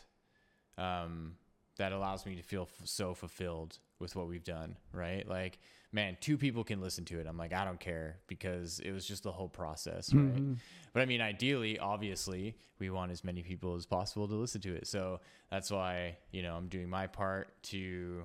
um, 0.77 1.35
that 1.77 1.91
allows 1.91 2.25
me 2.25 2.35
to 2.35 2.43
feel 2.43 2.63
f- 2.63 2.87
so 2.87 3.13
fulfilled 3.13 3.79
with 3.99 4.15
what 4.15 4.27
we've 4.27 4.43
done, 4.43 4.77
right? 4.91 5.27
Like, 5.27 5.59
man, 5.93 6.17
two 6.19 6.37
people 6.37 6.63
can 6.63 6.81
listen 6.81 7.05
to 7.05 7.19
it. 7.19 7.27
I'm 7.27 7.37
like, 7.37 7.53
I 7.53 7.63
don't 7.63 7.79
care 7.79 8.17
because 8.27 8.79
it 8.79 8.91
was 8.91 9.05
just 9.05 9.23
the 9.23 9.31
whole 9.31 9.47
process, 9.47 10.13
right? 10.13 10.35
Mm-hmm. 10.35 10.53
But 10.91 11.01
I 11.03 11.05
mean, 11.05 11.21
ideally, 11.21 11.77
obviously, 11.77 12.55
we 12.79 12.89
want 12.89 13.11
as 13.11 13.23
many 13.23 13.43
people 13.43 13.75
as 13.75 13.85
possible 13.85 14.27
to 14.27 14.33
listen 14.33 14.59
to 14.61 14.75
it. 14.75 14.87
So 14.87 15.21
that's 15.51 15.71
why, 15.71 16.17
you 16.31 16.41
know, 16.41 16.55
I'm 16.55 16.67
doing 16.67 16.89
my 16.89 17.07
part 17.07 17.61
to 17.63 18.23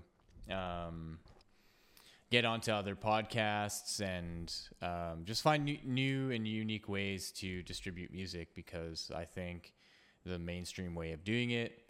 um, 0.50 1.18
get 2.30 2.46
onto 2.46 2.72
other 2.72 2.96
podcasts 2.96 4.00
and 4.00 4.52
um, 4.80 5.24
just 5.24 5.42
find 5.42 5.64
new, 5.64 5.78
new 5.84 6.30
and 6.30 6.48
unique 6.48 6.88
ways 6.88 7.30
to 7.32 7.62
distribute 7.62 8.10
music 8.10 8.54
because 8.54 9.10
I 9.14 9.24
think 9.24 9.74
the 10.24 10.38
mainstream 10.38 10.94
way 10.94 11.12
of 11.12 11.22
doing 11.22 11.50
it 11.50 11.82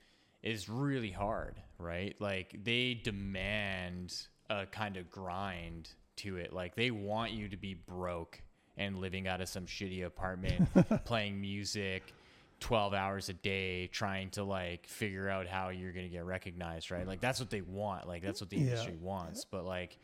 is 0.43 0.69
really 0.69 1.11
hard, 1.11 1.61
right? 1.79 2.17
Like 2.21 2.65
they 2.65 2.95
demand 2.95 4.15
a 4.51 4.67
kind 4.67 4.97
of 4.97 5.11
grind 5.11 5.91
to 6.17 6.37
it. 6.37 6.53
Like 6.53 6.75
they 6.75 6.91
want 6.91 7.33
you 7.33 7.49
to 7.49 7.57
be 7.57 7.75
broke 7.75 8.43
and 8.77 8.99
living 8.99 9.27
out 9.29 9.41
of 9.41 9.49
some 9.49 9.67
shitty 9.67 10.05
apartment, 10.05 10.69
playing 11.05 11.41
music 11.41 12.15
12 12.61 12.93
hours 12.95 13.29
a 13.29 13.33
day, 13.35 13.87
trying 13.89 14.31
to 14.31 14.43
like 14.43 14.87
figure 14.87 15.29
out 15.29 15.47
how 15.47 15.69
you're 15.69 15.93
going 15.93 16.07
to 16.07 16.13
get 16.13 16.25
recognized, 16.25 16.91
right? 16.91 17.07
Like 17.07 17.21
that's 17.21 17.39
what 17.41 17.51
they 17.51 17.61
want. 17.61 18.09
Like 18.09 18.23
that's 18.23 18.41
what 18.41 18.51
the 18.51 18.57
Yeah. 18.57 18.65
industry 18.65 18.97
wants. 19.01 19.45
But 19.45 19.65
like, 19.65 19.99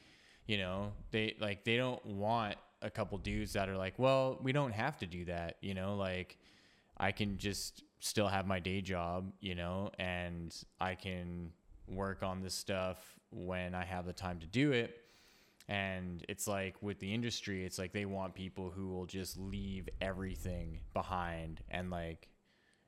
you 0.47 0.59
know, 0.59 0.93
they 1.11 1.35
like 1.41 1.65
they 1.65 1.77
don't 1.77 2.05
want 2.07 2.57
a 2.83 2.91
couple 2.91 3.17
dudes 3.19 3.55
that 3.55 3.69
are 3.69 3.77
like, 3.77 3.95
well, 3.99 4.39
we 4.43 4.53
don't 4.53 4.73
have 4.73 4.99
to 4.99 5.07
do 5.07 5.25
that, 5.25 5.57
you 5.63 5.75
know, 5.75 5.97
like 5.97 6.37
I 6.99 7.13
can 7.13 7.39
just 7.39 7.83
still 8.01 8.29
have 8.29 8.47
my 8.47 8.61
day 8.61 8.83
job, 8.83 9.33
you 9.41 9.55
know, 9.55 9.91
and 9.99 10.55
I 10.81 10.95
can 10.95 11.51
work 11.89 12.23
on 12.23 12.43
this 12.43 12.55
stuff 12.55 12.99
when 13.35 13.75
I 13.75 13.85
have 13.85 14.07
the 14.07 14.13
time 14.13 14.39
to 14.41 14.47
do 14.47 14.73
it. 14.73 14.97
And 15.69 16.25
it's 16.29 16.47
like 16.47 16.77
with 16.83 16.99
the 17.01 17.13
industry, 17.13 17.65
it's 17.65 17.79
like 17.79 17.93
they 17.93 18.05
want 18.05 18.35
people 18.35 18.71
who 18.71 18.89
will 18.89 19.07
just 19.07 19.39
leave 19.39 19.89
everything 20.01 20.81
behind 20.93 21.63
and 21.71 21.91
like, 21.91 22.29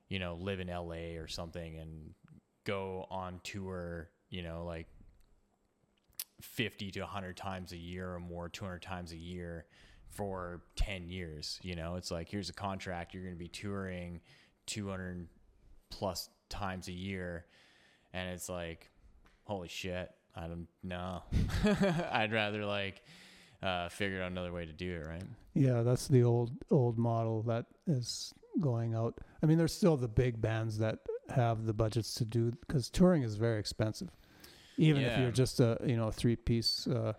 you 0.09 0.19
know, 0.19 0.37
live 0.41 0.61
in 0.61 0.69
LA 0.69 1.19
or 1.19 1.27
something 1.27 1.79
and 1.79 2.13
go 2.65 3.07
on 3.11 3.41
tour, 3.43 4.11
you 4.29 4.43
know, 4.43 4.65
like 4.65 4.87
50 6.43 6.91
to 6.93 7.01
100 7.01 7.37
times 7.37 7.73
a 7.73 7.77
year 7.77 8.15
or 8.15 8.21
more, 8.21 8.49
200 8.49 8.83
times 8.83 9.13
a 9.13 9.17
year 9.17 9.65
for 10.11 10.63
10 10.77 11.09
years. 11.09 11.59
You 11.63 11.77
know, 11.77 11.97
it's 11.97 12.11
like, 12.11 12.29
here's 12.29 12.51
a 12.51 12.55
contract, 12.55 13.15
you're 13.15 13.23
going 13.23 13.35
to 13.35 13.39
be 13.39 13.49
touring 13.49 14.21
200 14.67 15.29
plus 15.91 16.29
times 16.49 16.89
a 16.89 16.93
year. 16.93 17.47
And 18.13 18.31
it's 18.31 18.49
like, 18.49 18.91
holy 19.45 19.69
shit, 19.69 20.11
I 20.37 20.47
don't 20.47 20.69
know. 20.83 21.23
I'd 22.13 22.33
rather 22.33 22.65
like 22.65 23.03
uh, 23.63 23.89
figure 23.89 24.23
out 24.23 24.31
another 24.31 24.53
way 24.53 24.67
to 24.67 24.73
do 24.73 24.95
it, 24.95 25.07
right? 25.07 25.23
Yeah, 25.55 25.83
that's 25.83 26.09
the 26.09 26.23
old 26.23 26.51
old 26.71 26.99
model 26.99 27.43
that 27.45 27.67
is 27.87 28.35
going 28.61 28.95
out. 28.95 29.19
I 29.43 29.47
mean, 29.47 29.59
there's 29.59 29.73
still 29.73 29.97
the 29.97 30.09
big 30.09 30.41
bands 30.41 30.79
that 30.79 30.99
have 31.35 31.65
the 31.67 31.73
budgets 31.73 32.15
to 32.15 32.25
do 32.25 32.53
because 32.67 32.91
touring 32.91 33.23
is 33.23 33.37
very 33.37 33.59
expensive. 33.59 34.11
Even 34.77 35.03
if 35.03 35.19
you're 35.19 35.31
just 35.31 35.61
a 35.61 35.79
you 35.87 35.97
know 35.97 36.11
three 36.11 36.37
piece 36.37 36.87
uh, 36.87 37.15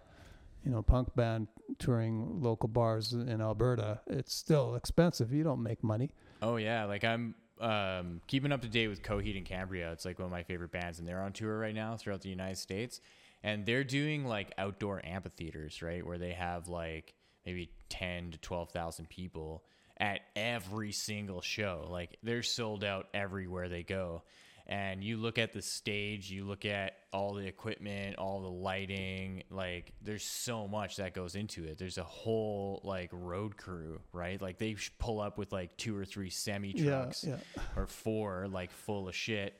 you 0.63 0.71
know 0.71 0.83
punk 0.83 1.15
band 1.15 1.47
touring 1.79 2.41
local 2.41 2.69
bars 2.69 3.13
in 3.13 3.41
Alberta, 3.41 4.01
it's 4.07 4.33
still 4.33 4.75
expensive. 4.75 5.33
You 5.33 5.43
don't 5.43 5.63
make 5.63 5.83
money. 5.83 6.11
Oh 6.41 6.57
yeah, 6.57 6.85
like 6.85 7.03
I'm 7.03 7.33
um, 7.61 8.21
keeping 8.27 8.51
up 8.51 8.61
to 8.61 8.67
date 8.67 8.87
with 8.87 9.01
Coheed 9.01 9.37
and 9.37 9.45
Cambria. 9.45 9.91
It's 9.91 10.05
like 10.05 10.19
one 10.19 10.25
of 10.25 10.31
my 10.31 10.43
favorite 10.43 10.71
bands, 10.71 10.99
and 10.99 11.07
they're 11.07 11.21
on 11.21 11.33
tour 11.33 11.57
right 11.57 11.75
now 11.75 11.97
throughout 11.97 12.21
the 12.21 12.29
United 12.29 12.57
States. 12.57 12.99
And 13.43 13.65
they're 13.65 13.83
doing 13.83 14.25
like 14.25 14.51
outdoor 14.57 15.05
amphitheaters, 15.05 15.81
right, 15.81 16.05
where 16.05 16.17
they 16.17 16.33
have 16.33 16.67
like 16.67 17.13
maybe 17.45 17.71
ten 17.89 18.31
to 18.31 18.37
twelve 18.39 18.71
thousand 18.71 19.09
people 19.09 19.63
at 19.99 20.21
every 20.35 20.91
single 20.91 21.41
show. 21.41 21.87
Like 21.89 22.17
they're 22.23 22.43
sold 22.43 22.83
out 22.83 23.07
everywhere 23.13 23.69
they 23.69 23.83
go. 23.83 24.23
And 24.69 25.01
you 25.01 25.15
look 25.15 25.37
at 25.37 25.53
the 25.53 25.61
stage, 25.61 26.29
you 26.29 26.43
look 26.43 26.65
at 26.65 26.91
all 27.13 27.33
the 27.35 27.47
equipment, 27.47 28.17
all 28.17 28.41
the 28.41 28.49
lighting, 28.49 29.43
like 29.49 29.93
there's 30.01 30.25
so 30.25 30.67
much 30.67 30.97
that 30.97 31.13
goes 31.13 31.35
into 31.35 31.63
it. 31.63 31.77
There's 31.77 31.97
a 31.97 32.03
whole 32.03 32.81
like 32.83 33.09
road 33.13 33.55
crew, 33.55 34.01
right? 34.11 34.41
Like 34.41 34.57
they 34.57 34.75
pull 34.99 35.21
up 35.21 35.37
with 35.37 35.53
like 35.53 35.77
two 35.77 35.97
or 35.97 36.03
three 36.03 36.29
semi 36.29 36.73
trucks 36.73 37.23
Yeah, 37.23 37.37
or 37.77 37.87
four 37.87 38.47
like 38.51 38.71
full 38.71 39.07
of 39.07 39.15
shit 39.15 39.53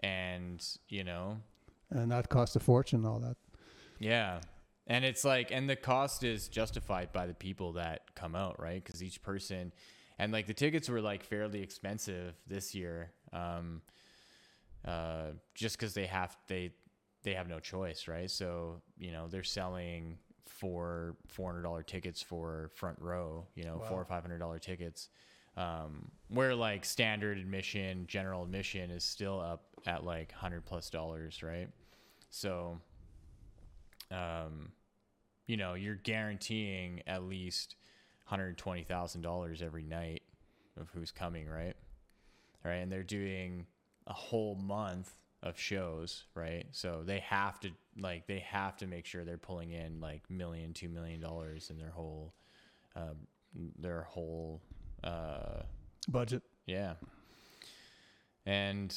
and 0.00 0.64
you 0.88 1.04
know 1.04 1.38
and 1.90 2.10
that 2.10 2.28
costs 2.28 2.56
a 2.56 2.60
fortune. 2.60 3.04
All 3.04 3.18
that. 3.20 3.36
yeah 3.98 4.40
and 4.86 5.04
it's 5.04 5.24
like 5.24 5.50
and 5.50 5.68
the 5.68 5.76
cost 5.76 6.22
is 6.24 6.48
justified 6.48 7.12
by 7.12 7.26
the 7.26 7.34
people 7.34 7.72
that 7.74 8.14
come 8.14 8.34
out 8.34 8.60
right 8.60 8.82
because 8.84 9.02
each 9.02 9.22
person 9.22 9.72
and 10.18 10.32
like 10.32 10.46
the 10.46 10.54
tickets 10.54 10.88
were 10.88 11.00
like 11.00 11.24
fairly 11.24 11.62
expensive 11.62 12.34
this 12.46 12.74
year 12.74 13.10
um 13.32 13.82
uh 14.88 15.32
just 15.54 15.76
because 15.78 15.94
they 15.94 16.06
have 16.06 16.36
they 16.46 16.70
they 17.22 17.34
have 17.34 17.48
no 17.48 17.58
choice 17.60 18.08
right 18.08 18.30
so 18.30 18.80
you 18.98 19.12
know 19.12 19.26
they're 19.28 19.42
selling 19.42 20.16
for 20.46 21.16
four 21.26 21.50
hundred 21.50 21.62
dollar 21.62 21.82
tickets 21.82 22.22
for 22.22 22.70
front 22.74 22.96
row 23.00 23.46
you 23.54 23.64
know 23.64 23.82
four 23.88 24.00
or 24.00 24.04
five 24.04 24.22
hundred 24.22 24.38
dollar 24.38 24.58
tickets 24.58 25.08
um 25.56 26.10
where 26.28 26.54
like 26.54 26.84
standard 26.84 27.38
admission 27.38 28.04
general 28.08 28.42
admission 28.44 28.90
is 28.90 29.04
still 29.04 29.40
up 29.40 29.64
at 29.86 30.04
like 30.04 30.32
hundred 30.32 30.64
plus 30.64 30.90
dollars 30.90 31.42
right 31.42 31.68
so 32.30 32.78
um, 34.10 34.72
you 35.46 35.56
know, 35.56 35.74
you're 35.74 35.94
guaranteeing 35.96 37.02
at 37.06 37.22
least 37.22 37.76
$120,000 38.30 39.62
every 39.62 39.82
night 39.82 40.22
of 40.80 40.90
who's 40.90 41.10
coming, 41.10 41.48
right? 41.48 41.74
All 42.64 42.70
right. 42.70 42.78
And 42.78 42.90
they're 42.92 43.02
doing 43.02 43.66
a 44.08 44.12
whole 44.12 44.56
month 44.56 45.12
of 45.42 45.56
shows, 45.58 46.24
right? 46.34 46.66
So 46.72 47.02
they 47.04 47.20
have 47.20 47.60
to, 47.60 47.70
like, 47.96 48.26
they 48.26 48.40
have 48.40 48.76
to 48.78 48.88
make 48.88 49.06
sure 49.06 49.24
they're 49.24 49.38
pulling 49.38 49.70
in 49.70 50.00
like 50.00 50.28
million, 50.28 50.72
two 50.72 50.88
million 50.88 51.20
dollars 51.20 51.70
in 51.70 51.78
their 51.78 51.90
whole, 51.90 52.34
um, 52.96 53.16
their 53.78 54.02
whole, 54.02 54.60
uh, 55.04 55.62
Budget. 56.08 56.42
yeah. 56.66 56.94
And 58.46 58.94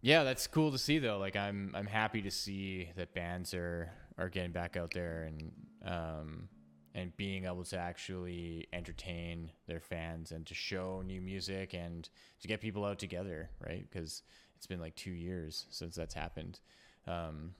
yeah, 0.00 0.24
that's 0.24 0.46
cool 0.46 0.72
to 0.72 0.78
see 0.78 0.98
though. 0.98 1.18
Like 1.18 1.36
I'm 1.36 1.72
I'm 1.74 1.86
happy 1.86 2.22
to 2.22 2.30
see 2.30 2.90
that 2.96 3.14
bands 3.14 3.52
are 3.54 3.90
are 4.16 4.28
getting 4.28 4.52
back 4.52 4.76
out 4.76 4.92
there 4.94 5.24
and 5.24 5.52
um 5.84 6.48
and 6.94 7.14
being 7.18 7.44
able 7.44 7.64
to 7.64 7.76
actually 7.76 8.66
entertain 8.72 9.50
their 9.66 9.80
fans 9.80 10.32
and 10.32 10.46
to 10.46 10.54
show 10.54 11.02
new 11.04 11.20
music 11.20 11.74
and 11.74 12.08
to 12.40 12.48
get 12.48 12.60
people 12.62 12.86
out 12.86 12.98
together, 12.98 13.50
right? 13.60 13.84
Because 13.90 14.22
it's 14.56 14.66
been 14.66 14.80
like 14.80 14.96
2 14.96 15.10
years 15.10 15.66
since 15.70 15.96
that's 15.96 16.14
happened. 16.14 16.60
Um 17.06 17.54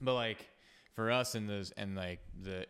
but 0.00 0.14
like 0.14 0.48
for 0.94 1.10
us 1.10 1.34
in 1.34 1.46
those 1.46 1.70
and 1.72 1.96
like 1.96 2.20
the 2.42 2.66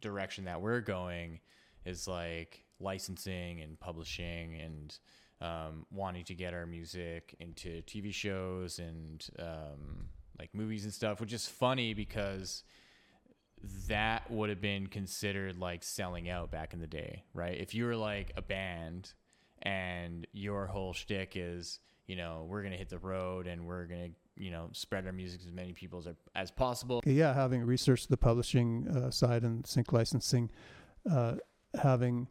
direction 0.00 0.44
that 0.44 0.60
we're 0.60 0.80
going 0.80 1.40
is 1.84 2.08
like 2.08 2.64
licensing 2.80 3.60
and 3.60 3.78
publishing 3.78 4.60
and 4.60 4.98
um, 5.40 5.86
wanting 5.90 6.24
to 6.24 6.34
get 6.34 6.52
our 6.52 6.66
music 6.66 7.34
into 7.40 7.82
TV 7.82 8.12
shows 8.12 8.78
and 8.78 9.26
um, 9.38 10.08
like 10.38 10.54
movies 10.54 10.84
and 10.84 10.92
stuff, 10.92 11.20
which 11.20 11.32
is 11.32 11.46
funny 11.46 11.94
because 11.94 12.62
that 13.88 14.30
would 14.30 14.48
have 14.48 14.60
been 14.60 14.86
considered 14.86 15.58
like 15.58 15.82
selling 15.82 16.28
out 16.28 16.50
back 16.50 16.72
in 16.72 16.80
the 16.80 16.86
day, 16.86 17.24
right? 17.34 17.58
If 17.58 17.74
you 17.74 17.84
were 17.84 17.96
like 17.96 18.32
a 18.36 18.42
band 18.42 19.12
and 19.62 20.26
your 20.32 20.66
whole 20.66 20.92
shtick 20.92 21.32
is, 21.36 21.78
you 22.10 22.16
know, 22.16 22.44
we're 22.48 22.64
gonna 22.64 22.76
hit 22.76 22.88
the 22.88 22.98
road 22.98 23.46
and 23.46 23.64
we're 23.64 23.84
gonna, 23.86 24.08
you 24.36 24.50
know, 24.50 24.68
spread 24.72 25.06
our 25.06 25.12
music 25.12 25.40
to 25.42 25.46
as 25.46 25.52
many 25.52 25.72
people 25.72 26.00
as, 26.00 26.08
as 26.34 26.50
possible. 26.50 27.00
Yeah, 27.06 27.32
having 27.32 27.62
researched 27.62 28.08
the 28.10 28.16
publishing 28.16 28.88
uh, 28.88 29.12
side 29.12 29.44
and 29.44 29.64
sync 29.64 29.92
licensing, 29.92 30.50
uh, 31.08 31.36
having 31.80 32.26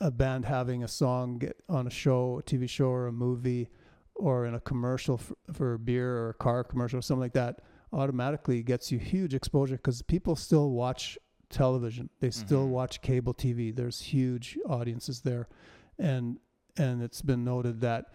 a 0.00 0.12
band 0.12 0.44
having 0.44 0.84
a 0.84 0.88
song 0.88 1.38
get 1.38 1.56
on 1.68 1.88
a 1.88 1.90
show, 1.90 2.38
a 2.38 2.42
TV 2.44 2.68
show, 2.70 2.86
or 2.90 3.08
a 3.08 3.12
movie, 3.12 3.70
or 4.14 4.46
in 4.46 4.54
a 4.54 4.60
commercial 4.60 5.18
for, 5.18 5.34
for 5.52 5.74
a 5.74 5.78
beer 5.80 6.16
or 6.18 6.30
a 6.30 6.34
car 6.34 6.62
commercial 6.62 7.00
or 7.00 7.02
something 7.02 7.20
like 7.22 7.32
that, 7.32 7.60
automatically 7.92 8.62
gets 8.62 8.92
you 8.92 9.00
huge 9.00 9.34
exposure 9.34 9.76
because 9.76 10.00
people 10.02 10.36
still 10.36 10.70
watch 10.70 11.18
television. 11.50 12.08
They 12.20 12.30
still 12.30 12.66
Mhm. 12.66 12.70
watch 12.70 13.00
cable 13.02 13.34
TV. 13.34 13.72
There's 13.74 14.00
huge 14.00 14.56
audiences 14.64 15.22
there, 15.22 15.48
and 15.98 16.38
and 16.76 17.02
it's 17.02 17.22
been 17.22 17.42
noted 17.42 17.80
that 17.80 18.12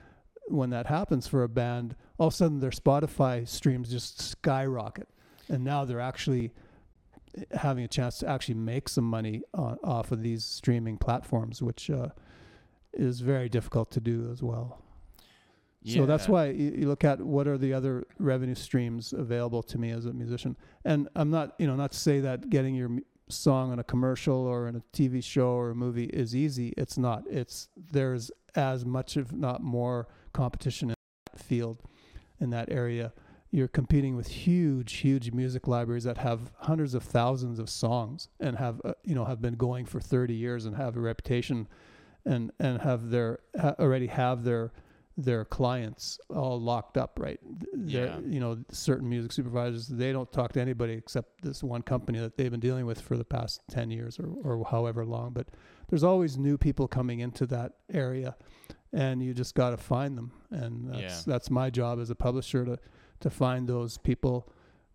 when 0.47 0.69
that 0.71 0.87
happens 0.87 1.27
for 1.27 1.43
a 1.43 1.49
band, 1.49 1.95
all 2.17 2.27
of 2.27 2.33
a 2.33 2.35
sudden 2.35 2.59
their 2.59 2.71
Spotify 2.71 3.47
streams 3.47 3.89
just 3.89 4.21
skyrocket, 4.21 5.07
and 5.49 5.63
now 5.63 5.85
they're 5.85 5.99
actually 5.99 6.51
having 7.51 7.83
a 7.83 7.87
chance 7.87 8.19
to 8.19 8.29
actually 8.29 8.55
make 8.55 8.87
some 8.87 9.03
money 9.03 9.41
on, 9.53 9.77
off 9.83 10.11
of 10.11 10.21
these 10.21 10.45
streaming 10.45 10.97
platforms, 10.97 11.61
which 11.61 11.89
uh, 11.89 12.09
is 12.93 13.21
very 13.21 13.49
difficult 13.49 13.89
to 13.91 13.99
do 13.99 14.29
as 14.31 14.43
well. 14.43 14.79
Yeah. 15.81 16.01
So 16.01 16.05
that's 16.05 16.29
why 16.29 16.47
you, 16.47 16.73
you 16.77 16.87
look 16.87 17.03
at 17.03 17.19
what 17.19 17.47
are 17.47 17.57
the 17.57 17.73
other 17.73 18.05
revenue 18.17 18.55
streams 18.55 19.13
available 19.13 19.61
to 19.63 19.77
me 19.77 19.89
as 19.89 20.05
a 20.05 20.13
musician. 20.13 20.55
And 20.85 21.09
I'm 21.15 21.29
not, 21.29 21.55
you 21.57 21.67
know, 21.67 21.75
not 21.75 21.91
to 21.91 21.99
say 21.99 22.19
that 22.21 22.49
getting 22.49 22.75
your 22.75 22.89
song 23.29 23.71
on 23.71 23.79
a 23.79 23.83
commercial 23.83 24.35
or 24.35 24.67
in 24.67 24.75
a 24.75 24.81
TV 24.93 25.23
show 25.23 25.49
or 25.49 25.71
a 25.71 25.75
movie 25.75 26.05
is 26.05 26.35
easy. 26.35 26.73
It's 26.77 26.97
not. 26.97 27.23
It's 27.29 27.67
there's 27.75 28.31
as 28.55 28.85
much 28.85 29.17
if 29.17 29.31
not 29.31 29.61
more 29.61 30.07
competition 30.33 30.89
in 30.89 30.95
that 31.31 31.39
field 31.39 31.81
in 32.39 32.49
that 32.51 32.71
area. 32.71 33.13
You're 33.51 33.67
competing 33.67 34.15
with 34.15 34.27
huge, 34.27 34.93
huge 34.93 35.31
music 35.31 35.67
libraries 35.67 36.03
that 36.05 36.17
have 36.17 36.51
hundreds 36.57 36.95
of 36.95 37.03
thousands 37.03 37.59
of 37.59 37.69
songs 37.69 38.29
and 38.39 38.57
have, 38.57 38.81
uh, 38.83 38.93
you 39.03 39.13
know, 39.13 39.25
have 39.25 39.41
been 39.41 39.55
going 39.55 39.85
for 39.85 39.99
30 39.99 40.33
years 40.33 40.65
and 40.65 40.75
have 40.75 40.95
a 40.97 40.99
reputation, 40.99 41.67
and 42.25 42.51
and 42.59 42.81
have 42.81 43.11
their 43.11 43.39
ha- 43.59 43.75
already 43.79 44.07
have 44.07 44.43
their 44.43 44.71
their 45.15 45.45
clients 45.45 46.19
all 46.33 46.59
locked 46.59 46.97
up, 46.97 47.19
right? 47.19 47.39
They're, 47.71 48.07
Yeah. 48.07 48.19
You 48.27 48.39
know, 48.39 48.63
certain 48.71 49.07
music 49.07 49.31
supervisors, 49.31 49.87
they 49.87 50.11
don't 50.11 50.31
talk 50.31 50.53
to 50.53 50.61
anybody 50.61 50.93
except 50.93 51.43
this 51.43 51.61
one 51.61 51.83
company 51.83 52.17
that 52.17 52.35
they've 52.35 52.49
been 52.49 52.59
dealing 52.59 52.87
with 52.87 52.99
for 52.99 53.15
the 53.15 53.23
past 53.23 53.61
10 53.69 53.91
years 53.91 54.17
or, 54.19 54.29
or 54.43 54.65
however 54.65 55.05
long. 55.05 55.31
But 55.31 55.49
there's 55.89 56.03
always 56.03 56.35
new 56.35 56.57
people 56.57 56.87
coming 56.87 57.19
into 57.19 57.45
that 57.45 57.73
area 57.93 58.35
and 58.93 59.21
you 59.23 59.33
just 59.33 59.55
got 59.55 59.71
to 59.71 59.77
find 59.77 60.17
them. 60.17 60.31
And 60.51 60.89
that's, 60.89 61.01
Yeah. 61.01 61.19
that's 61.33 61.49
my 61.49 61.69
job 61.69 61.99
as 61.99 62.09
a 62.09 62.15
publisher 62.15 62.63
to, 62.65 62.77
to 63.21 63.29
find 63.29 63.67
those 63.67 63.97
people, 63.97 64.47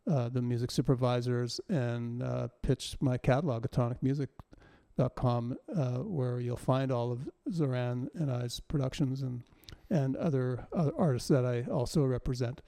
uh, 0.07 0.28
the 0.28 0.40
music 0.40 0.70
supervisors 0.70 1.61
and, 1.68 2.22
uh, 2.22 2.49
pitch 2.62 2.96
my 3.01 3.18
catalog, 3.18 3.66
atonicmusic.com, 3.66 5.57
uh, 5.74 5.99
where 5.99 6.40
you'll 6.40 6.57
find 6.57 6.90
all 6.92 7.11
of 7.12 7.28
Zoran 7.53 8.09
and 8.14 8.30
I's 8.30 8.61
productions 8.61 9.22
and, 9.22 9.42
and 9.90 10.16
other, 10.16 10.66
other 10.72 10.92
artists 10.96 11.28
that 11.28 11.44
I 11.44 11.62
also 11.70 12.05
represent. 12.05 12.61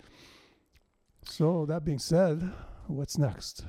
So 1.24 1.66
that 1.66 1.84
being 1.84 1.98
said, 1.98 2.52
what's 2.86 3.18
next? 3.18 3.64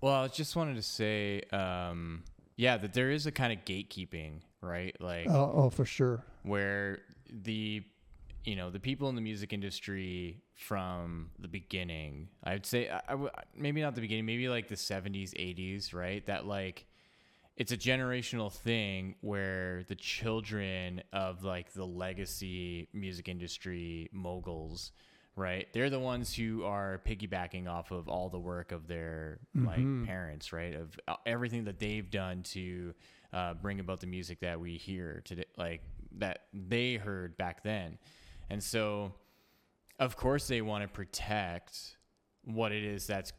Well, 0.00 0.14
I 0.22 0.28
just 0.28 0.54
wanted 0.56 0.76
to 0.76 0.82
say, 0.82 1.42
um, 1.52 2.24
yeah, 2.56 2.76
that 2.76 2.92
there 2.94 3.10
is 3.10 3.26
a 3.26 3.32
kind 3.32 3.52
of 3.52 3.64
gatekeeping, 3.64 4.40
right? 4.60 4.94
Like 5.00 5.26
Oh, 5.28 5.52
oh, 5.54 5.70
for 5.70 5.84
sure. 5.84 6.24
Where 6.44 7.00
the 7.28 7.82
you 8.44 8.54
know 8.56 8.70
the 8.70 8.78
people 8.80 9.08
in 9.08 9.14
the 9.14 9.20
music 9.22 9.52
industry 9.52 10.42
from 10.54 11.30
the 11.38 11.48
beginning 11.48 12.28
i'd 12.44 12.66
say 12.66 12.88
I, 12.90 12.98
I 13.08 13.12
w- 13.12 13.30
maybe 13.56 13.80
not 13.80 13.94
the 13.94 14.02
beginning 14.02 14.26
maybe 14.26 14.48
like 14.48 14.68
the 14.68 14.76
70s 14.76 15.32
80s 15.34 15.92
right? 15.94 16.24
That 16.26 16.46
like 16.46 16.86
it's 17.56 17.72
a 17.72 17.76
generational 17.76 18.52
thing 18.52 19.14
where 19.20 19.84
the 19.88 19.94
children 19.94 21.02
of 21.12 21.42
like 21.44 21.72
the 21.72 21.84
legacy 21.86 22.88
music 22.92 23.28
industry 23.28 24.10
moguls 24.12 24.90
right? 25.36 25.66
They're 25.72 25.90
the 25.90 25.98
ones 25.98 26.32
who 26.34 26.64
are 26.64 27.00
piggybacking 27.06 27.66
off 27.68 27.90
of 27.90 28.08
all 28.08 28.28
the 28.28 28.38
work 28.38 28.70
of 28.72 28.86
their 28.86 29.38
Mhm. 29.56 29.66
like 29.66 30.06
parents 30.06 30.52
right? 30.52 30.74
Of 30.74 30.98
uh, 31.08 31.16
everything 31.26 31.64
that 31.64 31.78
they've 31.80 32.08
done 32.10 32.42
to 32.54 32.94
uh, 33.32 33.54
bring 33.54 33.80
about 33.80 34.00
the 34.00 34.06
music 34.06 34.40
that 34.40 34.60
we 34.60 34.76
hear 34.76 35.22
today 35.24 35.44
like 35.56 35.80
that 36.18 36.46
they 36.52 36.94
heard 36.94 37.36
back 37.36 37.62
then. 37.62 37.98
And 38.50 38.62
so 38.62 39.12
of 39.98 40.16
course 40.16 40.48
they 40.48 40.60
want 40.60 40.82
to 40.82 40.88
protect 40.88 41.96
what 42.44 42.72
it 42.72 42.84
is 42.84 43.06
that's 43.06 43.32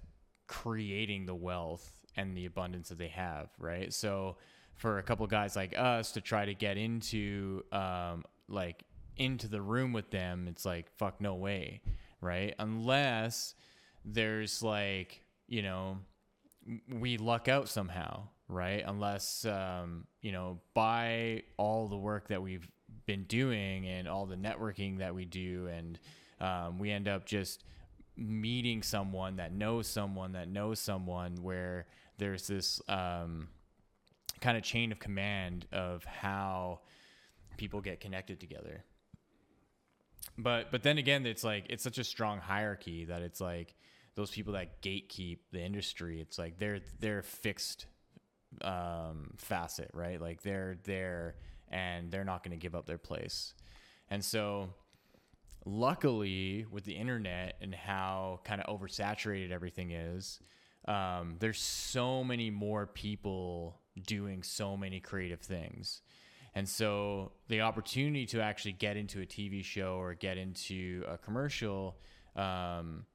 creating 0.48 1.26
the 1.26 1.36
wealth 1.36 1.92
and 2.16 2.36
the 2.36 2.46
abundance 2.46 2.90
that 2.90 2.98
they 2.98 3.10
have 3.10 3.50
right? 3.60 3.94
So 3.94 4.38
for 4.76 4.98
a 4.98 5.04
couple 5.04 5.26
guys 5.28 5.56
like 5.56 5.78
us 5.78 6.12
to 6.14 6.22
try 6.22 6.46
to 6.46 6.54
get 6.54 6.78
into 6.78 7.64
um, 7.72 8.24
like 8.48 8.84
into 9.18 9.48
the 9.48 9.62
room 9.62 9.94
with 9.94 10.12
them 10.12 10.48
it's 10.50 10.66
like 10.66 10.90
fuck 10.98 11.22
no 11.22 11.36
way 11.36 11.82
right? 12.22 12.56
Unless 12.60 13.56
there's 14.04 14.62
like 14.64 15.22
you 15.48 15.62
know 15.62 15.98
we 16.90 17.18
luck 17.18 17.48
out 17.48 17.70
somehow 17.70 18.24
right? 18.48 18.84
Unless 18.86 19.46
um, 19.46 20.06
you 20.26 20.32
know 20.32 20.58
by 20.74 21.44
all 21.56 21.88
the 21.88 21.96
work 21.96 22.30
that 22.30 22.42
we've 22.42 22.68
been 23.06 23.26
doing 23.26 23.86
and 23.86 24.08
all 24.08 24.26
the 24.26 24.36
networking 24.36 24.98
that 24.98 25.14
we 25.14 25.24
do 25.24 25.68
and 25.68 26.00
um, 26.42 26.80
we 26.80 26.90
end 26.90 27.08
up 27.08 27.28
just 27.28 27.64
meeting 28.18 28.82
someone 28.82 29.36
that 29.36 29.54
knows 29.54 29.86
someone 29.86 30.32
that 30.32 30.50
knows 30.50 30.80
someone 30.80 31.36
where 31.44 31.86
there's 32.18 32.48
this 32.48 32.82
um, 32.90 33.50
kind 34.42 34.58
of 34.58 34.64
chain 34.64 34.92
of 34.92 34.98
command 34.98 35.68
of 35.72 36.04
how 36.06 36.80
people 37.58 37.80
get 37.80 38.00
connected 38.00 38.40
together. 38.40 38.84
But 40.40 40.72
but 40.72 40.82
then 40.82 40.98
again 40.98 41.28
it's 41.28 41.44
like 41.44 41.68
it's 41.70 41.84
such 41.84 42.00
a 42.00 42.04
strong 42.04 42.40
hierarchy 42.40 43.06
that 43.06 43.22
it's 43.22 43.40
like 43.40 43.76
those 44.16 44.32
people 44.32 44.54
that 44.54 44.82
gatekeep 44.82 45.38
the 45.52 45.62
industry 45.62 46.20
it's 46.20 46.40
like 46.40 46.58
they're 46.58 46.80
they're 47.00 47.22
fixed 47.22 47.86
um 48.62 49.32
facet 49.38 49.90
right? 49.94 50.22
Like 50.22 50.42
they're 50.42 50.78
there 50.84 51.36
and 51.70 52.12
they're 52.12 52.24
not 52.24 52.44
going 52.44 52.58
to 52.58 52.62
give 52.62 52.76
up 52.76 52.86
their 52.86 52.98
place. 52.98 53.54
And 54.10 54.24
so 54.24 54.70
luckily 55.66 56.66
with 56.70 56.86
the 56.86 56.94
internet 56.94 57.58
and 57.62 57.74
how 57.74 58.40
kind 58.44 58.62
of 58.62 58.80
oversaturated 58.80 59.52
everything 59.52 59.92
is 59.92 60.40
um, 60.88 61.38
there's 61.40 61.60
so 61.60 62.24
many 62.24 62.52
more 62.52 62.86
people 62.86 63.80
doing 64.06 64.44
so 64.44 64.78
many 64.78 65.00
creative 65.00 65.42
things. 65.42 66.02
And 66.54 66.70
so 66.70 67.32
the 67.48 67.62
opportunity 67.62 68.26
to 68.28 68.42
actually 68.42 68.74
get 68.74 68.96
into 68.96 69.22
a 69.22 69.26
tv 69.26 69.64
show 69.64 69.96
or 69.96 70.14
get 70.14 70.38
into 70.38 71.04
a 71.08 71.18
commercial 71.18 71.98
um, 72.36 73.06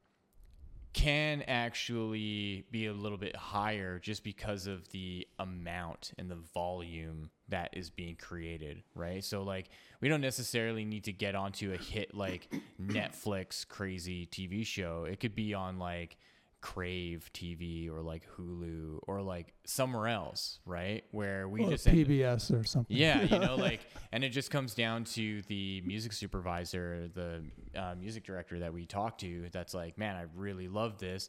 can 0.92 1.42
actually 1.42 2.64
be 2.70 2.86
a 2.86 2.92
little 2.92 3.18
bit 3.18 3.36
higher 3.36 3.98
just 3.98 4.24
because 4.24 4.66
of 4.66 4.88
the 4.90 5.26
amount 5.38 6.12
and 6.18 6.30
the 6.30 6.38
volume 6.52 7.30
that 7.48 7.70
is 7.72 7.90
being 7.90 8.16
created, 8.16 8.82
right? 8.94 9.22
So 9.22 9.42
like 9.42 9.68
we 10.00 10.08
don't 10.08 10.20
necessarily 10.20 10.84
need 10.84 11.04
to 11.04 11.12
get 11.12 11.34
onto 11.34 11.72
a 11.72 11.76
hit 11.76 12.14
like 12.14 12.52
Netflix 12.82 13.66
crazy 13.66 14.26
TV 14.26 14.66
show. 14.66 15.04
It 15.04 15.20
could 15.20 15.34
be 15.34 15.54
on 15.54 15.78
like 15.78 16.16
Crave 16.60 17.30
TV 17.32 17.90
or 17.90 18.02
like 18.02 18.26
Hulu 18.36 19.00
or 19.06 19.22
like 19.22 19.54
somewhere 19.64 20.08
else, 20.08 20.58
right? 20.66 21.04
Where 21.10 21.48
we 21.48 21.64
Or 21.64 21.70
just 21.70 21.86
PBS 21.86 22.50
or 22.58 22.64
something. 22.64 22.96
yeah, 22.96 23.22
you 23.22 23.38
know, 23.38 23.56
like, 23.58 23.80
and 24.12 24.22
it 24.22 24.28
just 24.30 24.50
comes 24.50 24.74
down 24.74 25.04
to 25.04 25.42
the 25.42 25.80
music 25.86 26.12
supervisor, 26.12 27.08
the 27.14 27.44
uh, 27.74 27.94
music 27.98 28.24
director 28.24 28.58
that 28.60 28.72
we 28.74 28.84
talk 28.86 29.18
to. 29.18 29.48
That's 29.52 29.72
like, 29.74 29.96
man, 29.98 30.16
I 30.16 30.26
really 30.34 30.68
love 30.68 30.98
this. 30.98 31.28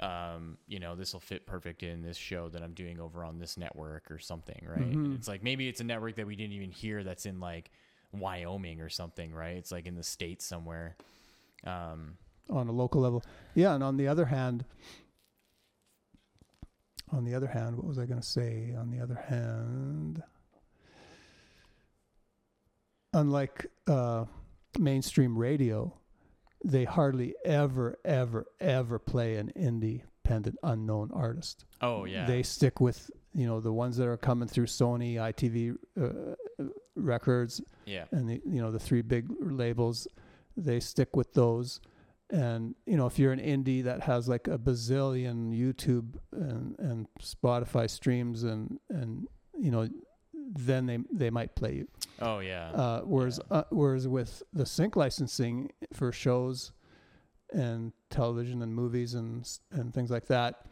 Um, 0.00 0.58
you 0.66 0.80
know, 0.80 0.96
this 0.96 1.12
will 1.12 1.20
fit 1.20 1.46
perfect 1.46 1.82
in 1.82 2.02
this 2.02 2.16
show 2.16 2.48
that 2.48 2.62
I'm 2.62 2.72
doing 2.72 2.98
over 2.98 3.24
on 3.24 3.38
this 3.38 3.56
network 3.56 4.10
or 4.10 4.18
something, 4.18 4.66
right? 4.66 4.92
Mhm. 4.92 5.14
it's 5.14 5.28
like 5.28 5.42
maybe 5.42 5.68
it's 5.68 5.80
a 5.80 5.84
network 5.84 6.16
that 6.16 6.26
we 6.26 6.34
didn't 6.36 6.54
even 6.54 6.70
hear 6.72 7.04
that's 7.04 7.26
in 7.26 7.38
like 7.38 7.70
Wyoming 8.12 8.80
or 8.80 8.88
something, 8.88 9.32
right? 9.32 9.56
It's 9.56 9.70
like 9.70 9.86
in 9.86 9.94
the 9.94 10.02
states 10.02 10.44
somewhere. 10.44 10.96
Um, 11.64 12.16
on 12.50 12.68
a 12.68 12.72
local 12.72 13.00
level. 13.00 13.22
Yeah, 13.54 13.74
and 13.74 13.82
on 13.82 13.96
the 13.96 14.08
other 14.08 14.26
hand, 14.26 14.64
on 17.12 17.24
the 17.24 17.34
other 17.34 17.46
hand, 17.46 17.76
what 17.76 17.86
was 17.86 17.98
I 17.98 18.06
going 18.06 18.20
to 18.20 18.26
say? 18.26 18.74
On 18.78 18.90
the 18.90 19.00
other 19.00 19.22
hand, 19.28 20.22
unlike 23.12 23.66
uh, 23.86 24.24
mainstream 24.78 25.36
radio, 25.38 25.94
they 26.64 26.84
hardly 26.84 27.34
ever, 27.44 27.98
ever, 28.04 28.46
ever 28.60 28.98
play 28.98 29.36
an 29.36 29.52
independent 29.54 30.56
unknown 30.62 31.10
artist. 31.12 31.64
Oh 31.80 32.04
yeah. 32.04 32.26
They 32.26 32.42
stick 32.42 32.80
with 32.80 33.10
you 33.34 33.46
know 33.46 33.60
the 33.60 33.72
ones 33.72 33.96
that 33.98 34.08
are 34.08 34.16
coming 34.16 34.48
through 34.48 34.66
Sony, 34.66 35.16
ITV 35.16 35.76
uh, 36.00 36.66
records, 36.96 37.60
yeah. 37.84 38.04
and 38.10 38.28
the 38.28 38.40
you 38.46 38.60
know 38.60 38.70
the 38.70 38.78
three 38.78 39.02
big 39.02 39.26
labels. 39.40 40.08
They 40.56 40.80
stick 40.80 41.16
with 41.16 41.34
those. 41.34 41.80
And 42.30 42.74
you 42.86 42.96
know, 42.96 43.06
if 43.06 43.18
you're 43.18 43.32
an 43.32 43.40
indie 43.40 43.84
that 43.84 44.02
has 44.02 44.28
like 44.28 44.48
a 44.48 44.58
bazillion 44.58 45.52
YouTube 45.52 46.14
and, 46.32 46.74
and 46.78 47.06
Spotify 47.20 47.88
streams 47.88 48.42
and 48.42 48.78
and 48.88 49.26
you 49.58 49.70
know, 49.70 49.88
then 50.32 50.86
they 50.86 50.98
they 51.12 51.30
might 51.30 51.54
play 51.54 51.74
you. 51.74 51.88
Oh 52.20 52.38
yeah. 52.40 52.70
Uh, 52.70 53.00
whereas 53.02 53.40
Yeah. 53.50 53.58
uh, 53.58 53.64
whereas 53.70 54.08
with 54.08 54.42
the 54.52 54.66
sync 54.66 54.96
licensing 54.96 55.70
for 55.92 56.12
shows 56.12 56.72
and 57.52 57.92
television 58.10 58.62
and 58.62 58.74
movies 58.74 59.14
and 59.14 59.46
and 59.70 59.92
things 59.94 60.10
like 60.10 60.26
that, 60.26 60.66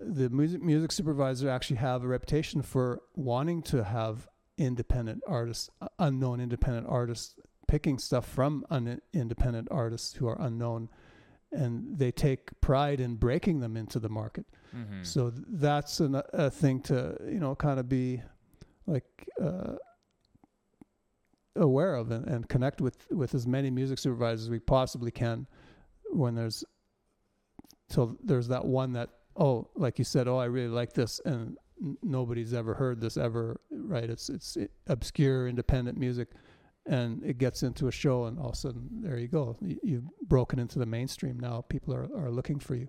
the 0.00 0.28
music 0.30 0.62
music 0.62 0.92
supervisor 0.92 1.48
actually 1.48 1.76
have 1.76 2.04
a 2.04 2.08
reputation 2.08 2.62
for 2.62 3.00
wanting 3.16 3.62
to 3.62 3.84
have 3.84 4.28
independent 4.58 5.22
artists, 5.26 5.70
unknown 5.98 6.40
independent 6.40 6.86
artists, 6.88 7.34
picking 7.66 7.98
stuff 7.98 8.26
from 8.28 8.64
un- 8.70 9.00
independent 9.12 9.68
artists 9.70 10.14
who 10.14 10.26
are 10.28 10.36
unknown, 10.40 10.88
and 11.52 11.98
they 11.98 12.10
take 12.12 12.58
pride 12.60 13.00
in 13.00 13.16
breaking 13.16 13.60
them 13.60 13.76
into 13.76 13.98
the 14.00 14.08
market. 14.08 14.46
hmm 14.72 15.02
So 15.02 15.30
th- 15.30 15.44
that's 15.48 16.00
an, 16.00 16.20
a 16.32 16.50
thing 16.50 16.80
to 16.82 17.16
you 17.26 17.38
know 17.40 17.54
kind 17.54 17.78
of 17.80 17.88
be 17.88 18.22
like 18.86 19.28
uh, 19.40 19.74
aware 21.56 21.94
of 21.94 22.10
and, 22.10 22.26
and 22.26 22.48
connect 22.48 22.80
with 22.80 23.06
with 23.10 23.34
as 23.34 23.46
many 23.46 23.70
music 23.70 23.98
supervisors 23.98 24.46
as 24.46 24.50
we 24.50 24.58
possibly 24.58 25.10
can 25.10 25.46
when 26.10 26.34
there's 26.34 26.64
till 27.88 28.16
there's 28.22 28.48
that 28.48 28.64
one 28.64 28.92
that 28.92 29.10
oh 29.36 29.68
like 29.76 29.98
you 29.98 30.04
said 30.04 30.26
oh 30.26 30.36
I 30.38 30.46
really 30.46 30.68
like 30.68 30.92
this 30.92 31.20
and 31.24 31.56
n- 31.80 31.96
nobody's 32.02 32.52
ever 32.52 32.74
heard 32.74 33.00
this 33.00 33.16
ever 33.16 33.60
right? 33.70 34.08
It's 34.10 34.28
it's 34.28 34.56
obscure 34.88 35.46
independent 35.48 35.96
music 35.98 36.28
and 36.86 37.22
it 37.24 37.38
gets 37.38 37.62
into 37.62 37.88
a 37.88 37.92
show 37.92 38.24
and 38.26 38.38
all 38.38 38.48
of 38.48 38.54
a 38.54 38.56
sudden 38.56 38.88
there 39.02 39.18
you 39.18 39.28
go 39.28 39.56
you, 39.62 39.78
you've 39.82 40.04
broken 40.28 40.58
into 40.58 40.78
the 40.78 40.86
mainstream 40.86 41.38
now 41.40 41.62
people 41.68 41.94
are, 41.94 42.08
are 42.16 42.30
looking 42.30 42.58
for 42.58 42.74
you 42.74 42.88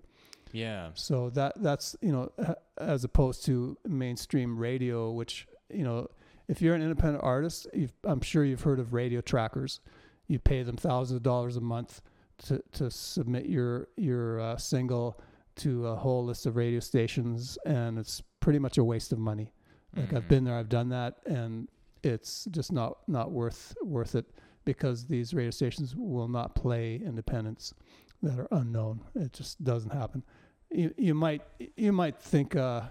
yeah. 0.51 0.89
so 0.93 1.29
that 1.31 1.53
that's 1.61 1.95
you 2.01 2.11
know 2.11 2.31
as 2.77 3.03
opposed 3.03 3.45
to 3.45 3.77
mainstream 3.87 4.57
radio, 4.57 5.11
which 5.11 5.47
you 5.69 5.83
know 5.83 6.07
if 6.47 6.61
you're 6.61 6.75
an 6.75 6.81
independent 6.81 7.23
artist, 7.23 7.67
you've, 7.73 7.91
I'm 8.03 8.21
sure 8.21 8.45
you've 8.45 8.61
heard 8.61 8.79
of 8.79 8.93
radio 8.93 9.19
trackers. 9.19 9.79
You 10.27 10.37
pay 10.39 10.61
them 10.63 10.77
thousands 10.77 11.17
of 11.17 11.23
dollars 11.23 11.57
a 11.57 11.61
month 11.61 12.01
to 12.45 12.61
to 12.73 12.89
submit 12.91 13.47
your 13.47 13.87
your 13.97 14.39
uh, 14.39 14.57
single 14.57 15.19
to 15.57 15.87
a 15.87 15.95
whole 15.95 16.23
list 16.23 16.45
of 16.45 16.55
radio 16.55 16.79
stations, 16.79 17.57
and 17.65 17.97
it's 17.97 18.21
pretty 18.39 18.59
much 18.59 18.77
a 18.77 18.83
waste 18.83 19.11
of 19.11 19.19
money. 19.19 19.51
Like 19.95 20.13
I've 20.13 20.23
Mhm. 20.25 20.27
been 20.29 20.43
there, 20.45 20.55
I've 20.57 20.69
done 20.69 20.89
that, 20.89 21.15
and 21.25 21.67
it's 22.05 22.45
just 22.51 22.71
not 22.71 22.99
not 23.07 23.31
worth 23.31 23.75
worth 23.83 24.15
it 24.15 24.25
because 24.63 25.05
these 25.05 25.33
radio 25.33 25.51
stations 25.51 25.95
will 25.95 26.27
not 26.27 26.55
play 26.55 27.01
independents 27.03 27.73
that 28.21 28.39
are 28.39 28.47
unknown. 28.51 29.01
It 29.15 29.33
just 29.33 29.63
doesn't 29.63 29.91
happen. 29.91 30.23
You 30.71 30.93
you 30.97 31.13
might 31.13 31.41
you 31.75 31.91
might 31.91 32.19
think 32.19 32.55
uh, 32.55 32.81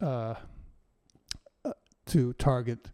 uh, 0.00 0.34
uh, 1.64 1.72
to 2.06 2.32
target 2.34 2.90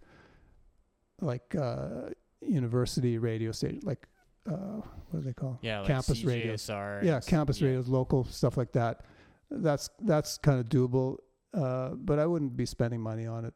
like 1.21 1.55
uh, 1.55 2.11
university 2.41 3.19
radio 3.19 3.53
station, 3.53 3.81
like 3.83 4.07
uh, 4.49 4.81
what 5.11 5.21
do 5.21 5.21
they 5.21 5.33
call? 5.33 5.59
Yeah. 5.63 5.81
Like 5.81 5.89
campus 5.89 6.23
radios. 6.23 6.63
CJSR. 6.63 7.03
Yeah, 7.03 7.21
campus 7.21 7.61
yeah. 7.61 7.69
radios, 7.69 7.89
local 7.89 8.25
stuff 8.25 8.57
like 8.57 8.73
that. 8.73 9.05
That's 9.51 9.91
that's 10.01 10.39
kind 10.39 10.59
of 10.59 10.67
doable, 10.67 11.19
uh, 11.55 11.91
but 11.91 12.19
I 12.19 12.27
wouldn't 12.27 12.57
be 12.57 12.67
spending 12.67 13.01
money 13.01 13.27
on 13.27 13.45
it, 13.45 13.55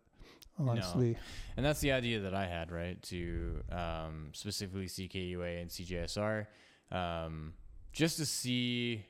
honestly. 0.69 1.17
And 1.57 1.65
that's 1.65 1.81
the 1.81 1.93
idea 1.93 2.21
that 2.21 2.35
I 2.35 2.47
had, 2.47 2.71
right? 2.71 3.01
To 3.05 3.63
um, 3.71 4.31
specifically 4.33 4.87
CKUA 4.87 5.61
and 5.63 5.71
CJSR, 5.71 6.47
um, 6.93 7.53
just 7.93 8.19
to 8.19 8.27
see 8.27 9.05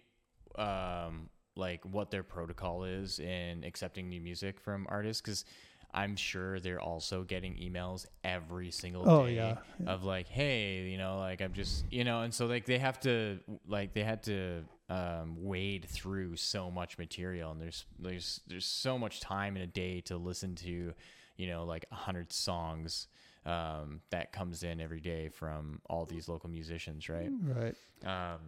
um, 0.57 1.29
like 1.57 1.85
what 1.85 2.11
their 2.11 2.23
protocol 2.23 2.85
is 2.85 3.19
in 3.19 3.65
accepting 3.65 4.09
new 4.09 4.21
music 4.21 4.61
from 4.61 4.87
artists, 4.89 5.21
because 5.21 5.45
I'm 5.93 6.15
sure 6.17 6.61
they're 6.61 6.81
also 6.81 7.25
getting 7.25 7.55
emails 7.57 8.07
every 8.23 8.71
single 8.71 9.09
Oh 9.09 9.27
day 9.27 9.35
yeah, 9.35 9.57
yeah. 9.81 9.91
of 9.93 10.05
like, 10.05 10.29
hey, 10.29 10.89
you 10.89 10.99
know, 10.99 11.19
like 11.19 11.41
I'm 11.41 11.53
just, 11.53 11.85
you 11.91 12.05
know, 12.05 12.23
and 12.23 12.33
so 12.33 12.47
like 12.47 12.65
they 12.65 12.79
have 12.79 13.01
to, 13.01 13.39
like 13.67 13.93
they 13.93 14.05
had 14.05 14.23
to 14.25 14.63
um, 14.89 15.35
wade 15.37 15.87
through 15.89 16.37
so 16.37 16.71
much 16.71 16.97
material, 16.99 17.51
and 17.53 17.61
there's 17.61 17.85
there's 17.99 18.41
there's 18.47 18.67
so 18.67 18.99
much 18.99 19.21
time 19.21 19.57
in 19.57 19.63
a 19.63 19.67
day 19.67 20.01
to 20.03 20.17
listen 20.17 20.55
to, 20.57 20.93
you 21.41 21.47
know, 21.47 21.65
like 21.65 21.87
a 21.91 21.95
hundred 21.95 22.33
songs 22.33 23.09
um, 23.47 24.01
that 24.11 24.31
comes 24.31 24.63
in 24.63 24.81
every 24.81 25.01
day 25.01 25.31
from 25.31 25.81
all 25.89 26.05
these 26.05 26.29
local 26.29 26.51
musicians, 26.51 27.09
right? 27.09 27.31
right. 27.43 27.75
Um, 28.05 28.41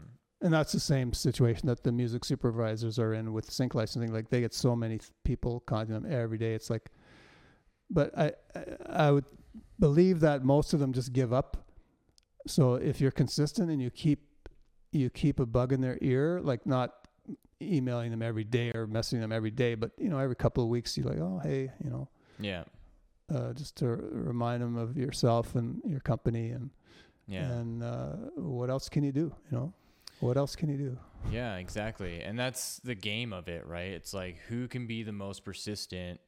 And 0.42 0.52
that's 0.52 0.72
the 0.72 0.80
same 0.80 1.14
situation 1.14 1.68
that 1.68 1.82
the 1.82 1.92
music 1.92 2.24
supervisors 2.24 2.98
are 2.98 3.14
in 3.14 3.32
with 3.32 3.50
sync 3.50 3.74
licensing. 3.74 4.12
Like 4.12 4.28
they 4.28 4.40
get 4.40 4.52
so 4.52 4.76
many 4.76 5.00
people 5.24 5.60
contacting 5.60 6.02
them 6.02 6.12
every 6.12 6.36
day. 6.36 6.52
It's 6.52 6.68
like, 6.68 6.90
but 7.88 8.16
I, 8.18 8.32
I 8.54 9.06
I 9.06 9.10
would 9.10 9.24
believe 9.78 10.20
that 10.20 10.44
most 10.44 10.74
of 10.74 10.80
them 10.80 10.92
just 10.92 11.12
give 11.12 11.32
up. 11.32 11.56
So 12.46 12.74
if 12.74 13.00
you're 13.00 13.10
consistent 13.10 13.70
and 13.70 13.80
you 13.80 13.90
keep 13.90 14.20
you 14.90 15.08
keep 15.08 15.40
a 15.40 15.46
bug 15.46 15.72
in 15.72 15.80
their 15.80 15.98
ear, 16.02 16.40
like 16.42 16.66
not 16.66 16.90
emailing 17.62 18.10
them 18.10 18.22
every 18.22 18.44
day 18.44 18.72
or 18.74 18.86
messaging 18.86 19.20
them 19.20 19.32
every 19.32 19.50
day, 19.50 19.74
but 19.74 19.92
you 19.96 20.10
know 20.10 20.18
every 20.18 20.36
couple 20.36 20.62
of 20.62 20.68
weeks 20.68 20.98
you're 20.98 21.06
like, 21.06 21.20
oh 21.20 21.40
hey, 21.42 21.70
you 21.82 21.88
know, 21.90 22.08
yeah, 22.38 22.64
uh, 23.32 23.52
just 23.52 23.76
to 23.76 23.86
remind 23.88 24.62
them 24.62 24.76
of 24.76 24.96
yourself 24.96 25.54
and 25.54 25.80
your 25.84 26.00
company 26.00 26.50
and 26.50 26.70
yeah. 27.26 27.50
and 27.52 27.82
uh, 27.82 28.12
what 28.36 28.70
else 28.70 28.88
can 28.88 29.04
you 29.04 29.12
do? 29.12 29.34
You 29.50 29.56
know, 29.56 29.72
what 30.20 30.36
else 30.36 30.56
can 30.56 30.68
you 30.68 30.76
do? 30.76 30.98
Yeah, 31.30 31.56
exactly. 31.56 32.22
And 32.22 32.38
that's 32.38 32.78
the 32.78 32.94
game 32.94 33.32
of 33.32 33.48
it, 33.48 33.66
right? 33.66 33.92
It's 33.92 34.12
like 34.12 34.38
who 34.48 34.68
can 34.68 34.86
be 34.86 35.02
the 35.02 35.12
most 35.12 35.44
persistent 35.44 36.20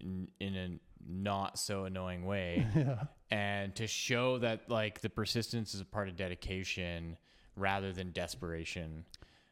in, 0.00 0.28
in 0.40 0.56
a 0.56 0.78
not 1.08 1.58
so 1.58 1.84
annoying 1.84 2.24
way 2.24 2.66
yeah. 2.76 3.04
and 3.30 3.74
to 3.76 3.86
show 3.86 4.38
that 4.38 4.68
like 4.68 5.00
the 5.00 5.10
persistence 5.10 5.74
is 5.74 5.80
a 5.80 5.84
part 5.84 6.08
of 6.08 6.16
dedication 6.16 7.16
rather 7.56 7.92
than 7.92 8.12
desperation. 8.12 9.04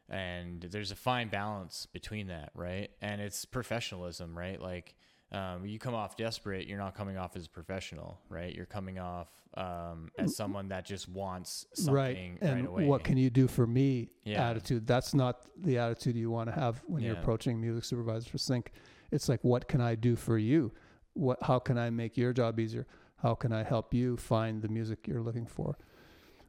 And 0.08 0.60
there's 0.60 0.90
a 0.90 0.96
fine 0.96 1.28
balance 1.28 1.86
between 1.86 2.26
that, 2.26 2.50
right? 2.54 2.90
And 3.00 3.20
it's 3.20 3.44
professionalism, 3.44 4.36
right? 4.36 4.60
Like 4.60 4.94
um, 5.34 5.66
you 5.66 5.78
come 5.78 5.94
off 5.94 6.16
desperate, 6.16 6.66
you're 6.66 6.78
not 6.78 6.94
coming 6.94 7.16
off 7.16 7.36
as 7.36 7.46
a 7.46 7.50
professional, 7.50 8.20
right? 8.28 8.54
You're 8.54 8.66
coming 8.66 8.98
off 8.98 9.28
um, 9.54 10.10
as 10.18 10.36
someone 10.36 10.68
that 10.68 10.84
just 10.84 11.08
wants 11.08 11.66
something 11.74 11.94
right. 11.94 12.38
right, 12.40 12.50
And 12.50 12.66
away. 12.66 12.84
what 12.86 13.04
can 13.04 13.16
you 13.16 13.30
do 13.30 13.48
for 13.48 13.66
me? 13.66 14.10
Yeah. 14.24 14.48
Attitude. 14.50 14.86
That's 14.86 15.14
not 15.14 15.42
the 15.56 15.78
attitude 15.78 16.16
you 16.16 16.30
want 16.30 16.48
to 16.48 16.54
have 16.54 16.82
when 16.86 17.02
you're 17.02 17.16
approaching 17.16 17.60
music 17.60 17.84
supervisors 17.84 18.26
for 18.28 18.38
sync. 18.38 18.70
It's 19.12 19.28
like, 19.28 19.42
what 19.42 19.68
can 19.68 19.80
I 19.80 19.94
do 19.94 20.16
for 20.16 20.38
you? 20.38 20.72
What? 21.14 21.38
How 21.42 21.58
can 21.58 21.78
I 21.78 21.90
make 21.90 22.16
your 22.16 22.32
job 22.32 22.58
easier? 22.58 22.86
How 23.22 23.34
can 23.34 23.52
I 23.52 23.62
help 23.62 23.94
you 23.94 24.16
find 24.16 24.60
the 24.60 24.68
music 24.68 25.06
you're 25.06 25.22
looking 25.22 25.46
for? 25.46 25.76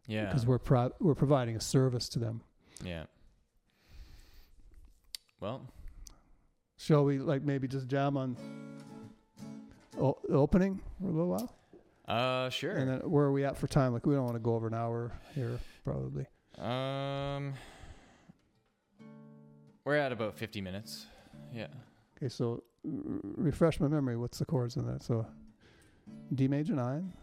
yeah. 0.08 0.26
Because 0.26 0.46
we're 0.46 0.60
pro- 0.60 0.92
we're 1.00 1.16
providing 1.16 1.56
a 1.56 1.62
service 1.62 2.10
to 2.10 2.20
them. 2.20 2.42
Yeah. 2.84 3.06
Well, 5.40 5.62
Shall 6.78 7.06
we 7.06 7.20
like 7.20 7.42
maybe 7.44 7.68
just 7.68 7.88
jam 7.88 8.18
on 8.18 8.36
o- 10.00 10.18
opening 10.30 10.82
for 11.00 11.08
a 11.08 11.12
little 11.12 11.30
while? 11.30 11.56
uh, 12.08 12.50
sure. 12.50 12.72
And 12.76 12.89
then 12.89 13.00
where 13.10 13.26
are 13.26 13.32
we 13.32 13.43
at 13.46 13.58
for 13.58 13.68
time? 13.68 13.93
Like 13.93 14.06
we 14.06 14.14
don't 14.16 14.24
want 14.26 14.36
to 14.36 14.39
go 14.39 14.56
over 14.56 14.68
an 14.68 14.74
hour 14.74 15.12
here, 15.34 15.60
probably. 15.84 16.26
um, 16.60 17.54
we're 19.84 19.96
at 19.98 20.12
about 20.12 20.36
50 20.38 20.62
minutes. 20.62 21.06
Yeah. 21.54 21.68
Okay, 22.18 22.30
so 22.30 22.64
r- 22.86 22.91
refresh 23.38 23.80
my 23.80 23.88
memory. 23.88 24.18
What's 24.18 24.39
the 24.39 24.46
chords 24.46 24.76
in 24.78 24.86
that? 24.88 25.04
So 25.04 25.26
D 26.34 26.48
major 26.48 26.74
nine, 26.74 27.14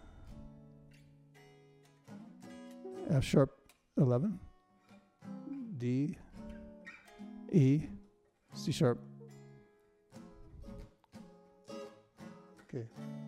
F 3.11 3.25
sharp 3.25 3.51
eleven, 3.97 4.39
D, 5.79 6.16
E, 7.53 7.83
C 8.55 8.73
sharp. 8.73 9.01
Okay. 12.75 13.22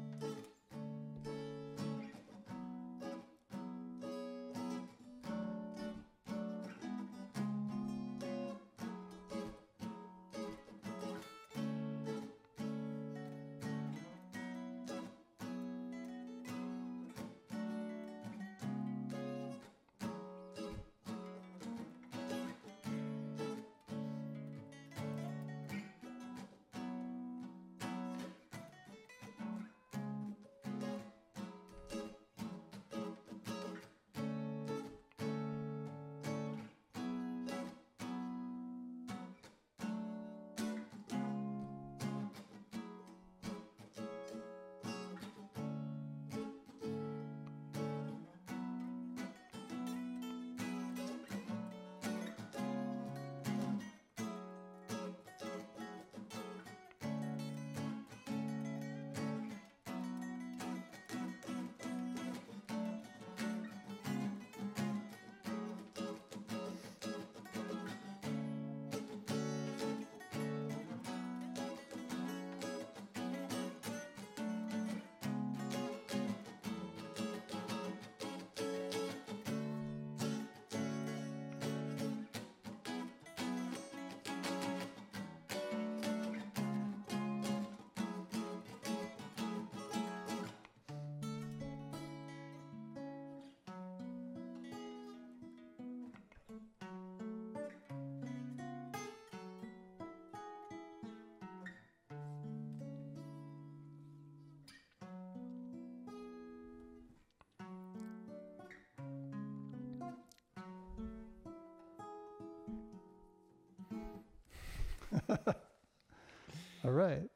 All 115.29 116.91
right. 116.91 117.29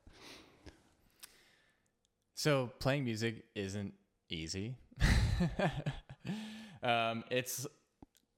So 2.35 2.71
playing 2.79 3.05
music 3.05 3.45
isn't 3.55 3.95
easy. 4.29 4.77
um, 6.83 7.25
it's 7.31 7.67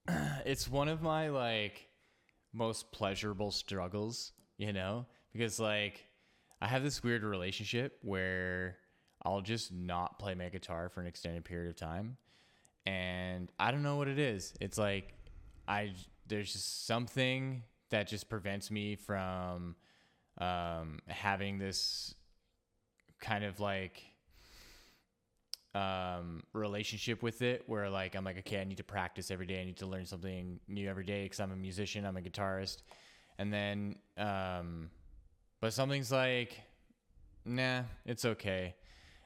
it's 0.45 0.67
one 0.67 0.87
of 0.87 1.01
my 1.01 1.29
like 1.29 1.87
most 2.53 2.91
pleasurable 2.91 3.51
struggles, 3.51 4.31
you 4.57 4.73
know, 4.73 5.05
because 5.33 5.59
like 5.59 6.05
I 6.61 6.67
have 6.67 6.83
this 6.83 7.03
weird 7.03 7.23
relationship 7.23 7.99
where 8.01 8.77
I'll 9.23 9.41
just 9.41 9.71
not 9.71 10.19
play 10.19 10.33
my 10.35 10.49
guitar 10.49 10.89
for 10.89 11.01
an 11.01 11.07
extended 11.07 11.45
period 11.45 11.69
of 11.69 11.75
time, 11.75 12.17
and 12.85 13.51
I 13.59 13.71
don't 13.71 13.83
know 13.83 13.97
what 13.97 14.07
it 14.07 14.19
is. 14.19 14.53
It's 14.59 14.77
like 14.77 15.13
I 15.67 15.93
there's 16.27 16.53
just 16.53 16.87
something 16.87 17.63
that 17.91 18.07
just 18.07 18.29
prevents 18.29 18.71
me 18.71 18.95
from 18.95 19.75
um, 20.37 20.99
having 21.07 21.59
this 21.59 22.15
kind 23.19 23.43
of 23.43 23.59
like 23.59 24.01
um, 25.75 26.43
relationship 26.53 27.21
with 27.21 27.41
it 27.41 27.63
where 27.67 27.89
like 27.89 28.15
I'm 28.15 28.25
like 28.25 28.39
okay 28.39 28.59
I 28.59 28.63
need 28.63 28.77
to 28.77 28.83
practice 28.83 29.29
every 29.29 29.45
day. 29.45 29.61
I 29.61 29.65
need 29.65 29.77
to 29.77 29.85
learn 29.85 30.05
something 30.05 30.59
new 30.67 30.89
every 30.89 31.05
day 31.05 31.23
because 31.23 31.39
I'm 31.39 31.51
a 31.51 31.55
musician 31.55 32.05
I'm 32.05 32.17
a 32.17 32.21
guitarist. 32.21 32.77
And 33.37 33.53
then 33.53 33.95
um, 34.17 34.89
but 35.61 35.73
something's 35.73 36.11
like 36.11 36.59
nah 37.45 37.83
it's 38.05 38.25
okay. 38.25 38.75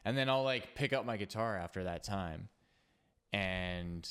And 0.03 0.18
then 0.18 0.30
I'll 0.30 0.43
like 0.43 0.76
pick 0.76 0.93
up 0.93 1.05
my 1.05 1.18
guitar 1.18 1.57
after 1.57 1.86
that 1.86 2.03
time. 2.03 2.49
And 3.34 4.07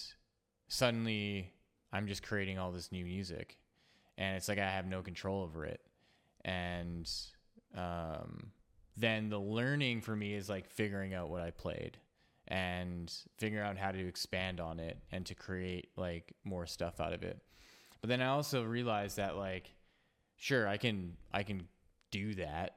suddenly 0.68 1.52
I'm 1.92 2.07
just 2.07 2.22
creating 2.22 2.59
all 2.59 2.72
this 2.72 2.90
new 2.90 3.05
music 3.05 3.59
and 4.19 4.37
it's 4.37 4.49
like 4.49 4.59
I 4.59 4.71
have 4.71 4.87
no 4.87 5.03
control 5.03 5.43
over 5.43 5.65
it 5.65 5.81
and 6.45 7.11
um, 7.77 8.51
then 8.97 9.29
the 9.29 9.39
learning 9.39 10.01
for 10.01 10.15
me 10.15 10.35
is 10.35 10.49
like 10.49 10.69
figuring 10.69 11.15
out 11.15 11.31
what 11.31 11.43
I 11.43 11.51
played 11.51 11.99
and 12.47 13.12
figuring 13.39 13.65
out 13.65 13.79
how 13.79 13.91
to 13.91 14.07
expand 14.07 14.61
on 14.61 14.79
it 14.79 14.99
and 15.11 15.25
to 15.27 15.35
create 15.35 15.89
like 15.97 16.35
more 16.45 16.67
stuff 16.67 17.01
out 17.01 17.12
of 17.12 17.23
it. 17.23 17.41
But 18.01 18.11
then 18.11 18.21
I 18.21 18.29
also 18.29 18.62
realized 18.62 19.17
that 19.17 19.37
like 19.37 19.71
sure 20.37 20.69
I 20.69 20.77
can 20.77 21.17
I 21.33 21.43
can 21.43 21.67
do 22.11 22.35
that. 22.35 22.77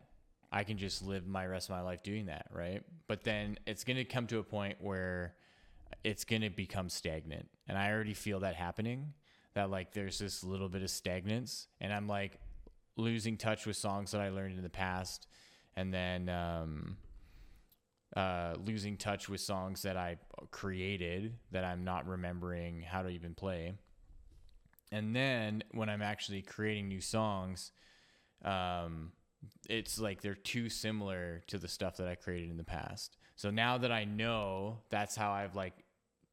I 0.51 0.63
can 0.63 0.77
just 0.77 1.05
live 1.05 1.27
my 1.27 1.45
rest 1.45 1.69
of 1.69 1.75
my 1.75 1.81
life 1.81 2.01
doing 2.01 2.27
that, 2.27 2.47
right? 2.51 2.81
But 3.07 3.23
then 3.25 3.57
it's 3.67 3.83
going 3.83 3.97
to 3.97 4.05
come 4.05 4.27
to 4.27 4.39
a 4.39 4.43
point 4.43 4.77
where 4.79 5.35
it's 6.05 6.23
going 6.23 6.41
to 6.41 6.49
become 6.49 6.87
stagnant. 6.87 7.49
And 7.67 7.77
I 7.77 7.91
already 7.91 8.13
feel 8.13 8.39
that 8.39 8.55
happening 8.55 9.13
that 9.57 9.71
like 9.71 9.91
there's 9.91 10.19
this 10.19 10.43
little 10.43 10.69
bit 10.69 10.83
of 10.83 10.89
stagnance 10.89 11.65
and 11.81 11.91
I'm 11.91 12.07
like 12.07 12.39
losing 12.95 13.37
touch 13.37 13.65
with 13.65 13.75
songs 13.75 14.11
that 14.11 14.21
I 14.21 14.29
learned 14.29 14.55
in 14.55 14.63
the 14.63 14.69
past 14.69 15.25
and 15.75 15.91
then 15.91 16.29
um 16.29 16.97
uh, 18.15 18.55
losing 18.65 18.97
touch 18.97 19.27
with 19.27 19.41
songs 19.41 19.81
that 19.81 19.97
I 19.97 20.17
created 20.51 21.33
that 21.51 21.63
I'm 21.63 21.83
not 21.83 22.07
remembering 22.07 22.81
how 22.81 23.01
to 23.01 23.09
even 23.09 23.33
play. 23.33 23.73
And 24.91 25.15
then 25.15 25.63
when 25.71 25.89
I'm 25.89 26.01
actually 26.01 26.41
creating 26.41 26.87
new 26.87 27.01
songs, 27.01 27.71
um, 28.45 29.11
it's 29.69 29.99
like 29.99 30.21
they're 30.21 30.35
too 30.35 30.69
similar 30.69 31.43
to 31.47 31.59
the 31.59 31.67
stuff 31.67 31.97
that 31.97 32.07
I 32.07 32.15
created 32.15 32.49
in 32.49 32.57
the 32.57 32.63
past. 32.63 33.17
So 33.35 33.51
now 33.51 33.77
that 33.77 33.91
I 33.91 34.05
know 34.05 34.79
that's 34.89 35.15
how 35.15 35.31
I've 35.31 35.55
like 35.55 35.73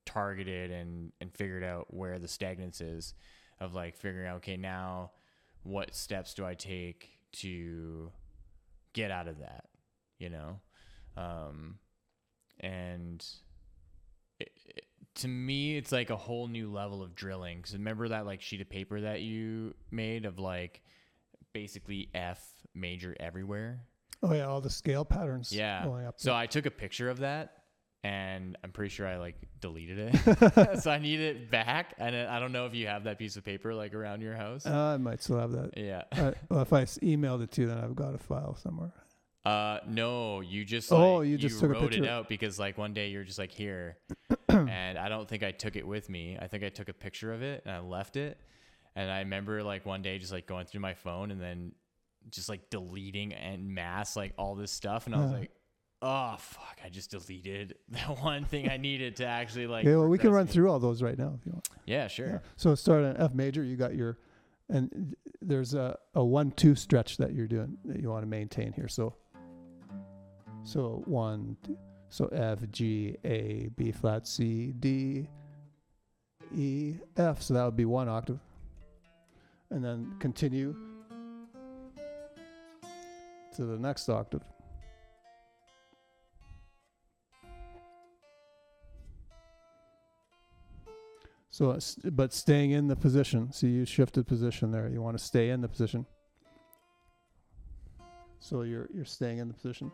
targeted 0.06 0.70
and 0.70 1.12
and 1.20 1.32
figured 1.32 1.64
out 1.64 1.92
where 1.92 2.18
the 2.18 2.26
stagnance 2.26 2.80
is 2.80 3.14
of 3.60 3.74
like 3.74 3.96
figuring 3.96 4.26
out 4.26 4.36
okay 4.36 4.56
now 4.56 5.10
what 5.64 5.94
steps 5.94 6.34
do 6.34 6.44
I 6.44 6.54
take 6.54 7.08
to 7.32 8.12
get 8.92 9.10
out 9.10 9.28
of 9.28 9.40
that, 9.40 9.64
you 10.18 10.30
know? 10.30 10.60
Um, 11.16 11.78
and 12.60 13.24
it, 14.38 14.52
it, 14.66 14.84
to 15.16 15.28
me, 15.28 15.76
it's 15.76 15.90
like 15.90 16.10
a 16.10 16.16
whole 16.16 16.48
new 16.48 16.70
level 16.70 17.02
of 17.02 17.14
drilling. 17.14 17.58
Because 17.58 17.72
remember 17.72 18.08
that 18.08 18.26
like 18.26 18.40
sheet 18.40 18.60
of 18.60 18.68
paper 18.68 19.00
that 19.00 19.22
you 19.22 19.74
made 19.90 20.26
of 20.26 20.38
like 20.38 20.82
basically 21.52 22.10
F 22.14 22.46
major 22.74 23.16
everywhere. 23.18 23.80
Oh 24.22 24.32
yeah, 24.32 24.44
all 24.44 24.60
the 24.60 24.70
scale 24.70 25.04
patterns. 25.04 25.52
Yeah. 25.52 25.84
going 25.84 26.06
up 26.06 26.14
So 26.18 26.34
I 26.34 26.46
took 26.46 26.66
a 26.66 26.70
picture 26.70 27.10
of 27.10 27.18
that. 27.20 27.63
And 28.04 28.56
I'm 28.62 28.70
pretty 28.70 28.90
sure 28.90 29.06
I 29.08 29.16
like 29.16 29.36
deleted 29.60 29.98
it, 30.14 30.78
so 30.82 30.90
I 30.90 30.98
need 30.98 31.20
it 31.20 31.50
back. 31.50 31.94
And 31.98 32.14
I 32.14 32.38
don't 32.38 32.52
know 32.52 32.66
if 32.66 32.74
you 32.74 32.86
have 32.86 33.04
that 33.04 33.18
piece 33.18 33.36
of 33.36 33.44
paper 33.44 33.74
like 33.74 33.94
around 33.94 34.20
your 34.20 34.36
house. 34.36 34.66
Uh, 34.66 34.94
I 34.94 34.96
might 34.98 35.22
still 35.22 35.38
have 35.38 35.52
that. 35.52 35.70
yeah. 35.78 36.02
Uh, 36.12 36.32
well, 36.50 36.60
if 36.60 36.72
I 36.74 36.82
emailed 36.84 37.42
it 37.42 37.50
to 37.52 37.62
you, 37.62 37.66
then 37.68 37.78
I've 37.78 37.96
got 37.96 38.14
a 38.14 38.18
file 38.18 38.56
somewhere. 38.56 38.92
Uh, 39.46 39.78
no, 39.88 40.40
you 40.42 40.64
just 40.66 40.92
Oh, 40.92 41.22
you 41.22 41.38
just 41.38 41.60
took 41.60 41.70
a 41.70 41.72
wrote 41.72 41.94
it 41.94 42.06
out 42.06 42.28
because 42.28 42.58
like 42.58 42.76
one 42.78 42.92
day 42.92 43.08
you're 43.08 43.24
just 43.24 43.38
like 43.38 43.50
here, 43.52 43.96
and 44.50 44.98
I 44.98 45.08
don't 45.08 45.26
think 45.28 45.42
I 45.42 45.50
took 45.52 45.74
it 45.76 45.86
with 45.86 46.08
me. 46.10 46.36
I 46.40 46.46
think 46.46 46.62
I 46.62 46.68
took 46.68 46.88
a 46.90 46.94
picture 46.94 47.32
of 47.32 47.42
it 47.42 47.62
and 47.64 47.74
I 47.74 47.80
left 47.80 48.16
it, 48.16 48.38
and 48.96 49.10
I 49.10 49.20
remember 49.20 49.62
like 49.62 49.86
one 49.86 50.02
day 50.02 50.18
just 50.18 50.32
like 50.32 50.46
going 50.46 50.66
through 50.66 50.80
my 50.80 50.94
phone 50.94 51.30
and 51.30 51.40
then 51.40 51.72
just 52.30 52.48
like 52.50 52.68
deleting 52.70 53.32
and 53.34 53.68
mass 53.74 54.14
like 54.14 54.32
all 54.38 54.54
this 54.56 54.72
stuff, 54.72 55.06
and 55.06 55.14
I 55.14 55.18
was 55.20 55.30
Uh. 55.30 55.34
like, 55.38 55.50
oh 56.02 56.36
fuck, 56.38 56.78
I 56.84 56.88
just 56.88 57.10
deleted 57.10 57.76
that 57.90 58.22
one 58.22 58.44
thing 58.44 58.68
I 58.68 58.76
needed 58.76 59.16
to 59.16 59.26
actually 59.26 59.66
like. 59.66 59.84
Okay, 59.84 59.96
well, 59.96 60.08
we 60.08 60.18
can 60.18 60.30
run 60.30 60.46
through 60.46 60.70
all 60.70 60.78
those 60.78 61.02
right 61.02 61.18
now 61.18 61.34
if 61.38 61.46
you 61.46 61.52
want. 61.52 61.68
Yeah, 61.86 62.08
sure. 62.08 62.28
Yeah. 62.28 62.38
So 62.56 62.74
start 62.74 63.04
on 63.04 63.16
F 63.16 63.34
major. 63.34 63.62
You 63.62 63.76
got 63.76 63.94
your, 63.94 64.18
and 64.68 65.14
there's 65.40 65.74
a, 65.74 65.98
a 66.14 66.24
one-two 66.24 66.74
stretch 66.74 67.16
that 67.18 67.34
you're 67.34 67.46
doing 67.46 67.76
that 67.84 68.00
you 68.00 68.10
want 68.10 68.22
to 68.22 68.28
maintain 68.28 68.72
here. 68.72 68.88
So, 68.88 69.14
so 70.62 71.02
one, 71.06 71.56
two, 71.62 71.76
so 72.08 72.26
F, 72.26 72.60
G, 72.70 73.16
A, 73.24 73.68
B 73.76 73.90
flat, 73.92 74.26
C, 74.26 74.72
D, 74.78 75.28
E, 76.54 76.94
F. 77.16 77.42
So 77.42 77.54
that 77.54 77.64
would 77.64 77.76
be 77.76 77.84
one 77.84 78.08
octave, 78.08 78.40
and 79.70 79.84
then 79.84 80.14
continue 80.20 80.76
to 83.56 83.64
the 83.64 83.78
next 83.78 84.08
octave. 84.08 84.42
So, 91.54 91.70
it's, 91.70 91.94
but 91.94 92.32
staying 92.32 92.72
in 92.72 92.88
the 92.88 92.96
position. 92.96 93.52
So 93.52 93.68
you 93.68 93.84
shifted 93.84 94.26
position 94.26 94.72
there. 94.72 94.88
You 94.88 95.00
want 95.00 95.16
to 95.16 95.22
stay 95.22 95.50
in 95.50 95.60
the 95.60 95.68
position. 95.68 96.04
So 98.40 98.62
you're 98.62 98.88
you're 98.92 99.04
staying 99.04 99.38
in 99.38 99.46
the 99.46 99.54
position. 99.54 99.92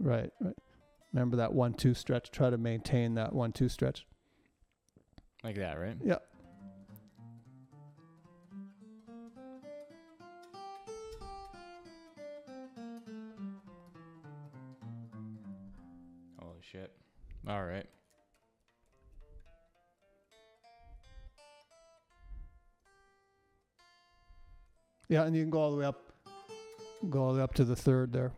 Right, 0.00 0.32
right. 0.40 0.54
Remember 1.12 1.36
that 1.36 1.52
one-two 1.52 1.94
stretch. 1.94 2.32
Try 2.32 2.50
to 2.50 2.58
maintain 2.58 3.14
that 3.14 3.32
one-two 3.32 3.68
stretch. 3.68 4.04
Like 5.44 5.54
that, 5.58 5.78
right? 5.78 5.96
Yeah. 6.04 6.18
Shit! 16.74 16.90
All 17.46 17.64
right. 17.64 17.86
Yeah, 25.08 25.24
and 25.24 25.36
you 25.36 25.42
can 25.42 25.50
go 25.50 25.60
all 25.60 25.70
the 25.70 25.76
way 25.76 25.84
up. 25.84 26.12
Go 27.08 27.22
all 27.22 27.32
the 27.32 27.38
way 27.38 27.44
up 27.44 27.54
to 27.54 27.64
the 27.64 27.76
third 27.76 28.12
there. 28.12 28.32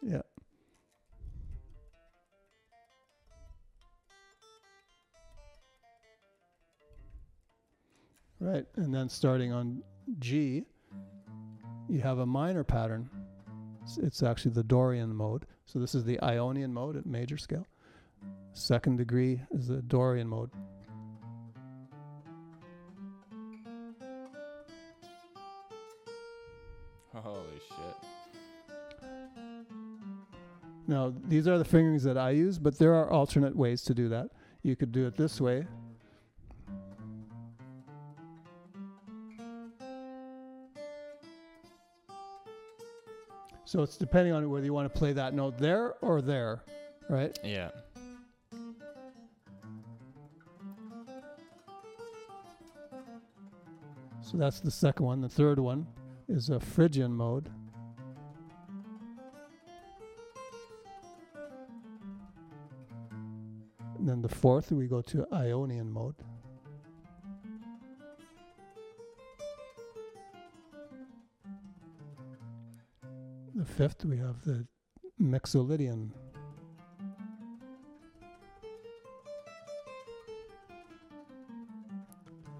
Yeah. 0.00 0.22
Right, 8.40 8.66
and 8.76 8.94
then 8.94 9.08
starting 9.08 9.52
on 9.52 9.82
G, 10.18 10.64
you 11.88 12.00
have 12.00 12.18
a 12.18 12.26
minor 12.26 12.62
pattern. 12.62 13.10
It's, 13.84 13.98
it's 13.98 14.22
actually 14.22 14.52
the 14.52 14.62
Dorian 14.62 15.14
mode. 15.14 15.44
So 15.66 15.78
this 15.78 15.94
is 15.94 16.04
the 16.04 16.20
Ionian 16.22 16.72
mode 16.72 16.96
at 16.96 17.04
major 17.04 17.36
scale. 17.36 17.66
Second 18.54 18.96
degree 18.96 19.42
is 19.50 19.68
the 19.68 19.82
Dorian 19.82 20.28
mode. 20.28 20.50
Holy 27.14 27.60
shit! 27.68 27.96
Now, 30.86 31.14
these 31.26 31.48
are 31.48 31.56
the 31.56 31.64
fingerings 31.64 32.02
that 32.04 32.18
I 32.18 32.30
use, 32.30 32.58
but 32.58 32.78
there 32.78 32.94
are 32.94 33.10
alternate 33.10 33.56
ways 33.56 33.82
to 33.82 33.94
do 33.94 34.08
that. 34.10 34.28
You 34.62 34.76
could 34.76 34.92
do 34.92 35.06
it 35.06 35.16
this 35.16 35.40
way. 35.40 35.66
So 43.74 43.82
it's 43.82 43.96
depending 43.96 44.32
on 44.32 44.48
whether 44.50 44.64
you 44.64 44.72
want 44.72 44.94
to 44.94 44.96
play 44.96 45.12
that 45.14 45.34
note 45.34 45.58
there 45.58 45.94
or 46.00 46.22
there, 46.22 46.62
right? 47.10 47.36
Yeah. 47.42 47.72
So 54.22 54.36
that's 54.36 54.60
the 54.60 54.70
second 54.70 55.04
one. 55.04 55.20
The 55.20 55.28
third 55.28 55.58
one 55.58 55.88
is 56.28 56.50
a 56.50 56.60
Phrygian 56.60 57.12
mode. 57.12 57.50
And 63.98 64.08
then 64.08 64.22
the 64.22 64.28
fourth, 64.28 64.70
we 64.70 64.86
go 64.86 65.02
to 65.02 65.26
Ionian 65.32 65.90
mode. 65.90 66.14
The 73.56 73.64
fifth, 73.64 74.04
we 74.04 74.16
have 74.16 74.42
the 74.44 74.66
Mixolydian. 75.22 76.10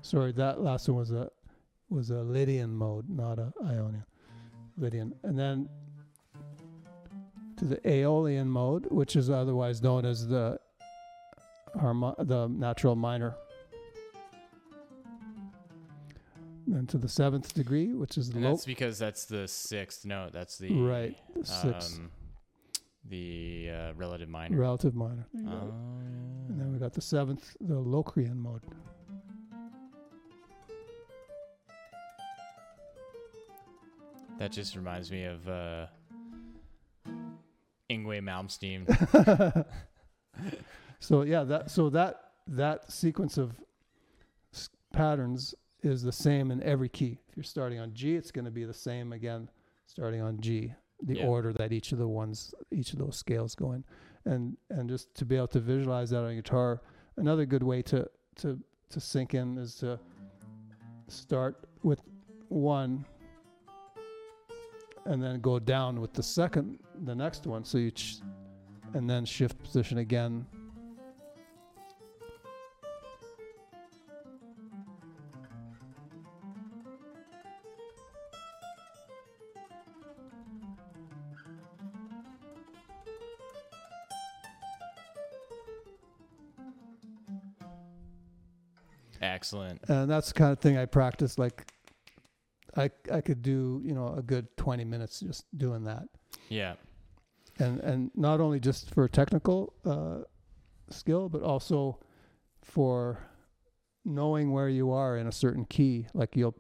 Sorry, 0.03 0.31
that 0.33 0.61
last 0.61 0.89
one 0.89 0.99
was 0.99 1.11
a 1.11 1.31
was 1.89 2.11
a 2.11 2.23
Lydian 2.23 2.75
mode, 2.75 3.09
not 3.09 3.39
a 3.41 3.53
Ionian. 3.65 4.05
Lydian, 4.77 5.15
and 5.25 5.37
then 5.37 5.69
to 7.57 7.65
the 7.65 7.81
Aeolian 7.89 8.49
mode, 8.49 8.87
which 8.91 9.17
is 9.17 9.31
otherwise 9.31 9.83
known 9.83 10.05
as 10.05 10.29
the 10.29 10.59
harmo- 11.77 12.15
the 12.19 12.47
natural 12.49 12.95
minor. 12.95 13.35
And 16.75 16.89
to 16.89 16.99
the 16.99 17.09
seventh 17.09 17.55
degree, 17.55 17.93
which 17.95 18.19
is 18.19 18.31
the 18.31 18.37
And 18.37 18.45
low, 18.47 18.51
that's 18.51 18.65
because 18.67 18.99
that's 18.99 19.27
the 19.27 19.47
sixth 19.47 20.05
note. 20.05 20.33
That's 20.33 20.59
the 20.59 20.75
right, 20.75 21.17
the 21.37 21.47
sixth 21.47 21.99
um, 22.01 22.11
the 23.09 23.71
uh, 23.73 23.93
relative 23.95 24.29
minor. 24.29 24.57
relative 24.59 24.95
minor. 24.95 25.25
There 25.33 25.43
you 25.45 25.49
go. 25.49 25.73
Oh, 25.73 25.75
And 26.49 26.61
then 26.61 26.73
we 26.73 26.79
got 26.81 26.93
the 26.93 27.01
seventh, 27.01 27.57
the 27.61 27.79
Locrian 27.79 28.37
mode. 28.37 28.63
that 34.39 34.53
just 34.53 34.75
reminds 34.77 35.11
me 35.11 35.25
of 35.25 35.49
uh, 35.49 35.87
Yngwie 37.91 38.21
Malmsteen. 38.21 38.85
so 40.99 41.23
yeah, 41.23 41.45
that 41.45 41.71
so 41.71 41.89
that 41.91 42.21
that 42.49 42.91
sequence 42.93 43.39
of 43.39 43.53
s- 44.53 44.71
patterns 44.93 45.55
is 45.85 46.03
the 46.03 46.13
same 46.13 46.51
in 46.51 46.63
every 46.63 46.89
key. 46.89 47.19
If 47.29 47.37
you're 47.37 47.45
starting 47.45 47.79
on 47.79 47.93
G, 47.95 48.15
it's 48.17 48.31
going 48.31 48.45
to 48.45 48.51
be 48.51 48.65
the 48.65 48.75
same 48.75 49.13
again 49.13 49.49
starting 49.87 50.21
on 50.23 50.41
G. 50.41 50.73
The 51.03 51.17
Yeah. 51.19 51.27
order 51.27 51.53
that 51.55 51.73
each 51.73 51.93
of 51.93 51.99
the 51.99 52.09
ones, 52.09 52.55
each 52.71 52.93
of 52.93 52.99
those 52.99 53.17
scales 53.17 53.55
go 53.55 53.73
in, 53.73 53.85
and 54.25 54.57
and 54.71 54.89
just 54.89 55.15
to 55.17 55.25
be 55.25 55.37
able 55.37 55.49
to 55.49 55.61
visualize 55.61 56.11
that 56.11 56.25
on 56.25 56.35
guitar, 56.35 56.81
another 57.17 57.45
good 57.45 57.63
way 57.63 57.83
to 57.83 58.09
to 58.37 58.59
to 58.91 59.01
sink 59.01 59.35
in 59.35 59.59
is 59.59 59.75
to 59.77 59.99
start 61.09 61.67
with 61.83 62.01
one 62.49 63.05
and 65.07 65.23
then 65.23 65.41
go 65.41 65.59
down 65.59 66.01
with 66.01 66.13
the 66.15 66.23
second 66.23 66.79
the 67.05 67.15
next 67.15 67.47
one 67.47 67.65
so 67.65 67.77
you 67.77 67.91
ch- 67.91 68.21
and 68.95 69.09
then 69.11 69.25
shift 69.25 69.59
position 69.63 69.99
again 69.99 70.47
Excellent. 89.45 89.81
and 89.89 90.11
that's 90.11 90.29
the 90.29 90.35
kind 90.35 90.53
of 90.53 90.59
thing 90.59 90.77
I 90.79 90.87
practice. 90.87 91.39
Like, 91.39 91.71
I 92.77 92.91
I 93.13 93.21
could 93.21 93.43
do 93.43 93.81
you 93.85 93.95
know 93.95 94.15
a 94.17 94.23
good 94.23 94.47
twenty 94.57 94.85
minutes 94.85 95.21
just 95.21 95.45
doing 95.57 95.85
that, 95.85 96.05
Yeah. 96.49 96.75
and 97.59 97.79
and 97.81 98.11
not 98.15 98.41
only 98.41 98.59
just 98.61 98.91
for 98.95 99.07
technical 99.09 99.75
uh, 99.85 100.23
skill, 100.91 101.29
but 101.29 101.43
also 101.43 101.99
for 102.63 103.19
knowing 104.05 104.51
where 104.53 104.69
you 104.69 104.91
are 104.93 105.17
in 105.19 105.27
a 105.27 105.33
certain 105.33 105.65
key. 105.67 106.07
Like 106.15 106.35
you'll 106.37 106.55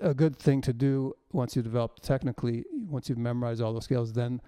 a 0.00 0.14
good 0.14 0.36
thing 0.36 0.60
to 0.62 0.72
do 0.72 1.14
once 1.32 1.56
you 1.56 1.62
develop 1.62 2.00
technically, 2.00 2.64
once 2.72 3.08
you've 3.08 3.18
memorized 3.18 3.60
all 3.62 3.72
those 3.72 3.84
scales, 3.84 4.12
then 4.12 4.40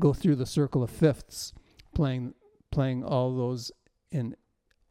go 0.00 0.12
through 0.12 0.36
the 0.36 0.46
circle 0.46 0.82
of 0.82 0.90
fifths, 0.90 1.52
playing 1.94 2.34
playing 2.70 3.04
all 3.04 3.34
those 3.36 3.70
in 4.10 4.34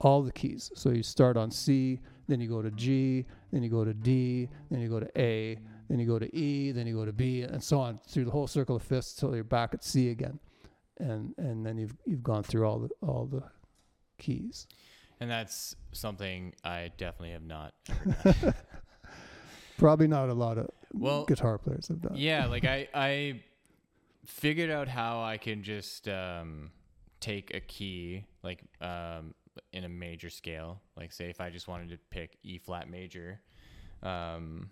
all 0.01 0.21
the 0.23 0.31
keys. 0.31 0.71
So 0.75 0.89
you 0.89 1.03
start 1.03 1.37
on 1.37 1.49
C, 1.51 1.99
then 2.27 2.41
you 2.41 2.47
go 2.49 2.61
to 2.61 2.71
G, 2.71 3.25
then 3.51 3.63
you 3.63 3.69
go 3.69 3.85
to 3.85 3.93
D, 3.93 4.49
then 4.69 4.79
you 4.81 4.89
go 4.89 4.99
to 4.99 5.09
A, 5.19 5.57
then 5.89 5.99
you 5.99 6.05
go 6.07 6.17
to 6.19 6.35
E, 6.35 6.71
then 6.71 6.87
you 6.87 6.95
go 6.95 7.05
to 7.05 7.13
B, 7.13 7.41
and 7.43 7.63
so 7.63 7.79
on 7.79 7.99
through 8.07 8.25
the 8.25 8.31
whole 8.31 8.47
circle 8.47 8.75
of 8.75 8.81
fifths 8.83 9.13
till 9.13 9.33
you're 9.35 9.43
back 9.43 9.73
at 9.73 9.83
C 9.83 10.09
again, 10.09 10.39
and 10.99 11.33
and 11.37 11.65
then 11.65 11.77
you've 11.77 11.95
you've 12.05 12.23
gone 12.23 12.43
through 12.43 12.65
all 12.67 12.79
the 12.79 12.89
all 13.07 13.25
the 13.25 13.43
keys. 14.17 14.67
And 15.19 15.29
that's 15.29 15.75
something 15.91 16.55
I 16.63 16.91
definitely 16.97 17.31
have 17.33 17.43
not. 17.43 17.73
Probably 19.77 20.07
not 20.07 20.29
a 20.29 20.33
lot 20.33 20.57
of 20.57 20.69
Well, 20.93 21.25
guitar 21.25 21.57
players 21.57 21.87
have 21.87 22.01
done. 22.01 22.13
yeah, 22.15 22.45
like 22.47 22.65
I 22.65 22.87
I 22.93 23.41
figured 24.25 24.69
out 24.69 24.87
how 24.87 25.21
I 25.21 25.37
can 25.37 25.63
just 25.63 26.07
um 26.07 26.71
take 27.19 27.53
a 27.53 27.59
key 27.59 28.25
like 28.43 28.63
um 28.79 29.33
in 29.73 29.83
a 29.85 29.89
major 29.89 30.29
scale, 30.29 30.81
like 30.97 31.11
say 31.11 31.29
if 31.29 31.39
I 31.41 31.49
just 31.49 31.67
wanted 31.67 31.89
to 31.89 31.97
pick 32.09 32.37
E 32.43 32.57
flat 32.57 32.89
major, 32.89 33.41
um 34.03 34.69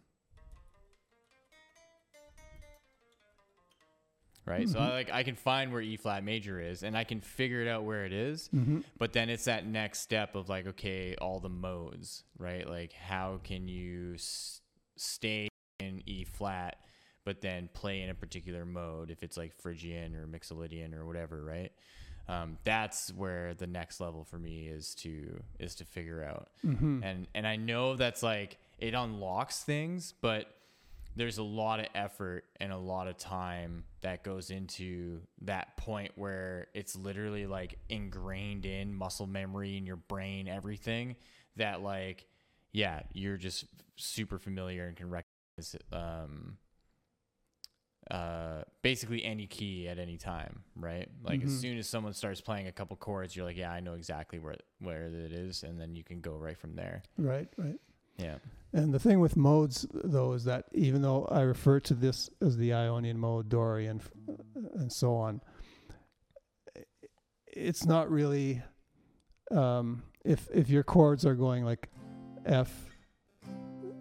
right? 4.45 4.67
So 4.67 4.79
I 4.79 4.89
like 4.91 5.09
I 5.11 5.23
can 5.23 5.35
find 5.35 5.71
where 5.71 5.81
E 5.81 5.97
flat 5.97 6.23
major 6.23 6.59
is 6.59 6.83
and 6.83 6.97
I 6.97 7.03
can 7.03 7.21
figure 7.21 7.61
it 7.61 7.67
out 7.67 7.83
where 7.83 8.05
it 8.05 8.13
is, 8.13 8.49
Mm-hmm. 8.55 8.79
but 8.97 9.13
then 9.13 9.29
it's 9.29 9.45
that 9.45 9.65
next 9.65 9.99
step 9.99 10.35
of 10.35 10.49
like 10.49 10.67
okay, 10.67 11.15
all 11.21 11.39
the 11.39 11.49
modes, 11.49 12.23
right? 12.37 12.67
Like 12.67 12.93
how 12.93 13.39
can 13.43 13.67
you 13.67 14.13
s- 14.15 14.61
stay 14.97 15.47
in 15.79 16.01
E 16.05 16.23
flat 16.25 16.77
but 17.25 17.41
then 17.41 17.69
play 17.73 18.01
in 18.01 18.09
a 18.09 18.13
particular 18.15 18.65
mode 18.65 19.11
if 19.11 19.21
it's 19.23 19.37
like 19.37 19.53
Phrygian 19.61 20.15
or 20.15 20.25
Mixolydian 20.25 20.95
or 20.95 21.05
whatever, 21.05 21.43
right? 21.43 21.71
Um, 22.29 22.59
that's 22.63 23.11
where 23.13 23.55
the 23.55 23.65
next 23.65 23.99
level 23.99 24.23
for 24.23 24.37
me 24.37 24.67
is 24.67 24.93
to 24.95 25.41
is 25.59 25.75
to 25.75 25.85
figure 25.85 26.23
out. 26.23 26.49
Mm-hmm. 26.63 27.03
And 27.03 27.27
and 27.33 27.47
I 27.47 27.55
know 27.55 27.95
that's 27.95 28.21
like 28.21 28.57
it 28.77 28.93
unlocks 28.93 29.63
things, 29.63 30.13
but 30.21 30.45
there's 31.15 31.39
a 31.39 31.43
lot 31.43 31.79
of 31.79 31.87
effort 31.95 32.45
and 32.59 32.71
a 32.71 32.77
lot 32.77 33.07
of 33.07 33.17
time 33.17 33.83
that 34.01 34.23
goes 34.23 34.51
into 34.51 35.19
that 35.41 35.75
point 35.75 36.11
where 36.15 36.67
it's 36.73 36.95
literally 36.95 37.47
like 37.47 37.79
ingrained 37.89 38.65
in 38.65 38.93
muscle 38.93 39.27
memory 39.27 39.75
in 39.75 39.85
your 39.85 39.97
brain, 39.97 40.47
everything 40.47 41.15
that 41.55 41.81
like, 41.81 42.25
yeah, 42.71 43.01
you're 43.11 43.37
just 43.37 43.65
super 43.95 44.37
familiar 44.37 44.85
and 44.85 44.95
can 44.95 45.09
recognize 45.09 45.75
um, 45.91 46.57
uh, 48.09 48.63
basically 48.81 49.23
any 49.23 49.45
key 49.45 49.87
at 49.87 49.99
any 49.99 50.17
time, 50.17 50.63
right? 50.75 51.09
Like 51.23 51.43
as 51.43 51.51
Mhm. 51.51 51.61
soon 51.61 51.77
as 51.77 51.87
someone 51.87 52.13
starts 52.13 52.41
playing 52.41 52.67
a 52.67 52.71
couple 52.71 52.95
chords, 52.97 53.35
you're 53.35 53.45
like, 53.45 53.57
yeah, 53.57 53.71
I 53.71 53.79
know 53.81 53.93
exactly 53.93 54.39
where 54.39 54.55
where 54.79 55.07
it 55.07 55.31
is, 55.31 55.63
and 55.63 55.79
then 55.79 55.95
you 55.95 56.03
can 56.03 56.19
go 56.21 56.35
right 56.37 56.57
from 56.57 56.75
there. 56.75 57.03
Right, 57.17 57.47
right. 57.57 57.79
Yeah. 58.17 58.37
And 58.73 58.93
the 58.93 58.99
thing 58.99 59.19
with 59.19 59.35
modes, 59.37 59.85
though, 59.93 60.33
is 60.33 60.43
that 60.45 60.65
even 60.73 61.01
though 61.01 61.25
I 61.25 61.41
refer 61.41 61.79
to 61.81 61.93
this 61.93 62.29
as 62.41 62.57
the 62.57 62.73
Ionian 62.73 63.17
mode, 63.17 63.47
Dorian, 63.49 64.01
and 64.73 64.91
so 64.91 65.15
on, 65.15 65.41
it's 67.47 67.85
not 67.85 68.09
really. 68.09 68.61
Um, 69.51 70.03
if 70.23 70.47
if 70.53 70.69
your 70.69 70.83
chords 70.83 71.25
are 71.25 71.33
going 71.35 71.63
like 71.65 71.89
F, 72.45 72.89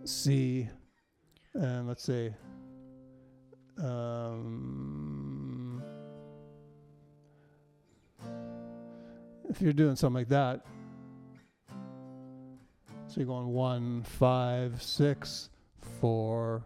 C, 0.04 0.68
and 1.54 1.88
let's 1.88 2.02
say, 2.02 2.34
um, 3.82 5.82
if 9.48 9.60
you're 9.60 9.72
doing 9.72 9.96
something 9.96 10.14
like 10.20 10.28
that, 10.28 10.64
so 13.06 13.14
you're 13.16 13.26
going 13.26 13.48
one, 13.48 14.02
five, 14.02 14.82
six, 14.82 15.50
four. 16.00 16.62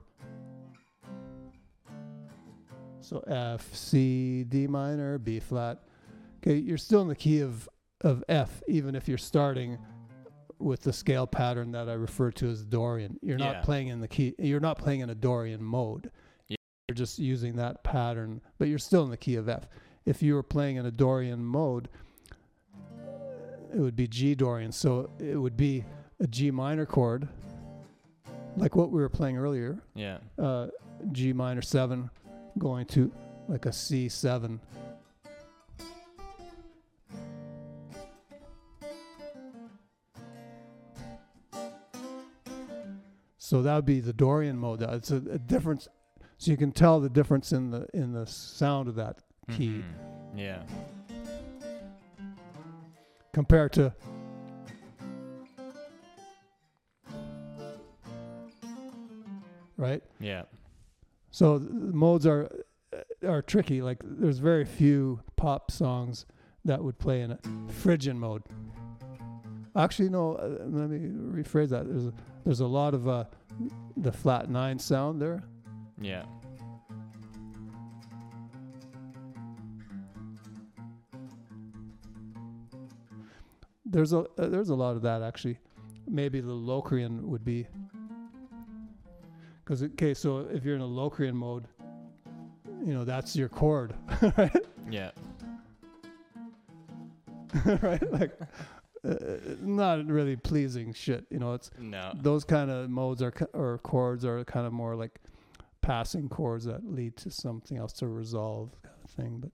So 3.01 3.19
F, 3.27 3.75
C, 3.75 4.45
D 4.45 4.67
minor, 4.67 5.19
B 5.19 5.41
flat. 5.41 5.83
Okay, 6.43 6.57
you're 6.57 6.79
still 6.79 7.03
in 7.03 7.09
the 7.09 7.17
key 7.17 7.41
of, 7.41 7.69
of 8.01 8.25
F, 8.29 8.63
even 8.69 8.95
if 8.95 9.09
you're 9.09 9.19
starting 9.19 9.79
with 10.59 10.83
the 10.83 10.93
scale 10.93 11.27
pattern 11.27 11.73
that 11.73 11.89
I 11.89 11.95
refer 11.95 12.31
to 12.33 12.49
as 12.49 12.65
Dorian. 12.65 13.19
You're 13.23 13.39
not 13.39 13.57
Yeah. 13.57 13.61
playing 13.63 13.89
in 13.89 14.01
the 14.01 14.09
key. 14.09 14.35
You're 14.39 14.61
not 14.61 14.79
playing 14.79 15.01
in 15.01 15.11
a 15.11 15.15
Dorian 15.15 15.63
mode. 15.63 16.11
You're 16.93 17.07
just 17.07 17.19
using 17.19 17.57
that 17.57 17.83
pattern, 17.85 18.43
but 18.59 18.69
you're 18.69 18.79
still 18.79 19.03
in 19.03 19.09
the 19.09 19.17
key 19.17 19.37
of 19.37 19.49
F. 19.49 19.67
If 20.05 20.23
you 20.23 20.35
were 20.35 20.43
playing 20.43 20.77
in 20.77 20.85
a 20.85 20.91
Dorian 20.91 21.43
mode, 21.43 21.89
it 23.75 23.79
would 23.79 23.97
be 23.97 24.07
G 24.07 24.35
Dorian. 24.35 24.73
So 24.73 25.09
it 25.19 25.37
would 25.39 25.57
be 25.57 25.87
a 26.21 26.27
G 26.27 26.51
minor 26.51 26.85
chord, 26.85 27.27
like 28.59 28.77
what 28.77 28.91
we 28.91 29.01
were 29.01 29.09
playing 29.09 29.39
earlier, 29.39 29.79
Yeah. 29.95 30.19
uh, 30.39 30.67
G 31.13 31.33
minor 31.33 31.63
seven, 31.63 32.11
going 32.59 32.85
to 32.89 33.11
like 33.49 33.65
a 33.65 33.73
C 33.73 34.11
seven. 34.11 34.61
So 43.39 43.63
that 43.63 43.75
would 43.75 43.87
be 43.87 44.01
the 44.01 44.13
Dorian 44.13 44.57
mode. 44.59 44.83
It's 44.83 45.11
a, 45.11 45.17
a 45.17 45.39
difference. 45.39 45.89
So 46.43 46.51
you 46.51 46.57
can 46.57 46.73
tell 46.73 46.99
the 46.99 47.09
difference 47.09 47.53
in 47.53 47.71
the 47.71 47.87
in 47.95 48.13
the 48.13 48.27
sound 48.27 48.89
of 48.89 48.97
that 48.97 49.19
key 49.49 49.85
Mhm. 50.35 50.37
Yeah. 50.37 50.65
compared 53.33 53.73
to 53.75 53.95
right. 59.77 60.03
Yeah. 60.19 60.43
So 61.31 61.59
the 61.61 61.71
modes 61.71 62.27
are 62.27 62.51
are 63.25 63.41
tricky. 63.43 63.81
Like 63.81 64.01
there's 64.03 64.39
very 64.39 64.65
few 64.65 65.21
pop 65.37 65.71
songs 65.71 66.27
that 66.65 66.83
would 66.83 66.99
play 66.99 67.21
in 67.21 67.31
a 67.31 67.39
Phrygian 67.69 68.19
mode. 68.19 68.43
Actually, 69.77 70.09
no. 70.09 70.35
Uh, 70.35 70.49
let 70.67 70.91
me 70.91 70.99
rephrase 71.09 71.69
that. 71.69 71.87
There's 71.87 72.07
a, 72.07 72.13
there's 72.45 72.61
a 72.61 72.67
lot 72.67 72.95
of 72.95 73.07
uh, 73.07 73.27
the 73.97 74.11
flat 74.11 74.51
nine 74.51 74.81
sound 74.81 75.23
there. 75.23 75.45
Yeah. 76.03 76.25
There's 83.85 84.13
a 84.13 84.21
uh, 84.21 84.25
there's 84.49 84.69
a 84.71 84.75
lot 84.75 84.97
of 84.97 85.03
that 85.03 85.23
actually. 85.23 85.59
Maybe 86.09 86.41
the 86.41 86.53
Locrian 86.53 87.29
would 87.29 87.45
be 87.45 87.67
because 89.65 89.83
okay. 89.83 90.15
So 90.15 90.49
if 90.53 90.65
you're 90.65 90.75
in 90.77 90.81
a 90.81 90.87
Locrian 90.87 91.35
mode, 91.37 91.67
you 92.85 92.95
know 92.95 93.05
that's 93.05 93.37
your 93.37 93.49
chord, 93.49 93.95
right? 94.37 94.57
Yeah. 94.91 95.11
right? 97.83 98.11
Like, 98.13 98.39
uh, 99.07 99.15
not 99.61 100.07
really 100.07 100.37
pleasing 100.37 100.95
shit. 100.95 101.27
You 101.31 101.39
know, 101.39 101.53
it's 101.55 101.71
No. 101.79 102.13
those 102.15 102.45
kind 102.45 102.71
of 102.71 102.89
modes 102.89 103.21
are 103.21 103.33
or 103.53 103.79
chords 103.79 104.25
are 104.25 104.43
kind 104.45 104.67
of 104.67 104.73
more 104.73 104.97
like 104.97 105.21
passing 105.83 106.29
chords 106.29 106.65
that 106.65 106.85
lead 106.85 107.17
to 107.19 107.31
something 107.31 107.77
else 107.77 107.93
to 107.95 108.09
resolve, 108.09 108.71
kind 108.83 108.95
of 109.05 109.11
thing. 109.11 109.39
But 109.41 109.51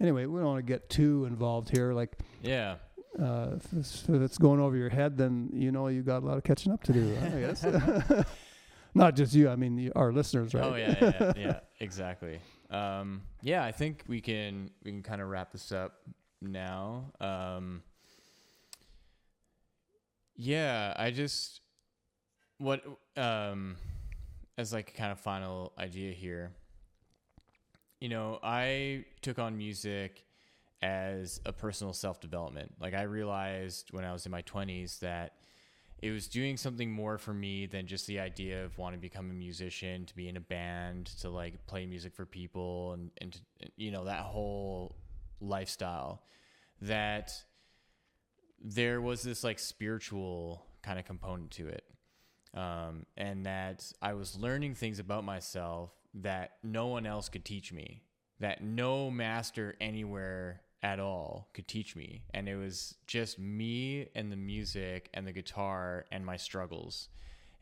anyway, 0.00 0.26
we 0.26 0.38
don't 0.40 0.46
want 0.48 0.58
to 0.66 0.70
get 0.72 0.90
too 0.90 1.24
involved 1.24 1.70
here. 1.70 1.92
Like, 1.92 2.18
Yeah. 2.42 2.76
uh, 3.18 3.52
if, 3.56 3.72
it's, 3.72 4.08
if 4.08 4.20
it's 4.22 4.38
going 4.38 4.60
over 4.60 4.76
your 4.76 4.90
head, 4.90 5.16
then 5.16 5.50
you 5.52 5.70
know 5.72 5.88
you 5.88 6.02
got 6.02 6.22
a 6.22 6.26
lot 6.26 6.36
of 6.36 6.44
catching 6.44 6.72
up 6.72 6.82
to 6.84 6.92
do. 6.92 7.16
I 7.22 7.28
guess. 7.40 7.64
Not 8.94 9.16
just 9.16 9.32
you. 9.34 9.48
I 9.48 9.56
mean, 9.56 9.78
you- 9.78 9.92
our 9.96 10.12
listeners, 10.12 10.52
right? 10.54 10.64
Oh 10.64 10.74
yeah, 10.74 10.94
yeah, 11.00 11.12
yeah, 11.20 11.32
yeah, 11.36 11.60
exactly. 11.80 12.40
Um, 12.70 13.22
yeah, 13.40 13.64
I 13.64 13.72
think 13.72 14.04
we 14.06 14.20
can 14.20 14.70
we 14.84 14.90
can 14.90 15.02
kind 15.02 15.22
of 15.22 15.28
wrap 15.28 15.52
this 15.52 15.72
up 15.72 15.94
now. 16.42 17.12
Um, 17.20 17.82
yeah, 20.36 20.94
I 20.96 21.10
just 21.10 21.60
what 22.58 22.82
um, 23.16 23.76
as 24.58 24.72
like 24.72 24.90
a 24.90 24.92
kind 24.92 25.12
of 25.12 25.20
final 25.20 25.72
idea 25.78 26.12
here. 26.12 26.52
You 28.00 28.08
know, 28.08 28.38
I 28.42 29.04
took 29.20 29.38
on 29.38 29.56
music 29.56 30.24
as 30.82 31.40
a 31.46 31.52
personal 31.52 31.92
self 31.92 32.20
development. 32.20 32.72
Like 32.80 32.94
I 32.94 33.02
realized 33.02 33.92
when 33.92 34.04
I 34.04 34.12
was 34.12 34.26
in 34.26 34.32
my 34.32 34.42
twenties 34.42 34.98
that 35.00 35.34
it 36.02 36.10
was 36.10 36.26
doing 36.26 36.56
something 36.56 36.90
more 36.90 37.16
for 37.16 37.32
me 37.32 37.66
than 37.66 37.86
just 37.86 38.08
the 38.08 38.18
idea 38.18 38.64
of 38.64 38.76
wanting 38.76 38.98
to 38.98 39.02
become 39.02 39.30
a 39.30 39.34
musician, 39.34 40.04
to 40.06 40.16
be 40.16 40.28
in 40.28 40.36
a 40.36 40.40
band, 40.40 41.06
to 41.20 41.30
like 41.30 41.64
play 41.66 41.86
music 41.86 42.12
for 42.12 42.26
people, 42.26 42.92
and 42.94 43.10
and 43.20 43.32
to, 43.34 43.40
you 43.76 43.92
know 43.92 44.04
that 44.04 44.20
whole 44.20 44.96
lifestyle. 45.40 46.24
That 46.80 47.32
there 48.60 49.00
was 49.00 49.22
this 49.22 49.44
like 49.44 49.60
spiritual 49.60 50.66
kind 50.82 50.98
of 50.98 51.04
component 51.04 51.52
to 51.52 51.68
it, 51.68 51.84
um, 52.54 53.06
and 53.16 53.46
that 53.46 53.90
I 54.00 54.14
was 54.14 54.36
learning 54.38 54.74
things 54.74 54.98
about 54.98 55.24
myself 55.24 55.90
that 56.14 56.52
no 56.62 56.88
one 56.88 57.06
else 57.06 57.28
could 57.28 57.44
teach 57.44 57.72
me, 57.72 58.02
that 58.40 58.62
no 58.62 59.10
master 59.10 59.74
anywhere 59.80 60.60
at 60.82 60.98
all 60.98 61.48
could 61.54 61.68
teach 61.68 61.96
me. 61.96 62.24
And 62.34 62.48
it 62.48 62.56
was 62.56 62.96
just 63.06 63.38
me 63.38 64.08
and 64.14 64.30
the 64.30 64.36
music 64.36 65.08
and 65.14 65.26
the 65.26 65.32
guitar 65.32 66.04
and 66.10 66.26
my 66.26 66.36
struggles. 66.36 67.08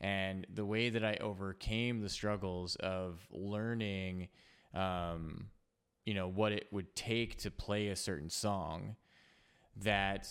And 0.01 0.47
the 0.53 0.65
way 0.65 0.89
that 0.89 1.05
I 1.05 1.19
overcame 1.21 2.01
the 2.01 2.09
struggles 2.09 2.77
of 2.77 3.21
learning, 3.31 4.29
um, 4.75 5.51
you 6.07 6.15
know, 6.15 6.27
what 6.27 6.53
it 6.53 6.67
would 6.73 6.97
take 6.97 7.37
to 7.41 7.51
play 7.51 7.89
a 7.89 7.97
certain 7.97 8.31
song, 8.31 8.97
that 9.77 10.27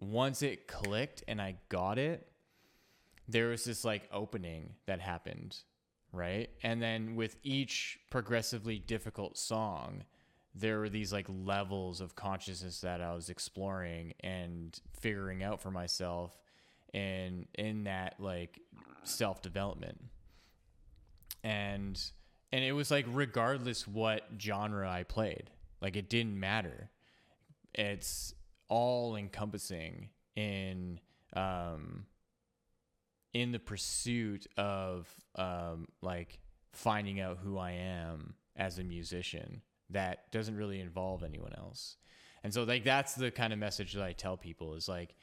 once 0.00 0.42
it 0.42 0.66
clicked 0.66 1.22
and 1.28 1.40
I 1.40 1.56
got 1.68 1.98
it, 1.98 2.31
there 3.28 3.48
was 3.48 3.64
this 3.64 3.84
like 3.84 4.08
opening 4.12 4.74
that 4.86 5.00
happened, 5.00 5.56
right? 6.12 6.50
And 6.62 6.82
then 6.82 7.14
with 7.14 7.36
each 7.42 7.98
progressively 8.10 8.78
difficult 8.78 9.38
song, 9.38 10.04
there 10.54 10.78
were 10.78 10.88
these 10.88 11.12
like 11.12 11.26
levels 11.28 12.00
of 12.00 12.14
consciousness 12.14 12.80
that 12.82 13.00
I 13.00 13.14
was 13.14 13.30
exploring 13.30 14.14
and 14.20 14.78
figuring 15.00 15.42
out 15.42 15.60
for 15.60 15.70
myself 15.70 16.38
and 16.92 17.46
in 17.54 17.84
that 17.84 18.16
like 18.18 18.60
self 19.04 19.40
development. 19.40 19.98
And 21.42 22.00
and 22.52 22.64
it 22.64 22.72
was 22.72 22.90
like 22.90 23.06
regardless 23.08 23.88
what 23.88 24.24
genre 24.38 24.90
I 24.90 25.04
played, 25.04 25.50
like 25.80 25.96
it 25.96 26.10
didn't 26.10 26.38
matter. 26.38 26.90
It's 27.74 28.34
all 28.68 29.16
encompassing 29.16 30.10
in 30.36 31.00
um 31.34 32.04
in 33.34 33.52
the 33.52 33.58
pursuit 33.58 34.46
of 34.56 35.08
um 35.36 35.86
like 36.02 36.38
finding 36.72 37.20
out 37.20 37.38
who 37.42 37.58
I 37.58 37.72
am 37.72 38.34
as 38.56 38.78
a 38.78 38.84
musician 38.84 39.62
that 39.90 40.30
doesn't 40.32 40.56
really 40.56 40.80
involve 40.80 41.22
anyone 41.22 41.52
else. 41.56 41.96
And 42.44 42.52
so 42.52 42.64
like 42.64 42.84
that's 42.84 43.14
the 43.14 43.30
kind 43.30 43.52
of 43.52 43.58
message 43.58 43.92
that 43.92 44.02
I 44.02 44.12
tell 44.12 44.36
people 44.36 44.74
is 44.74 44.88
like 44.88 45.14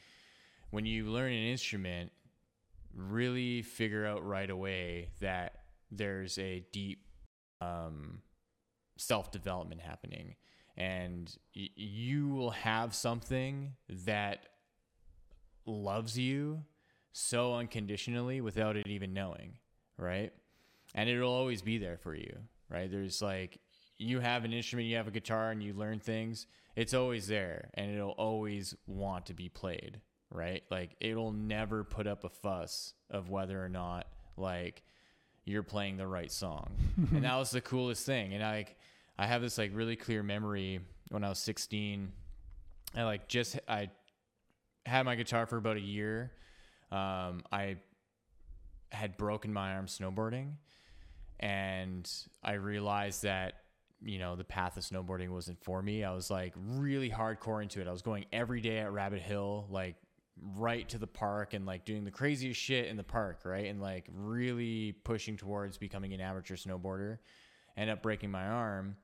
when 0.70 0.86
you 0.86 1.06
learn 1.06 1.32
an 1.32 1.44
instrument, 1.48 2.12
really 2.94 3.62
figure 3.62 4.06
out 4.06 4.26
right 4.26 4.50
away 4.50 5.10
that 5.20 5.54
there's 5.92 6.38
a 6.38 6.64
deep 6.72 7.06
um, 7.62 8.22
self 8.98 9.32
development 9.32 9.82
happening, 9.82 10.36
and 10.78 11.36
y- 11.56 11.70
you 11.76 12.30
will 12.30 12.52
have 12.52 12.94
something 12.94 13.74
that 13.90 14.46
loves 15.66 16.18
you 16.18 16.64
so 17.12 17.56
unconditionally 17.56 18.42
without 18.42 18.76
it 18.76 18.88
even 18.88 19.14
knowing, 19.14 19.54
right? 19.98 20.32
And 20.96 21.10
it'll 21.10 21.32
always 21.32 21.62
be 21.62 21.78
there 21.78 21.98
for 21.98 22.16
you, 22.16 22.36
right? 22.70 22.90
There's 22.90 23.22
like 23.22 23.60
you 23.98 24.20
have 24.20 24.46
an 24.46 24.54
instrument, 24.54 24.88
you 24.88 24.96
have 24.96 25.08
a 25.08 25.12
guitar, 25.12 25.52
and 25.52 25.62
you 25.62 25.74
learn 25.74 26.00
things. 26.00 26.48
It's 26.76 26.94
always 26.94 27.28
there, 27.28 27.70
and 27.74 27.92
it'll 27.94 28.12
always 28.12 28.74
want 28.88 29.26
to 29.28 29.34
be 29.34 29.50
played, 29.50 30.00
right? 30.32 30.64
Like 30.72 30.96
it'll 31.00 31.34
never 31.34 31.84
put 31.84 32.08
up 32.08 32.24
a 32.24 32.30
fuss 32.30 32.94
of 33.10 33.30
whether 33.30 33.64
or 33.64 33.70
not 33.70 34.08
like 34.38 34.84
you're 35.46 35.64
playing 35.64 35.98
the 35.98 36.08
right 36.08 36.32
song. 36.32 36.72
and 37.12 37.24
that 37.24 37.36
was 37.36 37.52
the 37.52 37.62
coolest 37.62 38.06
thing. 38.06 38.34
And 38.34 38.44
I 38.44 38.52
like 38.52 38.78
I 39.18 39.28
have 39.28 39.42
this 39.42 39.58
like 39.58 39.72
really 39.74 39.96
clear 39.96 40.24
memory 40.24 40.80
when 41.10 41.24
I 41.24 41.30
was 41.30 41.40
16. 41.40 42.12
I 42.96 43.04
like 43.04 43.28
just 43.28 43.60
I 43.68 43.90
had 44.86 45.04
my 45.04 45.16
guitar 45.16 45.46
for 45.46 45.58
about 45.58 45.78
a 45.78 45.82
year. 45.82 46.32
Um, 46.92 47.44
I 47.52 47.78
had 48.92 49.18
broken 49.18 49.54
my 49.54 49.76
arm 49.76 49.88
snowboarding, 49.88 50.54
and 51.40 52.10
I 52.44 52.54
realized 52.54 53.24
that 53.24 53.54
you 54.02 54.18
know 54.18 54.36
the 54.36 54.44
path 54.44 54.78
of 54.78 54.84
snowboarding 54.84 55.30
wasn't 55.30 55.64
for 55.64 55.82
me. 55.82 56.04
I 56.04 56.14
was 56.14 56.30
like 56.30 56.54
really 56.56 57.10
hardcore 57.10 57.62
into 57.62 57.82
it. 57.82 57.88
I 57.88 57.92
was 57.92 58.02
going 58.02 58.26
every 58.32 58.62
day 58.62 58.80
at 58.80 58.92
Rabbit 58.92 59.22
Hill, 59.22 59.68
like 59.70 59.96
right 60.56 60.88
to 60.90 60.98
the 60.98 61.08
park 61.08 61.54
and 61.54 61.66
like 61.66 61.86
doing 61.86 62.04
the 62.04 62.12
craziest 62.12 62.60
shit 62.60 62.88
in 62.88 62.98
the 62.98 63.04
park, 63.04 63.42
right? 63.44 63.66
And 63.66 63.82
like 63.82 64.08
really 64.14 64.94
pushing 65.04 65.38
towards 65.38 65.78
becoming 65.78 66.14
an 66.14 66.22
amateur 66.22 66.56
snowboarder. 66.56 67.18
End 67.78 67.90
up 67.90 68.02
breaking 68.02 68.32
my 68.32 68.46
arm. 68.46 68.96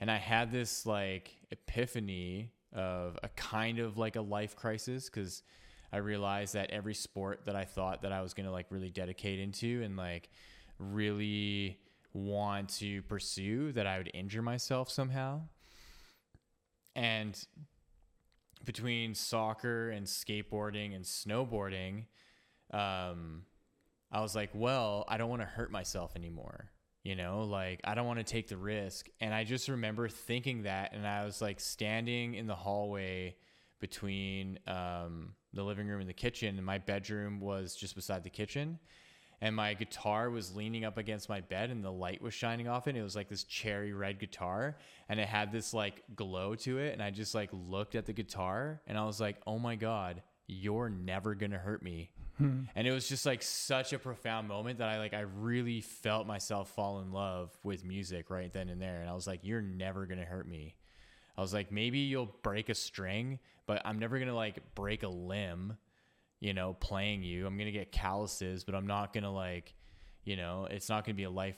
And 0.00 0.10
I 0.10 0.16
had 0.16 0.50
this 0.50 0.86
like 0.86 1.36
epiphany 1.50 2.52
of 2.72 3.18
a 3.22 3.28
kind 3.28 3.78
of 3.78 3.96
like 3.96 4.16
a 4.16 4.20
life 4.20 4.56
crisis 4.56 5.08
because 5.08 5.42
I 5.94 5.98
realized 5.98 6.54
that 6.54 6.72
every 6.72 6.92
sport 6.92 7.42
that 7.46 7.54
I 7.54 7.64
thought 7.64 8.02
that 8.02 8.10
I 8.10 8.20
was 8.20 8.34
going 8.34 8.46
to 8.46 8.52
like 8.52 8.66
really 8.68 8.90
dedicate 8.90 9.38
into 9.38 9.80
and 9.84 9.96
like 9.96 10.28
really 10.80 11.78
want 12.12 12.70
to 12.80 13.00
pursue 13.02 13.70
that 13.72 13.86
I 13.86 13.98
would 13.98 14.10
injure 14.12 14.42
myself 14.42 14.90
somehow. 14.90 15.42
And 16.96 17.40
between 18.64 19.14
soccer 19.14 19.90
and 19.90 20.04
skateboarding 20.04 20.96
and 20.96 21.04
snowboarding, 21.04 22.06
um, 22.72 23.42
I 24.10 24.20
was 24.20 24.34
like, 24.34 24.50
well, 24.52 25.04
I 25.06 25.16
don't 25.16 25.30
want 25.30 25.42
to 25.42 25.46
hurt 25.46 25.70
myself 25.70 26.16
anymore. 26.16 26.72
You 27.04 27.14
know, 27.14 27.44
like 27.44 27.80
I 27.84 27.94
don't 27.94 28.06
want 28.06 28.18
to 28.18 28.24
take 28.24 28.48
the 28.48 28.56
risk. 28.56 29.08
And 29.20 29.32
I 29.32 29.44
just 29.44 29.68
remember 29.68 30.08
thinking 30.08 30.64
that. 30.64 30.92
And 30.92 31.06
I 31.06 31.24
was 31.24 31.40
like 31.40 31.60
standing 31.60 32.34
in 32.34 32.48
the 32.48 32.56
hallway 32.56 33.36
between 33.78 34.58
um, 34.66 35.34
the 35.54 35.62
living 35.62 35.86
room 35.86 36.00
and 36.00 36.08
the 36.08 36.14
kitchen. 36.14 36.56
And 36.56 36.66
my 36.66 36.78
bedroom 36.78 37.40
was 37.40 37.74
just 37.74 37.94
beside 37.94 38.24
the 38.24 38.30
kitchen 38.30 38.78
and 39.40 39.54
my 39.54 39.74
guitar 39.74 40.30
was 40.30 40.56
leaning 40.56 40.86
up 40.86 40.96
against 40.96 41.28
my 41.28 41.42
bed 41.42 41.70
and 41.70 41.84
the 41.84 41.92
light 41.92 42.22
was 42.22 42.32
shining 42.32 42.68
off 42.68 42.88
it. 42.88 42.96
It 42.96 43.02
was 43.02 43.14
like 43.14 43.28
this 43.28 43.44
cherry 43.44 43.92
red 43.92 44.18
guitar 44.18 44.76
and 45.08 45.20
it 45.20 45.28
had 45.28 45.52
this 45.52 45.74
like 45.74 46.02
glow 46.16 46.54
to 46.56 46.78
it. 46.78 46.94
And 46.94 47.02
I 47.02 47.10
just 47.10 47.34
like 47.34 47.50
looked 47.52 47.94
at 47.94 48.06
the 48.06 48.12
guitar 48.12 48.80
and 48.86 48.96
I 48.96 49.04
was 49.04 49.20
like, 49.20 49.36
oh 49.46 49.58
my 49.58 49.76
God, 49.76 50.22
you're 50.46 50.88
never 50.88 51.34
gonna 51.34 51.58
hurt 51.58 51.82
me. 51.82 52.10
Hmm. 52.38 52.62
And 52.74 52.86
it 52.86 52.92
was 52.92 53.08
just 53.08 53.26
like 53.26 53.42
such 53.42 53.92
a 53.92 53.98
profound 53.98 54.48
moment 54.48 54.78
that 54.78 54.88
I 54.88 54.98
like 54.98 55.14
I 55.14 55.20
really 55.20 55.80
felt 55.82 56.26
myself 56.26 56.70
fall 56.70 57.00
in 57.00 57.12
love 57.12 57.56
with 57.62 57.84
music 57.84 58.30
right 58.30 58.52
then 58.52 58.68
and 58.68 58.80
there. 58.80 59.00
And 59.00 59.10
I 59.10 59.14
was 59.14 59.26
like, 59.26 59.40
you're 59.42 59.62
never 59.62 60.06
gonna 60.06 60.24
hurt 60.24 60.48
me. 60.48 60.74
I 61.36 61.40
was 61.40 61.52
like, 61.52 61.72
maybe 61.72 62.00
you'll 62.00 62.34
break 62.42 62.68
a 62.68 62.74
string, 62.74 63.38
but 63.66 63.82
I'm 63.84 63.98
never 63.98 64.18
gonna 64.18 64.34
like 64.34 64.74
break 64.74 65.02
a 65.02 65.08
limb 65.08 65.76
you 66.44 66.52
know, 66.52 66.74
playing 66.74 67.22
you. 67.22 67.46
I'm 67.46 67.56
going 67.56 67.72
to 67.72 67.72
get 67.72 67.90
calluses, 67.90 68.64
but 68.64 68.74
I'm 68.74 68.86
not 68.86 69.14
going 69.14 69.24
to 69.24 69.30
like, 69.30 69.72
you 70.24 70.36
know, 70.36 70.68
it's 70.70 70.90
not 70.90 71.06
going 71.06 71.14
to 71.14 71.16
be 71.16 71.24
a 71.24 71.30
life 71.30 71.56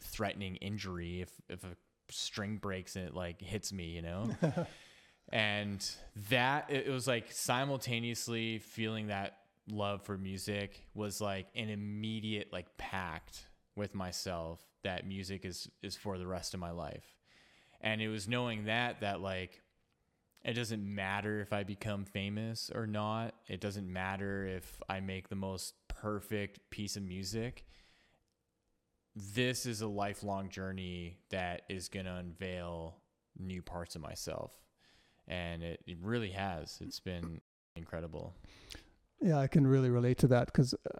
threatening 0.00 0.56
injury 0.56 1.20
if 1.20 1.30
if 1.50 1.62
a 1.64 1.76
string 2.08 2.56
breaks 2.56 2.96
and 2.96 3.06
it 3.06 3.14
like 3.14 3.42
hits 3.42 3.70
me, 3.70 3.84
you 3.84 4.00
know. 4.00 4.30
and 5.30 5.86
that 6.30 6.70
it 6.70 6.88
was 6.88 7.06
like 7.06 7.30
simultaneously 7.30 8.60
feeling 8.60 9.08
that 9.08 9.36
love 9.68 10.00
for 10.00 10.16
music 10.16 10.86
was 10.94 11.20
like 11.20 11.46
an 11.54 11.68
immediate 11.68 12.50
like 12.50 12.74
pact 12.78 13.46
with 13.76 13.94
myself 13.94 14.58
that 14.84 15.06
music 15.06 15.44
is 15.44 15.68
is 15.82 15.96
for 15.96 16.16
the 16.16 16.26
rest 16.26 16.54
of 16.54 16.60
my 16.60 16.70
life. 16.70 17.04
And 17.84 18.00
it 18.00 18.08
was 18.08 18.26
knowing 18.26 18.64
that 18.64 19.02
that 19.02 19.20
like 19.20 19.62
it 20.42 20.54
doesn't 20.54 20.82
matter 20.82 21.40
if 21.40 21.52
I 21.52 21.62
become 21.62 22.04
famous 22.04 22.70
or 22.74 22.86
not. 22.86 23.34
It 23.46 23.60
doesn't 23.60 23.90
matter 23.90 24.46
if 24.46 24.80
I 24.88 25.00
make 25.00 25.28
the 25.28 25.36
most 25.36 25.74
perfect 25.88 26.58
piece 26.70 26.96
of 26.96 27.02
music. 27.02 27.64
This 29.14 29.64
is 29.64 29.80
a 29.80 29.86
lifelong 29.86 30.48
journey 30.48 31.18
that 31.30 31.62
is 31.68 31.88
going 31.88 32.06
to 32.06 32.14
unveil 32.14 32.96
new 33.38 33.62
parts 33.62 33.96
of 33.96 34.02
myself. 34.02 34.52
And 35.28 35.62
it, 35.62 35.80
it 35.86 35.98
really 36.02 36.30
has. 36.30 36.78
It's 36.82 37.00
been 37.00 37.40
incredible. 37.76 38.34
Yeah, 39.22 39.38
I 39.38 39.46
can 39.46 39.66
really 39.66 39.90
relate 39.90 40.18
to 40.18 40.26
that 40.28 40.46
because 40.46 40.74
uh, 40.74 40.98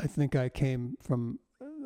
I 0.00 0.06
think 0.06 0.34
I 0.34 0.48
came 0.48 0.96
from 1.00 1.38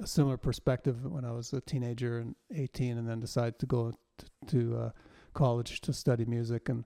a 0.03 0.07
similar 0.07 0.37
perspective 0.37 1.05
when 1.05 1.25
I 1.25 1.33
was 1.33 1.53
a 1.53 1.61
teenager 1.61 2.19
and 2.19 2.35
18 2.55 2.97
and 2.97 3.09
then 3.09 3.21
decided 3.21 3.59
to 3.59 3.67
go 3.67 3.93
to, 4.49 4.77
uh, 4.77 4.91
college 5.37 5.81
to 5.83 5.93
study 5.93 6.25
music, 6.25 6.69
and 6.69 6.85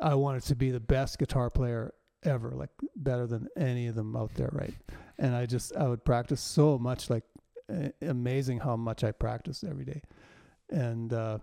I 0.00 0.14
wanted 0.16 0.42
to 0.44 0.56
be 0.56 0.70
the 0.70 0.80
best 0.80 1.18
guitar 1.18 1.50
player 1.50 1.94
ever, 2.24 2.50
like 2.50 2.70
better 2.96 3.26
than 3.26 3.48
any 3.56 3.86
of 3.86 3.94
them 3.94 4.16
out 4.16 4.34
there, 4.34 4.50
right? 4.52 4.74
And 5.18 5.36
I 5.36 5.46
just 5.46 5.76
I 5.76 5.86
would 5.86 6.04
practice 6.04 6.40
so 6.40 6.78
much, 6.78 7.10
like 7.10 7.24
amazing 8.00 8.58
how 8.60 8.76
much 8.76 9.04
I 9.04 9.12
practiced 9.12 9.62
every 9.62 9.84
day, 9.84 10.02
and 10.70 11.12
uh, 11.12 11.38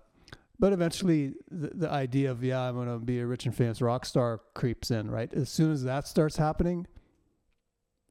but 0.60 0.74
eventually 0.74 1.36
the, 1.50 1.70
the 1.70 1.90
idea 1.90 2.32
of 2.32 2.44
yeah 2.44 2.62
I'm 2.62 2.76
gonna 2.76 3.00
be 3.00 3.20
a 3.20 3.26
rich 3.26 3.46
and 3.46 3.56
famous 3.56 3.82
rock 3.82 4.06
star 4.06 4.42
creeps 4.56 4.92
in, 4.92 5.10
right? 5.10 5.34
As 5.34 5.50
soon 5.50 5.72
as 5.72 5.84
that 5.84 6.08
starts 6.08 6.36
happening, 6.36 6.88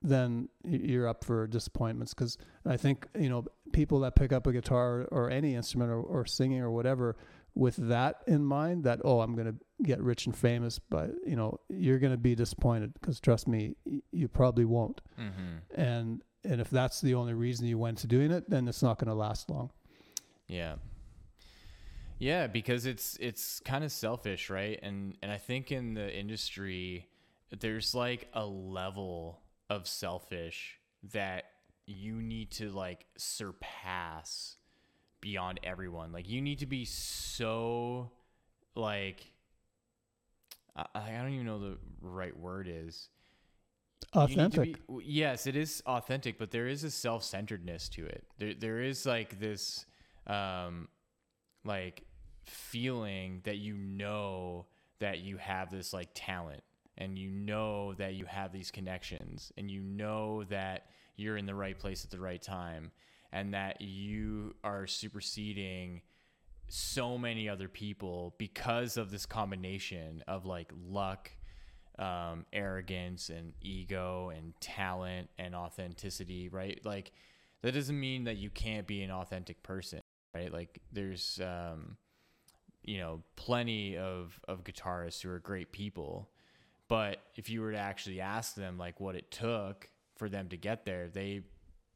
then 0.00 0.48
you're 0.64 1.08
up 1.08 1.24
for 1.24 1.46
disappointments 1.46 2.14
because 2.14 2.38
I 2.64 2.76
think 2.76 3.08
you 3.18 3.28
know 3.28 3.44
people 3.72 4.00
that 4.00 4.16
pick 4.16 4.32
up 4.32 4.46
a 4.46 4.52
guitar 4.52 5.06
or 5.10 5.30
any 5.30 5.54
instrument 5.54 5.90
or, 5.90 6.00
or 6.00 6.26
singing 6.26 6.60
or 6.60 6.70
whatever 6.70 7.16
with 7.54 7.76
that 7.76 8.22
in 8.26 8.44
mind 8.44 8.84
that 8.84 9.00
oh 9.04 9.20
i'm 9.20 9.34
going 9.34 9.46
to 9.46 9.54
get 9.82 10.00
rich 10.00 10.26
and 10.26 10.36
famous 10.36 10.78
but 10.78 11.10
you 11.26 11.34
know 11.34 11.58
you're 11.68 11.98
going 11.98 12.12
to 12.12 12.18
be 12.18 12.34
disappointed 12.34 12.92
because 12.94 13.20
trust 13.20 13.48
me 13.48 13.74
you 14.12 14.28
probably 14.28 14.64
won't. 14.64 15.00
Mm-hmm. 15.18 15.80
and 15.80 16.22
and 16.44 16.60
if 16.60 16.70
that's 16.70 17.00
the 17.00 17.14
only 17.14 17.34
reason 17.34 17.66
you 17.66 17.78
went 17.78 17.98
to 17.98 18.06
doing 18.06 18.30
it 18.30 18.48
then 18.48 18.68
it's 18.68 18.82
not 18.82 18.98
going 18.98 19.08
to 19.08 19.14
last 19.14 19.50
long. 19.50 19.70
Yeah. 20.46 20.76
Yeah 22.18 22.46
because 22.46 22.86
it's 22.86 23.16
it's 23.20 23.60
kind 23.60 23.84
of 23.84 23.92
selfish 23.92 24.50
right? 24.50 24.78
And 24.82 25.16
and 25.22 25.32
i 25.32 25.38
think 25.38 25.72
in 25.72 25.94
the 25.94 26.16
industry 26.16 27.08
there's 27.58 27.94
like 27.94 28.28
a 28.34 28.44
level 28.44 29.40
of 29.70 29.86
selfish 29.86 30.78
that 31.12 31.44
you 31.88 32.20
need 32.20 32.50
to 32.52 32.70
like 32.70 33.06
surpass 33.16 34.56
beyond 35.20 35.60
everyone. 35.62 36.12
Like 36.12 36.28
you 36.28 36.40
need 36.42 36.58
to 36.60 36.66
be 36.66 36.84
so 36.84 38.10
like 38.74 39.32
I, 40.76 40.86
I 40.94 41.10
don't 41.12 41.32
even 41.32 41.46
know 41.46 41.58
the 41.58 41.78
right 42.00 42.36
word 42.38 42.68
is 42.70 43.08
authentic. 44.12 44.86
Be, 44.86 45.04
yes, 45.04 45.46
it 45.46 45.56
is 45.56 45.82
authentic, 45.86 46.38
but 46.38 46.50
there 46.50 46.68
is 46.68 46.84
a 46.84 46.90
self-centeredness 46.90 47.88
to 47.90 48.06
it. 48.06 48.24
There 48.38 48.54
there 48.54 48.80
is 48.80 49.06
like 49.06 49.40
this 49.40 49.86
um 50.26 50.88
like 51.64 52.04
feeling 52.44 53.40
that 53.44 53.56
you 53.56 53.76
know 53.76 54.66
that 55.00 55.20
you 55.20 55.36
have 55.38 55.70
this 55.70 55.92
like 55.92 56.10
talent 56.14 56.62
and 56.98 57.18
you 57.18 57.30
know 57.30 57.94
that 57.94 58.14
you 58.14 58.26
have 58.26 58.52
these 58.52 58.70
connections 58.70 59.52
and 59.56 59.70
you 59.70 59.80
know 59.80 60.44
that 60.44 60.86
you're 61.18 61.36
in 61.36 61.46
the 61.46 61.54
right 61.54 61.78
place 61.78 62.04
at 62.04 62.10
the 62.10 62.20
right 62.20 62.40
time 62.40 62.90
and 63.32 63.54
that 63.54 63.80
you 63.80 64.54
are 64.64 64.86
superseding 64.86 66.02
so 66.68 67.18
many 67.18 67.48
other 67.48 67.68
people 67.68 68.34
because 68.38 68.96
of 68.96 69.10
this 69.10 69.26
combination 69.26 70.22
of 70.28 70.46
like 70.46 70.70
luck, 70.88 71.30
um, 71.98 72.46
arrogance, 72.52 73.28
and 73.30 73.52
ego, 73.60 74.30
and 74.34 74.58
talent, 74.60 75.28
and 75.38 75.54
authenticity, 75.54 76.48
right? 76.48 76.80
Like, 76.84 77.12
that 77.62 77.72
doesn't 77.72 77.98
mean 77.98 78.24
that 78.24 78.36
you 78.36 78.50
can't 78.50 78.86
be 78.86 79.02
an 79.02 79.10
authentic 79.10 79.62
person, 79.62 80.00
right? 80.34 80.52
Like, 80.52 80.80
there's, 80.92 81.40
um, 81.42 81.96
you 82.84 82.98
know, 82.98 83.22
plenty 83.34 83.96
of, 83.96 84.38
of 84.46 84.62
guitarists 84.62 85.22
who 85.22 85.30
are 85.30 85.40
great 85.40 85.72
people. 85.72 86.30
But 86.86 87.18
if 87.34 87.50
you 87.50 87.60
were 87.60 87.72
to 87.72 87.78
actually 87.78 88.20
ask 88.20 88.54
them, 88.54 88.78
like, 88.78 89.00
what 89.00 89.16
it 89.16 89.30
took 89.30 89.88
for 90.18 90.28
them 90.28 90.48
to 90.48 90.56
get 90.56 90.84
there, 90.84 91.08
they 91.08 91.42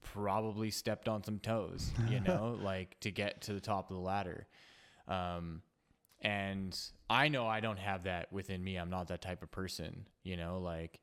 probably 0.03 0.71
stepped 0.71 1.09
on 1.09 1.23
some 1.23 1.39
toes, 1.39 1.91
you 2.09 2.21
know, 2.27 2.59
like 2.63 2.99
to 3.01 3.11
get 3.11 3.43
to 3.43 3.53
the 3.53 3.61
top 3.61 3.91
of 3.91 3.97
the 3.97 4.03
ladder. 4.03 4.47
Um, 5.09 5.63
and 6.21 6.79
I 7.11 7.29
know 7.29 7.47
I 7.47 7.61
don't 7.61 7.79
have 7.79 8.05
that 8.05 8.33
within 8.33 8.63
me. 8.63 8.77
I'm 8.77 8.91
not 8.91 9.09
that 9.09 9.23
type 9.23 9.43
of 9.43 9.51
person, 9.51 10.07
you 10.23 10.37
know, 10.37 10.61
like, 10.61 11.01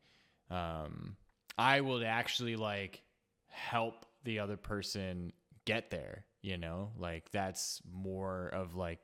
um, 0.49 1.17
I 1.57 1.81
would 1.81 2.03
actually 2.03 2.55
like 2.55 3.01
help 3.47 4.05
the 4.23 4.39
other 4.39 4.55
person 4.55 5.33
get 5.65 5.91
there, 5.91 6.25
you 6.41 6.57
know, 6.57 6.91
like 6.97 7.29
that's 7.31 7.81
more 7.91 8.47
of 8.47 8.75
like 8.75 8.99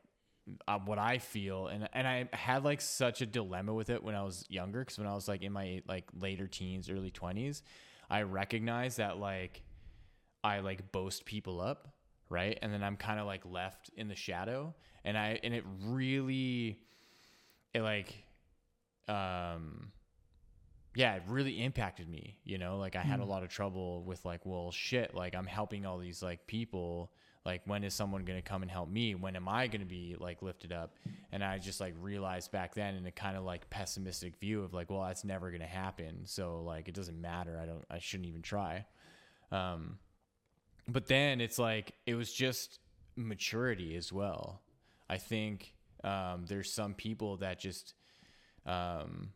uh, 0.68 0.80
what 0.80 0.98
I 0.98 1.18
feel. 1.18 1.68
And, 1.68 1.90
and 1.94 2.08
I 2.08 2.30
had 2.32 2.64
like 2.64 2.80
such 2.80 3.22
a 3.22 3.26
dilemma 3.26 3.74
with 3.74 3.90
it 3.90 4.04
when 4.04 4.16
I 4.16 4.24
was 4.24 4.46
younger. 4.48 4.86
Cause 4.86 4.98
when 4.98 5.08
I 5.08 5.14
was 5.14 5.28
like 5.28 5.44
in 5.44 5.52
my 5.52 5.82
like 5.88 6.06
later 6.18 6.48
teens, 6.48 6.90
early 6.90 7.12
twenties, 7.12 7.62
I 8.10 8.24
recognize 8.24 8.98
that 8.98 9.18
like 9.18 9.64
I 10.44 10.60
like 10.60 10.92
boast 10.92 11.26
people 11.26 11.60
up, 11.60 11.94
right? 12.30 12.58
And 12.62 12.72
then 12.74 12.84
I'm 12.84 12.98
kind 12.98 13.20
of 13.20 13.26
like 13.26 13.46
left 13.46 13.90
in 13.96 14.08
the 14.08 14.16
shadow 14.16 14.76
and 15.04 15.18
I 15.18 15.40
and 15.44 15.54
it 15.54 15.64
really 15.84 16.80
it 17.74 17.82
like 17.82 18.14
um 19.08 19.92
yeah, 20.96 21.16
it 21.16 21.24
really 21.28 21.62
impacted 21.62 22.08
me, 22.08 22.38
you 22.46 22.58
know? 22.58 22.78
Like 22.78 22.96
I 22.96 23.02
had 23.02 23.20
mm. 23.20 23.24
a 23.24 23.26
lot 23.26 23.44
of 23.44 23.50
trouble 23.50 24.04
with 24.04 24.24
like, 24.24 24.46
well, 24.46 24.72
shit, 24.72 25.14
like 25.14 25.36
I'm 25.36 25.46
helping 25.46 25.86
all 25.86 25.98
these 25.98 26.24
like 26.24 26.48
people 26.48 27.12
like 27.46 27.62
when 27.66 27.84
is 27.84 27.94
someone 27.94 28.26
going 28.26 28.42
to 28.42 28.48
come 28.48 28.64
and 28.64 28.72
help 28.72 28.90
me? 28.90 29.16
When 29.16 29.36
am 29.36 29.48
i 29.48 29.68
going 29.68 29.82
to 29.82 29.88
be 29.88 30.16
like 30.20 30.42
lifted 30.42 30.72
up? 30.72 30.96
And 31.32 31.44
i 31.44 31.58
just 31.58 31.80
like 31.80 31.94
realized 32.02 32.52
back 32.52 32.74
then 32.74 32.96
in 32.96 33.06
a 33.06 33.12
kind 33.12 33.38
of 33.38 33.44
like 33.44 33.70
pessimistic 33.70 34.38
view 34.38 34.64
of 34.64 34.74
like 34.74 34.90
well 34.90 35.04
that's 35.04 35.24
never 35.24 35.50
going 35.50 35.62
to 35.62 35.68
happen. 35.68 36.22
So 36.26 36.64
like 36.64 36.88
it 36.88 36.96
doesn't 36.96 37.20
matter. 37.20 37.60
I 37.62 37.66
don't 37.66 37.86
i 37.90 38.00
shouldn't 38.00 38.28
even 38.28 38.42
try. 38.42 38.86
Um 39.52 40.00
but 40.88 41.08
then 41.08 41.42
it's 41.42 41.60
like 41.60 41.94
it 42.06 42.16
was 42.16 42.32
just 42.32 42.80
maturity 43.16 43.96
as 43.96 44.12
well. 44.12 44.62
I 45.10 45.18
think 45.18 45.74
um, 46.04 46.46
there's 46.48 46.72
some 46.72 46.94
people 46.94 47.38
that 47.38 47.60
just 47.60 47.94
um, 48.66 49.30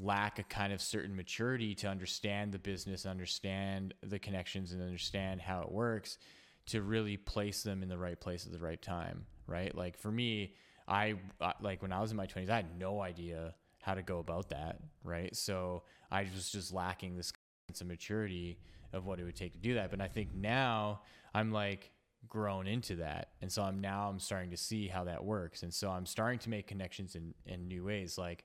lack 0.00 0.38
a 0.38 0.42
kind 0.42 0.72
of 0.72 0.80
certain 0.80 1.16
maturity 1.16 1.74
to 1.76 1.88
understand 1.88 2.52
the 2.52 2.58
business, 2.58 3.06
understand 3.06 3.94
the 4.02 4.18
connections, 4.18 4.72
and 4.72 4.82
understand 4.82 5.40
how 5.40 5.62
it 5.62 5.70
works 5.70 6.18
to 6.66 6.82
really 6.82 7.16
place 7.16 7.62
them 7.62 7.82
in 7.82 7.88
the 7.88 7.98
right 7.98 8.20
place 8.20 8.46
at 8.46 8.52
the 8.52 8.58
right 8.58 8.80
time, 8.80 9.26
right? 9.46 9.74
Like 9.74 9.98
for 9.98 10.10
me, 10.10 10.54
I 10.86 11.14
like 11.60 11.82
when 11.82 11.92
I 11.92 12.00
was 12.00 12.10
in 12.10 12.16
my 12.16 12.26
20s, 12.26 12.50
I 12.50 12.56
had 12.56 12.78
no 12.78 13.00
idea 13.00 13.54
how 13.80 13.94
to 13.94 14.02
go 14.02 14.18
about 14.18 14.50
that, 14.50 14.78
right? 15.04 15.34
So 15.34 15.82
I 16.10 16.28
was 16.34 16.50
just 16.50 16.72
lacking 16.72 17.16
this 17.16 17.32
sense 17.68 17.80
of 17.80 17.86
maturity 17.86 18.58
of 18.92 19.06
what 19.06 19.20
it 19.20 19.24
would 19.24 19.36
take 19.36 19.52
to 19.52 19.58
do 19.58 19.74
that. 19.74 19.90
But 19.90 20.00
I 20.00 20.08
think 20.08 20.34
now 20.34 21.02
I'm 21.34 21.52
like 21.52 21.90
grown 22.28 22.66
into 22.66 22.96
that. 22.96 23.30
And 23.40 23.50
so 23.50 23.62
I'm 23.62 23.80
now 23.80 24.08
I'm 24.08 24.18
starting 24.18 24.50
to 24.50 24.56
see 24.56 24.88
how 24.88 25.04
that 25.04 25.24
works. 25.24 25.62
And 25.62 25.72
so 25.72 25.90
I'm 25.90 26.06
starting 26.06 26.38
to 26.40 26.50
make 26.50 26.66
connections 26.66 27.14
in, 27.14 27.34
in 27.46 27.68
new 27.68 27.84
ways, 27.84 28.18
like 28.18 28.44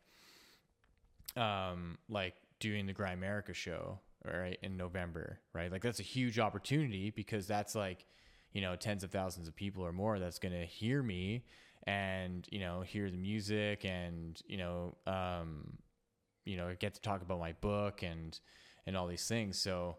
um 1.35 1.97
like 2.07 2.35
doing 2.59 2.85
the 2.85 2.93
Grimerica 2.93 3.53
show, 3.53 3.99
right, 4.34 4.57
in 4.61 4.77
November, 4.77 5.39
right? 5.53 5.72
Like 5.72 5.81
that's 5.81 5.99
a 5.99 6.03
huge 6.03 6.39
opportunity 6.39 7.11
because 7.11 7.47
that's 7.47 7.76
like, 7.76 8.06
you 8.53 8.61
know, 8.61 8.76
tens 8.76 9.03
of 9.03 9.11
thousands 9.11 9.47
of 9.47 9.56
people 9.56 9.85
or 9.85 9.91
more 9.91 10.19
that's 10.19 10.39
gonna 10.39 10.65
hear 10.65 11.03
me 11.03 11.43
and, 11.84 12.47
you 12.52 12.60
know, 12.60 12.81
hear 12.81 13.10
the 13.11 13.18
music 13.18 13.85
and, 13.85 14.41
you 14.47 14.57
know, 14.57 14.95
um, 15.06 15.77
you 16.45 16.57
know, 16.57 16.73
get 16.80 16.93
to 16.95 17.02
talk 17.02 17.22
about 17.22 17.39
my 17.39 17.53
book 17.53 18.03
and 18.03 18.39
and 18.88 18.95
all 18.95 19.07
these 19.07 19.27
things. 19.27 19.60
So 19.60 19.97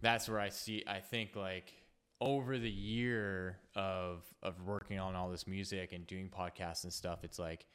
that's 0.00 0.28
where 0.28 0.40
I 0.40 0.50
see 0.50 0.84
I 0.86 1.00
think 1.00 1.36
like 1.36 1.72
over 2.20 2.58
the 2.58 2.70
year 2.70 3.58
of 3.74 4.22
of 4.42 4.54
working 4.64 4.98
on 4.98 5.16
all 5.16 5.28
this 5.28 5.46
music 5.46 5.92
and 5.92 6.06
doing 6.06 6.30
podcasts 6.30 6.84
and 6.84 6.92
stuff, 6.92 7.24
it's 7.24 7.38
like 7.38 7.66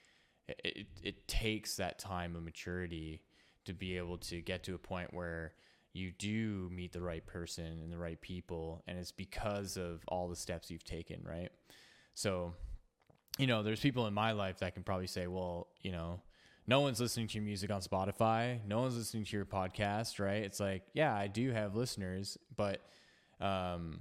it, 0.48 0.62
it, 0.64 0.88
it 1.04 1.28
takes 1.28 1.76
that 1.76 2.00
time 2.00 2.36
of 2.36 2.44
maturity 2.44 3.22
to 3.66 3.74
be 3.74 3.98
able 3.98 4.18
to 4.18 4.42
get 4.42 4.64
to 4.64 4.74
a 4.74 4.78
point 4.78 5.14
where 5.14 5.54
you 5.98 6.12
do 6.12 6.70
meet 6.72 6.94
the 6.94 7.02
right 7.02 7.26
person 7.26 7.66
and 7.66 7.92
the 7.92 7.98
right 7.98 8.22
people 8.22 8.84
and 8.88 8.98
it's 8.98 9.12
because 9.12 9.78
of 9.78 10.04
all 10.08 10.28
the 10.28 10.36
steps 10.36 10.70
you've 10.70 10.84
taken 10.84 11.22
right? 11.24 11.50
So 12.14 12.54
you 13.38 13.48
know 13.48 13.64
there's 13.64 13.80
people 13.80 14.08
in 14.08 14.14
my 14.14 14.32
life 14.32 14.60
that 14.60 14.74
can 14.74 14.84
probably 14.84 15.08
say 15.08 15.28
well 15.28 15.68
you 15.82 15.92
know 15.92 16.22
no 16.70 16.82
one's 16.82 17.00
listening 17.00 17.28
to 17.28 17.36
your 17.36 17.44
music 17.44 17.72
on 17.72 17.82
spotify. 17.82 18.60
No 18.66 18.82
one's 18.82 18.98
listening 18.98 19.26
to 19.26 19.36
your 19.36 19.46
podcast 19.46 20.20
right? 20.20 20.44
It's 20.44 20.60
like 20.60 20.84
yeah 20.94 21.16
i 21.16 21.28
do 21.28 21.52
have 21.52 21.76
listeners 21.76 22.38
but 22.56 22.82
um 23.40 24.00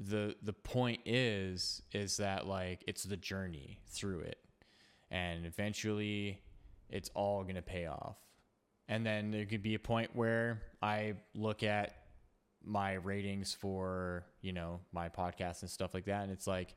the 0.00 0.34
the 0.42 0.52
point 0.52 1.00
is 1.04 1.82
is 1.92 2.16
that 2.16 2.46
like 2.46 2.82
it's 2.86 3.04
the 3.04 3.16
journey 3.16 3.80
through 3.88 4.20
it. 4.20 4.38
And 5.10 5.46
eventually 5.46 6.40
it's 6.90 7.10
all 7.14 7.42
going 7.44 7.54
to 7.54 7.62
pay 7.62 7.86
off 7.86 8.16
and 8.88 9.04
then 9.04 9.30
there 9.30 9.46
could 9.46 9.62
be 9.62 9.74
a 9.74 9.78
point 9.78 10.10
where 10.14 10.60
i 10.82 11.14
look 11.34 11.62
at 11.62 11.96
my 12.64 12.94
ratings 12.94 13.52
for 13.52 14.24
you 14.40 14.52
know 14.52 14.80
my 14.92 15.08
podcast 15.08 15.62
and 15.62 15.70
stuff 15.70 15.92
like 15.94 16.06
that 16.06 16.22
and 16.22 16.32
it's 16.32 16.46
like 16.46 16.74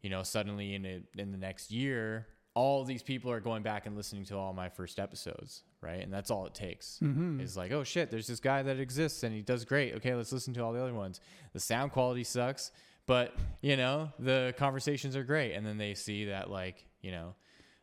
you 0.00 0.10
know 0.10 0.22
suddenly 0.22 0.74
in 0.74 0.84
a, 0.86 1.02
in 1.16 1.32
the 1.32 1.38
next 1.38 1.70
year 1.70 2.26
all 2.54 2.84
these 2.84 3.02
people 3.02 3.30
are 3.30 3.40
going 3.40 3.62
back 3.62 3.84
and 3.84 3.94
listening 3.94 4.24
to 4.24 4.34
all 4.34 4.54
my 4.54 4.68
first 4.70 4.98
episodes 4.98 5.62
right 5.82 6.02
and 6.02 6.10
that's 6.12 6.30
all 6.30 6.46
it 6.46 6.54
takes 6.54 6.98
Mm-hmm. 7.02 7.40
is 7.40 7.54
like, 7.56 7.70
oh 7.72 7.84
shit, 7.84 8.10
there's 8.10 8.26
this 8.26 8.40
guy 8.40 8.62
that 8.62 8.80
exists 8.80 9.22
and 9.22 9.34
he 9.34 9.42
does 9.42 9.66
great. 9.66 9.94
Okay, 9.96 10.14
let's 10.14 10.32
listen 10.32 10.54
to 10.54 10.64
all 10.64 10.72
the 10.72 10.80
other 10.82 10.94
ones. 10.94 11.20
The 11.52 11.60
sound 11.60 11.92
quality 11.92 12.24
sucks, 12.24 12.72
but 13.06 13.34
you 13.60 13.76
know 13.76 14.10
the 14.18 14.54
conversations 14.56 15.14
are 15.16 15.22
great, 15.24 15.52
and 15.52 15.66
then 15.66 15.76
they 15.76 15.92
see 15.92 16.24
that 16.26 16.50
like 16.50 16.86
you 17.02 17.10
know 17.10 17.34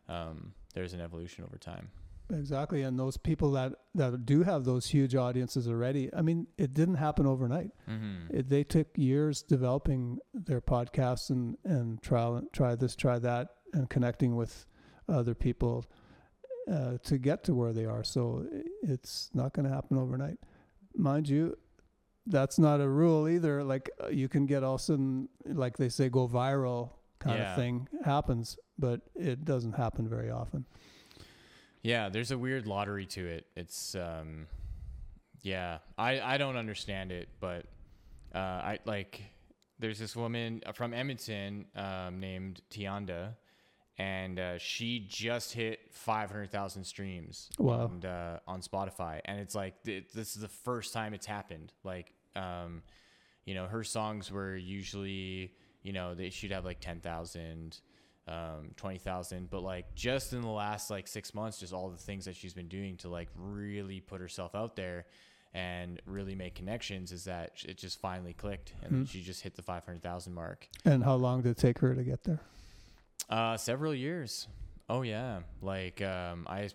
um, 0.10 0.54
there's 0.74 0.94
an 0.94 1.02
evolution 1.02 1.44
over 1.44 1.58
time. 1.60 1.90
Exactly, 2.34 2.82
and 2.82 2.98
those 3.00 3.18
people 3.18 3.52
that 3.52 3.74
that 3.96 4.26
do 4.26 4.44
have 4.44 4.64
those 4.66 4.88
huge 4.88 5.16
audiences 5.16 5.68
already. 5.68 6.10
I 6.16 6.22
mean, 6.22 6.48
it 6.58 6.74
didn't 6.74 6.96
happen 6.96 7.26
overnight. 7.28 7.72
Mm-hmm. 7.90 8.36
It, 8.38 8.50
they 8.50 8.64
took 8.64 8.88
years 8.96 9.42
developing 9.44 10.20
their 10.34 10.62
podcasts 10.62 11.30
and 11.30 11.58
and 11.64 12.02
try 12.02 12.40
try 12.52 12.76
this, 12.76 12.96
try 12.96 13.20
that, 13.20 13.50
and 13.74 13.90
connecting 13.90 14.36
with 14.36 14.66
other 15.08 15.36
people 15.36 15.86
uh, 16.72 16.98
to 17.04 17.18
get 17.18 17.44
to 17.46 17.54
where 17.54 17.74
they 17.74 17.86
are. 17.86 18.04
So 18.04 18.46
it's 18.82 19.30
not 19.34 19.54
going 19.54 19.66
to 19.68 19.72
happen 19.74 19.98
overnight, 19.98 20.40
mind 20.96 21.28
you. 21.30 21.58
That's 22.26 22.58
not 22.58 22.80
a 22.80 22.88
rule 22.88 23.28
either. 23.28 23.64
Like 23.66 23.90
uh, 24.02 24.08
you 24.08 24.30
can 24.30 24.46
get 24.46 24.64
all 24.64 24.78
sudden, 24.78 25.28
like 25.46 25.76
they 25.78 25.90
say, 25.90 26.08
go 26.10 26.28
viral 26.28 26.92
kind 27.20 27.38
Yeah. 27.38 27.52
of 27.52 27.58
thing 27.58 27.88
happens, 28.06 28.58
but 28.80 29.02
it 29.14 29.44
doesn't 29.44 29.74
happen 29.74 30.08
very 30.08 30.32
often. 30.32 30.66
Yeah, 31.84 32.10
there's 32.10 32.32
a 32.32 32.38
weird 32.38 32.66
lottery 32.66 33.06
to 33.08 33.28
it. 33.28 33.46
It's 33.56 33.94
um 33.96 34.48
yeah, 35.42 35.80
I 35.98 36.22
I 36.22 36.38
don't 36.38 36.56
understand 36.58 37.12
it, 37.12 37.28
but 37.40 37.66
uh 38.34 38.38
I 38.38 38.80
like 38.86 39.22
there's 39.80 40.00
this 40.00 40.16
woman 40.16 40.62
from 40.74 40.94
Edmonton 40.94 41.66
um 41.76 42.20
named 42.20 42.62
Tianda 42.72 43.36
and 44.00 44.40
uh, 44.40 44.58
she 44.58 45.06
just 45.08 45.54
hit 45.54 45.80
500,000 45.92 46.84
streams 46.84 47.50
Wow. 47.60 47.84
on 47.86 48.04
uh, 48.04 48.40
on 48.48 48.62
Spotify 48.62 49.20
and 49.26 49.40
it's 49.40 49.54
like 49.54 49.84
th- 49.84 50.06
this 50.16 50.36
is 50.36 50.42
the 50.42 50.48
first 50.48 50.94
time 50.94 51.14
it's 51.14 51.26
happened. 51.28 51.74
Like 51.84 52.14
um 52.36 52.82
you 53.46 53.54
know, 53.56 53.66
her 53.68 53.84
songs 53.84 54.32
were 54.32 54.56
usually, 54.56 55.52
you 55.82 55.92
know, 55.92 56.16
they 56.16 56.30
should 56.30 56.52
have 56.52 56.64
like 56.64 56.80
10,000 56.80 57.82
um, 58.28 58.72
20,000 58.78 59.50
but 59.50 59.62
like 59.62 59.94
just 59.96 60.32
in 60.34 60.42
the 60.42 60.48
last 60.48 60.90
like 60.90 61.08
6 61.08 61.34
months 61.34 61.60
just 61.60 61.74
all 61.74 61.90
the 61.90 61.98
things 61.98 62.24
that 62.26 62.36
she's 62.36 62.54
been 62.54 62.70
doing 62.70 62.96
to 62.98 63.10
like 63.10 63.28
really 63.36 64.00
put 64.00 64.22
herself 64.22 64.56
out 64.56 64.76
there 64.78 65.06
and 65.54 66.02
really 66.06 66.34
make 66.34 66.56
connections 66.56 67.12
is 67.12 67.26
that 67.26 67.52
it 67.68 67.78
just 67.78 68.00
finally 68.00 68.34
clicked 68.34 68.74
and 68.82 68.92
then 68.94 69.00
Hmm. 69.02 69.06
she 69.06 69.22
just 69.22 69.42
hit 69.44 69.56
the 69.56 69.62
500,000 69.62 70.34
mark. 70.34 70.68
And 70.86 71.04
how 71.04 71.16
long 71.16 71.42
did 71.42 71.50
it 71.52 71.58
take 71.58 71.80
her 71.80 71.94
to 71.94 72.04
get 72.04 72.24
there? 72.24 72.40
Uh 73.30 73.58
several 73.58 73.94
years. 73.94 74.48
Oh 74.90 75.02
yeah. 75.02 75.42
Like 75.62 76.02
um 76.02 76.46
I 76.50 76.70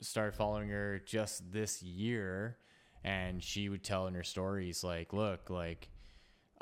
started 0.00 0.34
following 0.34 0.68
her 0.70 1.00
just 1.06 1.52
this 1.52 1.82
year 1.82 2.56
and 3.04 3.42
she 3.44 3.68
would 3.68 3.84
tell 3.84 4.06
in 4.08 4.14
her 4.14 4.24
stories 4.24 4.82
like 4.82 5.12
look 5.12 5.48
like 5.50 5.88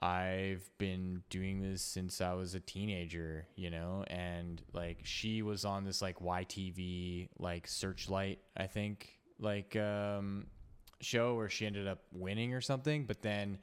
I've 0.05 0.69
been 0.77 1.23
doing 1.31 1.63
this 1.63 1.81
since 1.81 2.21
I 2.21 2.35
was 2.35 2.55
a 2.55 2.61
teenager, 2.61 3.47
you 3.57 3.71
know, 3.71 4.05
and 4.09 4.61
like 4.75 4.99
she 5.05 5.41
was 5.41 5.65
on 5.65 5.85
this 5.85 6.03
like 6.03 6.19
YTV 6.19 7.31
like 7.39 7.67
Searchlight, 7.67 8.41
I 8.55 8.67
think, 8.67 9.09
like 9.39 9.75
um 9.77 10.49
show 11.01 11.37
where 11.37 11.49
she 11.49 11.65
ended 11.65 11.89
up 11.89 12.01
winning 12.13 12.53
or 12.53 12.61
something, 12.61 13.07
but 13.07 13.23
then 13.23 13.57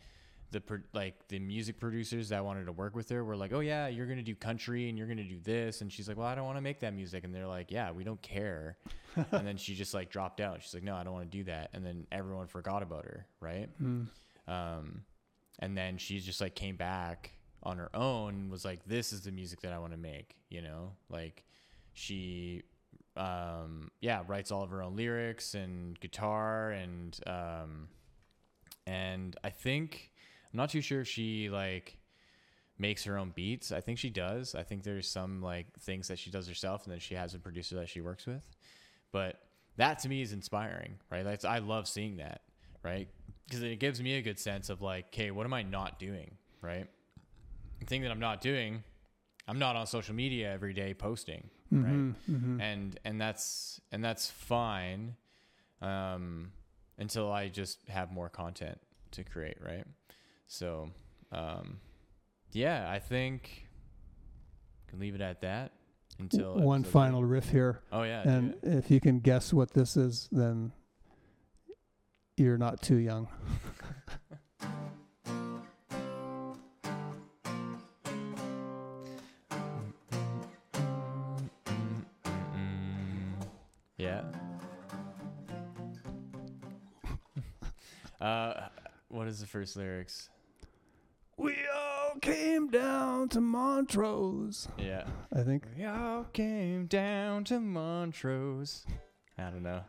the 0.49 0.61
pro- 0.61 0.79
like 0.93 1.27
the 1.27 1.37
music 1.37 1.79
producers 1.79 2.29
that 2.29 2.43
wanted 2.43 2.65
to 2.65 2.71
work 2.71 2.95
with 2.95 3.07
her 3.09 3.23
were 3.23 3.35
like, 3.35 3.53
"Oh 3.53 3.59
yeah, 3.59 3.87
you're 3.87 4.07
going 4.07 4.17
to 4.17 4.23
do 4.23 4.33
country 4.33 4.89
and 4.89 4.97
you're 4.97 5.07
going 5.07 5.17
to 5.17 5.23
do 5.23 5.39
this." 5.43 5.81
And 5.81 5.93
she's 5.93 6.07
like, 6.07 6.17
"Well, 6.17 6.27
I 6.27 6.33
don't 6.33 6.45
want 6.45 6.57
to 6.57 6.61
make 6.61 6.79
that 6.79 6.95
music." 6.95 7.23
And 7.23 7.35
they're 7.35 7.45
like, 7.45 7.69
"Yeah, 7.69 7.91
we 7.91 8.03
don't 8.03 8.21
care." 8.23 8.77
and 9.31 9.45
then 9.45 9.57
she 9.57 9.75
just 9.75 9.93
like 9.93 10.09
dropped 10.09 10.41
out. 10.41 10.63
She's 10.63 10.73
like, 10.73 10.83
"No, 10.83 10.95
I 10.95 11.03
don't 11.03 11.13
want 11.13 11.31
to 11.31 11.37
do 11.37 11.43
that." 11.43 11.69
And 11.73 11.85
then 11.85 12.07
everyone 12.11 12.47
forgot 12.47 12.81
about 12.81 13.05
her, 13.05 13.27
right? 13.39 13.69
Hmm. 13.77 14.05
Um, 14.47 15.03
and 15.61 15.77
then 15.77 15.97
she 15.97 16.19
just 16.19 16.41
like 16.41 16.55
came 16.55 16.75
back 16.75 17.31
on 17.63 17.77
her 17.77 17.95
own 17.95 18.33
and 18.33 18.51
was 18.51 18.65
like, 18.65 18.83
"This 18.85 19.13
is 19.13 19.21
the 19.21 19.31
music 19.31 19.61
that 19.61 19.73
I 19.73 19.79
want 19.79 19.93
to 19.93 19.97
make," 19.97 20.35
you 20.49 20.61
know? 20.61 20.93
Like 21.09 21.43
she 21.93 22.63
um 23.17 23.91
yeah, 23.99 24.23
writes 24.27 24.51
all 24.51 24.63
of 24.63 24.69
her 24.71 24.81
own 24.81 24.95
lyrics 24.95 25.53
and 25.53 25.99
guitar 25.99 26.71
and 26.71 27.19
um 27.27 27.87
and 28.87 29.35
I 29.43 29.49
think 29.49 30.11
I'm 30.51 30.57
not 30.57 30.69
too 30.69 30.81
sure 30.81 31.01
if 31.01 31.07
she 31.07 31.49
like 31.49 31.97
makes 32.77 33.03
her 33.03 33.17
own 33.17 33.31
beats. 33.35 33.71
I 33.71 33.79
think 33.79 33.99
she 33.99 34.09
does. 34.09 34.55
I 34.55 34.63
think 34.63 34.83
there's 34.83 35.07
some 35.07 35.41
like 35.41 35.67
things 35.79 36.07
that 36.07 36.17
she 36.19 36.31
does 36.31 36.47
herself 36.47 36.85
and 36.85 36.91
then 36.91 36.99
she 36.99 37.15
has 37.15 37.33
a 37.35 37.39
producer 37.39 37.75
that 37.75 37.89
she 37.89 38.01
works 38.01 38.25
with. 38.25 38.47
But 39.11 39.39
that 39.77 39.99
to 39.99 40.09
me 40.09 40.21
is 40.21 40.33
inspiring, 40.33 40.95
right? 41.11 41.23
That's 41.23 41.45
I 41.45 41.59
love 41.59 41.87
seeing 41.87 42.17
that, 42.17 42.41
right? 42.83 43.07
Because 43.47 43.63
it 43.63 43.79
gives 43.79 44.01
me 44.01 44.15
a 44.15 44.21
good 44.21 44.39
sense 44.39 44.69
of 44.69 44.81
like, 44.81 45.07
okay, 45.07 45.31
what 45.31 45.45
am 45.45 45.53
I 45.53 45.63
not 45.63 45.99
doing, 45.99 46.37
right? 46.61 46.87
The 47.79 47.85
thing 47.85 48.01
that 48.03 48.11
I'm 48.11 48.19
not 48.19 48.41
doing, 48.41 48.83
I'm 49.47 49.59
not 49.59 49.75
on 49.75 49.87
social 49.87 50.15
media 50.15 50.51
every 50.51 50.73
day 50.73 50.93
posting, 50.93 51.49
right? 51.71 51.91
Mhm, 51.91 52.15
mhm. 52.29 52.61
and 52.61 52.99
and 53.03 53.19
that's 53.19 53.81
and 53.91 54.03
that's 54.03 54.29
fine 54.29 55.15
um 55.81 56.51
until 56.99 57.31
i 57.31 57.47
just 57.47 57.79
have 57.87 58.11
more 58.11 58.29
content 58.29 58.77
to 59.09 59.23
create 59.23 59.57
right 59.65 59.83
so 60.45 60.91
um 61.31 61.79
yeah 62.51 62.87
i 62.91 62.99
think 62.99 63.67
can 64.87 64.99
leave 64.99 65.15
it 65.15 65.21
at 65.21 65.41
that 65.41 65.71
until 66.19 66.53
One 66.59 66.83
final 66.83 67.23
riff 67.23 67.49
here, 67.49 67.81
oh 67.91 68.03
yeah 68.03 68.21
and 68.21 68.55
if 68.61 68.91
you 68.91 68.99
can 68.99 69.19
guess 69.21 69.51
what 69.53 69.71
this 69.73 69.97
is, 69.97 70.29
then 70.31 70.71
you're 72.37 72.57
not 72.57 72.81
too 72.81 72.97
young. 72.97 73.27
Yeah 83.97 84.23
uh 88.21 88.67
what 89.09 89.27
is 89.27 89.39
the 89.39 89.47
first 89.47 89.75
lyrics 89.75 90.29
We 91.37 91.55
all 91.73 92.19
came 92.21 92.69
down 92.69 93.29
to 93.29 93.41
Montrose. 93.41 94.67
Yeah. 94.77 95.05
I 95.33 95.41
think. 95.41 95.65
We 95.75 95.85
all 95.85 96.25
came 96.25 96.85
down 96.85 97.45
to 97.45 97.59
Montrose. 97.59 98.85
I 99.37 99.49
don't 99.49 99.63
know. 99.63 99.81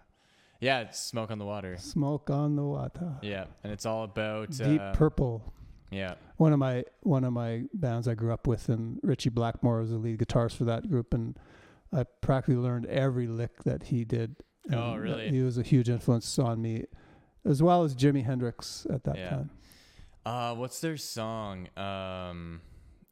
Yeah, 0.63 0.83
it's 0.83 1.01
Smoke 1.01 1.33
on 1.33 1.39
the 1.39 1.45
Water. 1.45 1.77
Smoke 1.77 2.31
on 2.31 2.55
the 2.55 2.63
water. 2.63 3.17
Yeah, 3.21 3.47
and 3.65 3.73
it's 3.73 3.85
all 3.85 4.05
about 4.05 4.51
Deep 4.53 4.81
uh, 4.81 4.93
Purple. 4.93 5.53
Yeah. 5.91 6.15
One 6.37 6.53
of 6.53 6.61
my 6.61 6.85
one 7.01 7.25
of 7.25 7.33
my 7.33 7.65
bands 7.75 8.07
I 8.07 8.15
grew 8.15 8.33
up 8.33 8.47
with, 8.47 8.69
and 8.69 9.01
Ritchie 9.03 9.31
Blackmore 9.31 9.81
was 9.81 9.91
the 9.91 9.97
lead 9.99 10.21
guitarist 10.21 10.55
for 10.57 10.63
that 10.65 10.89
group, 10.89 11.15
and 11.15 11.37
I 11.93 12.05
practically 12.21 12.55
learned 12.63 12.87
every 12.87 13.27
lick 13.27 13.65
that 13.65 13.83
he 13.83 14.05
did. 14.05 14.37
Oh, 14.73 14.95
really? 14.95 15.31
He 15.31 15.43
was 15.43 15.59
a 15.59 15.65
huge 15.65 15.89
influence 15.89 16.39
on 16.39 16.63
me, 16.63 16.85
as 17.45 17.61
well 17.61 17.83
as 17.83 17.97
Jimi 17.97 18.25
Hendrix 18.25 18.87
at 18.89 19.03
that 19.03 19.17
Yeah. 19.19 19.31
time. 19.31 19.51
Uh, 20.25 20.55
what's 20.55 20.81
their 20.81 20.97
song? 20.97 21.67
Um, 21.77 22.61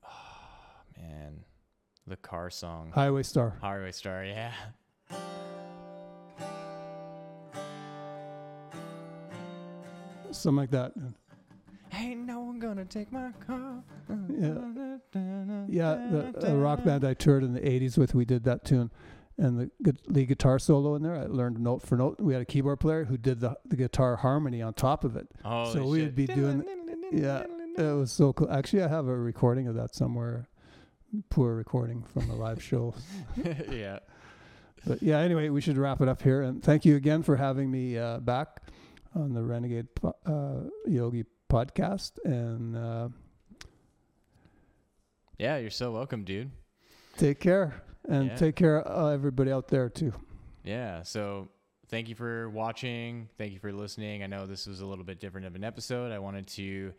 man, 0.97 1.40
the 2.06 2.16
car 2.16 2.48
song. 2.48 2.93
Highway 2.94 3.24
Star. 3.24 3.59
Highway 3.60 3.90
Star. 3.90 4.24
Yeah. 4.24 4.52
Something 10.36 10.57
like 10.57 10.70
that. 10.70 10.93
Ain't 11.93 12.20
no 12.20 12.40
one 12.40 12.59
gonna 12.61 12.85
take 12.85 13.11
my 13.11 13.32
car. 13.47 13.82
Yeah. 14.31 14.55
Yeah, 15.69 15.94
the, 16.11 16.35
the 16.40 16.55
rock 16.57 16.85
band 16.85 17.05
I 17.05 17.15
toured 17.15 17.43
in 17.43 17.52
the 17.52 17.61
'80s 17.61 17.98
with, 17.98 18.15
we 18.15 18.24
did 18.24 18.44
that 18.44 18.65
tune, 18.65 18.90
and 19.39 19.59
the 19.59 19.70
gu- 19.82 19.98
lead 20.07 20.28
guitar 20.28 20.59
solo 20.59 20.94
in 20.94 21.02
there, 21.02 21.16
I 21.16 21.24
learned 21.27 21.59
note 21.59 21.82
for 21.82 21.97
note. 21.97 22.20
We 22.20 22.32
had 22.32 22.43
a 22.43 22.47
keyboard 22.47 22.78
player 22.81 23.05
who 23.05 23.16
did 23.16 23.40
the 23.40 23.57
the 23.66 23.77
guitar 23.77 24.16
harmony 24.16 24.62
on 24.62 24.74
top 24.74 25.02
of 25.05 25.16
it. 25.16 25.28
Oh, 25.44 25.73
So 25.73 25.86
we 25.86 26.02
would 26.02 26.15
be 26.15 26.27
doing- 26.27 26.65
Yeah, 27.12 27.44
it 27.77 27.82
was 27.97 28.12
so 28.12 28.32
cool. 28.32 28.51
Actually, 28.51 28.85
I 28.85 28.89
have 28.89 29.09
a 29.09 29.16
recording 29.16 29.66
of 29.66 29.74
that 29.74 29.94
somewhere. 29.94 30.47
Poor 31.28 31.55
recording 31.57 32.05
from 32.05 32.31
a 32.31 32.35
live 32.36 32.62
show. 32.62 32.94
yeah. 33.69 33.98
But 34.86 35.02
yeah, 35.02 35.19
anyway, 35.19 35.48
we 35.48 35.61
should 35.61 35.77
wrap 35.77 36.01
it 36.01 36.09
up 36.09 36.23
here. 36.23 36.43
And 36.43 36.62
thank 36.62 36.85
you 36.85 36.94
again 36.94 37.24
for 37.24 37.35
having 37.36 37.69
me 37.70 37.98
uh, 37.98 38.19
back 38.20 38.62
on 39.15 39.32
the 39.32 39.43
Renegade 39.43 39.89
uh, 40.27 40.61
Yogi 40.87 41.24
podcast. 41.51 42.12
And 42.24 42.77
uh, 42.77 43.09
Yeah, 45.39 45.57
you're 45.59 45.70
so 45.70 45.93
welcome, 45.93 46.24
dude. 46.24 46.51
take 47.16 47.41
care. 47.41 47.82
And 48.09 48.28
Yeah. 48.28 48.37
take 48.37 48.57
care 48.57 48.78
of 48.81 49.12
everybody 49.12 49.51
out 49.53 49.69
there, 49.69 49.89
too. 49.89 50.12
Yeah. 50.65 51.03
So 51.03 51.49
thank 51.89 52.09
you 52.09 52.15
for 52.15 52.49
watching. 52.51 53.28
Thank 53.39 53.53
you 53.53 53.59
for 53.59 53.73
listening. 53.73 54.23
I 54.23 54.27
know 54.27 54.47
this 54.47 54.66
was 54.66 54.81
a 54.81 54.87
little 54.87 55.05
bit 55.05 55.20
different 55.20 55.47
of 55.47 55.55
an 55.55 55.65
episode. 55.65 56.12
I 56.12 56.19
wanted 56.19 56.47
to 56.49 56.93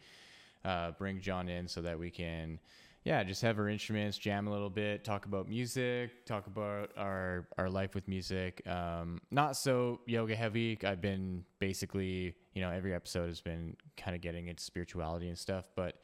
uh, 0.64 0.92
bring 0.92 1.20
John 1.22 1.50
in 1.50 1.68
so 1.68 1.82
that 1.82 1.98
we 1.98 2.10
can, 2.12 2.60
yeah, 3.04 3.24
just 3.24 3.42
have 3.42 3.58
our 3.58 3.68
instruments, 3.68 4.18
jam 4.18 4.48
a 4.48 4.52
little 4.52 4.70
bit, 4.70 5.04
talk 5.04 5.26
about 5.26 5.50
music, 5.50 6.26
talk 6.26 6.46
about 6.48 6.92
our 6.98 7.48
our 7.58 7.70
life 7.70 7.96
with 7.96 8.08
music. 8.08 8.62
Um, 8.68 9.20
not 9.32 9.58
so 9.58 10.02
yoga 10.06 10.36
heavy. 10.36 10.78
I've 10.84 11.02
been 11.02 11.44
basically, 11.60 12.36
you 12.54 12.62
know, 12.62 12.70
every 12.70 12.94
episode 12.94 13.28
has 13.28 13.42
been 13.42 13.76
kind 13.98 14.16
of 14.16 14.22
getting 14.22 14.48
into 14.48 14.64
spirituality 14.64 15.30
and 15.30 15.38
stuff. 15.38 15.66
But 15.76 15.96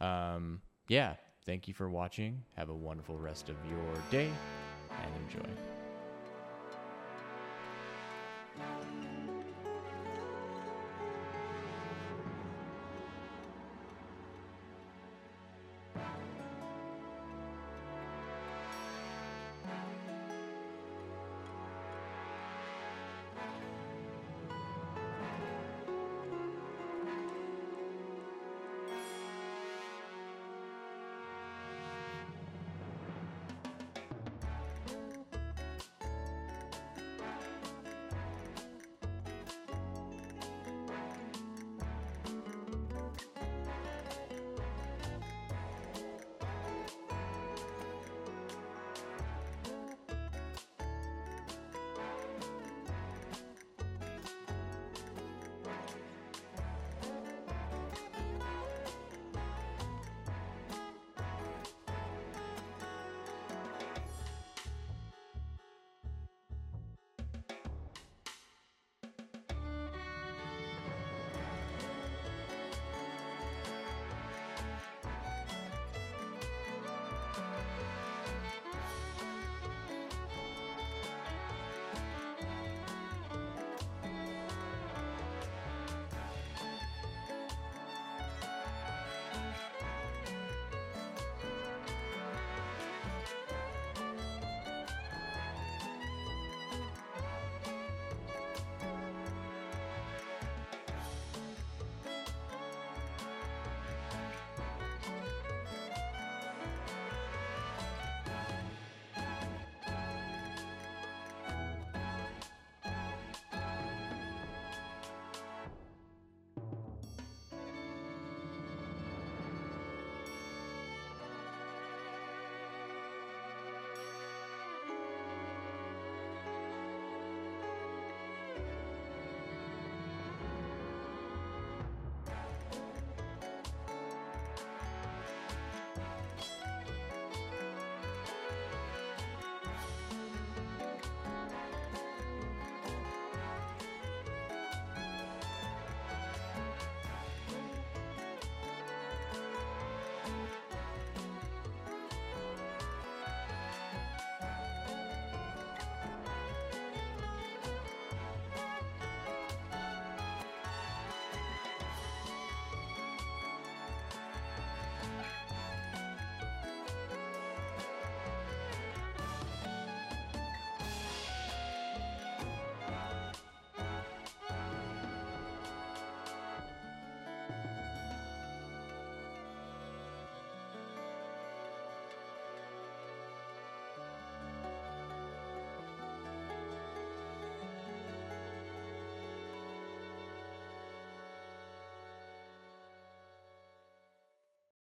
um, 0.00 0.60
yeah, 0.88 1.14
thank 1.46 1.68
you 1.68 1.74
for 1.74 1.88
watching. 1.88 2.42
Have 2.56 2.68
a 2.68 2.74
wonderful 2.74 3.16
rest 3.16 3.48
of 3.48 3.56
your 3.70 3.94
day 4.10 4.30
and 4.90 5.24
enjoy. 5.24 5.79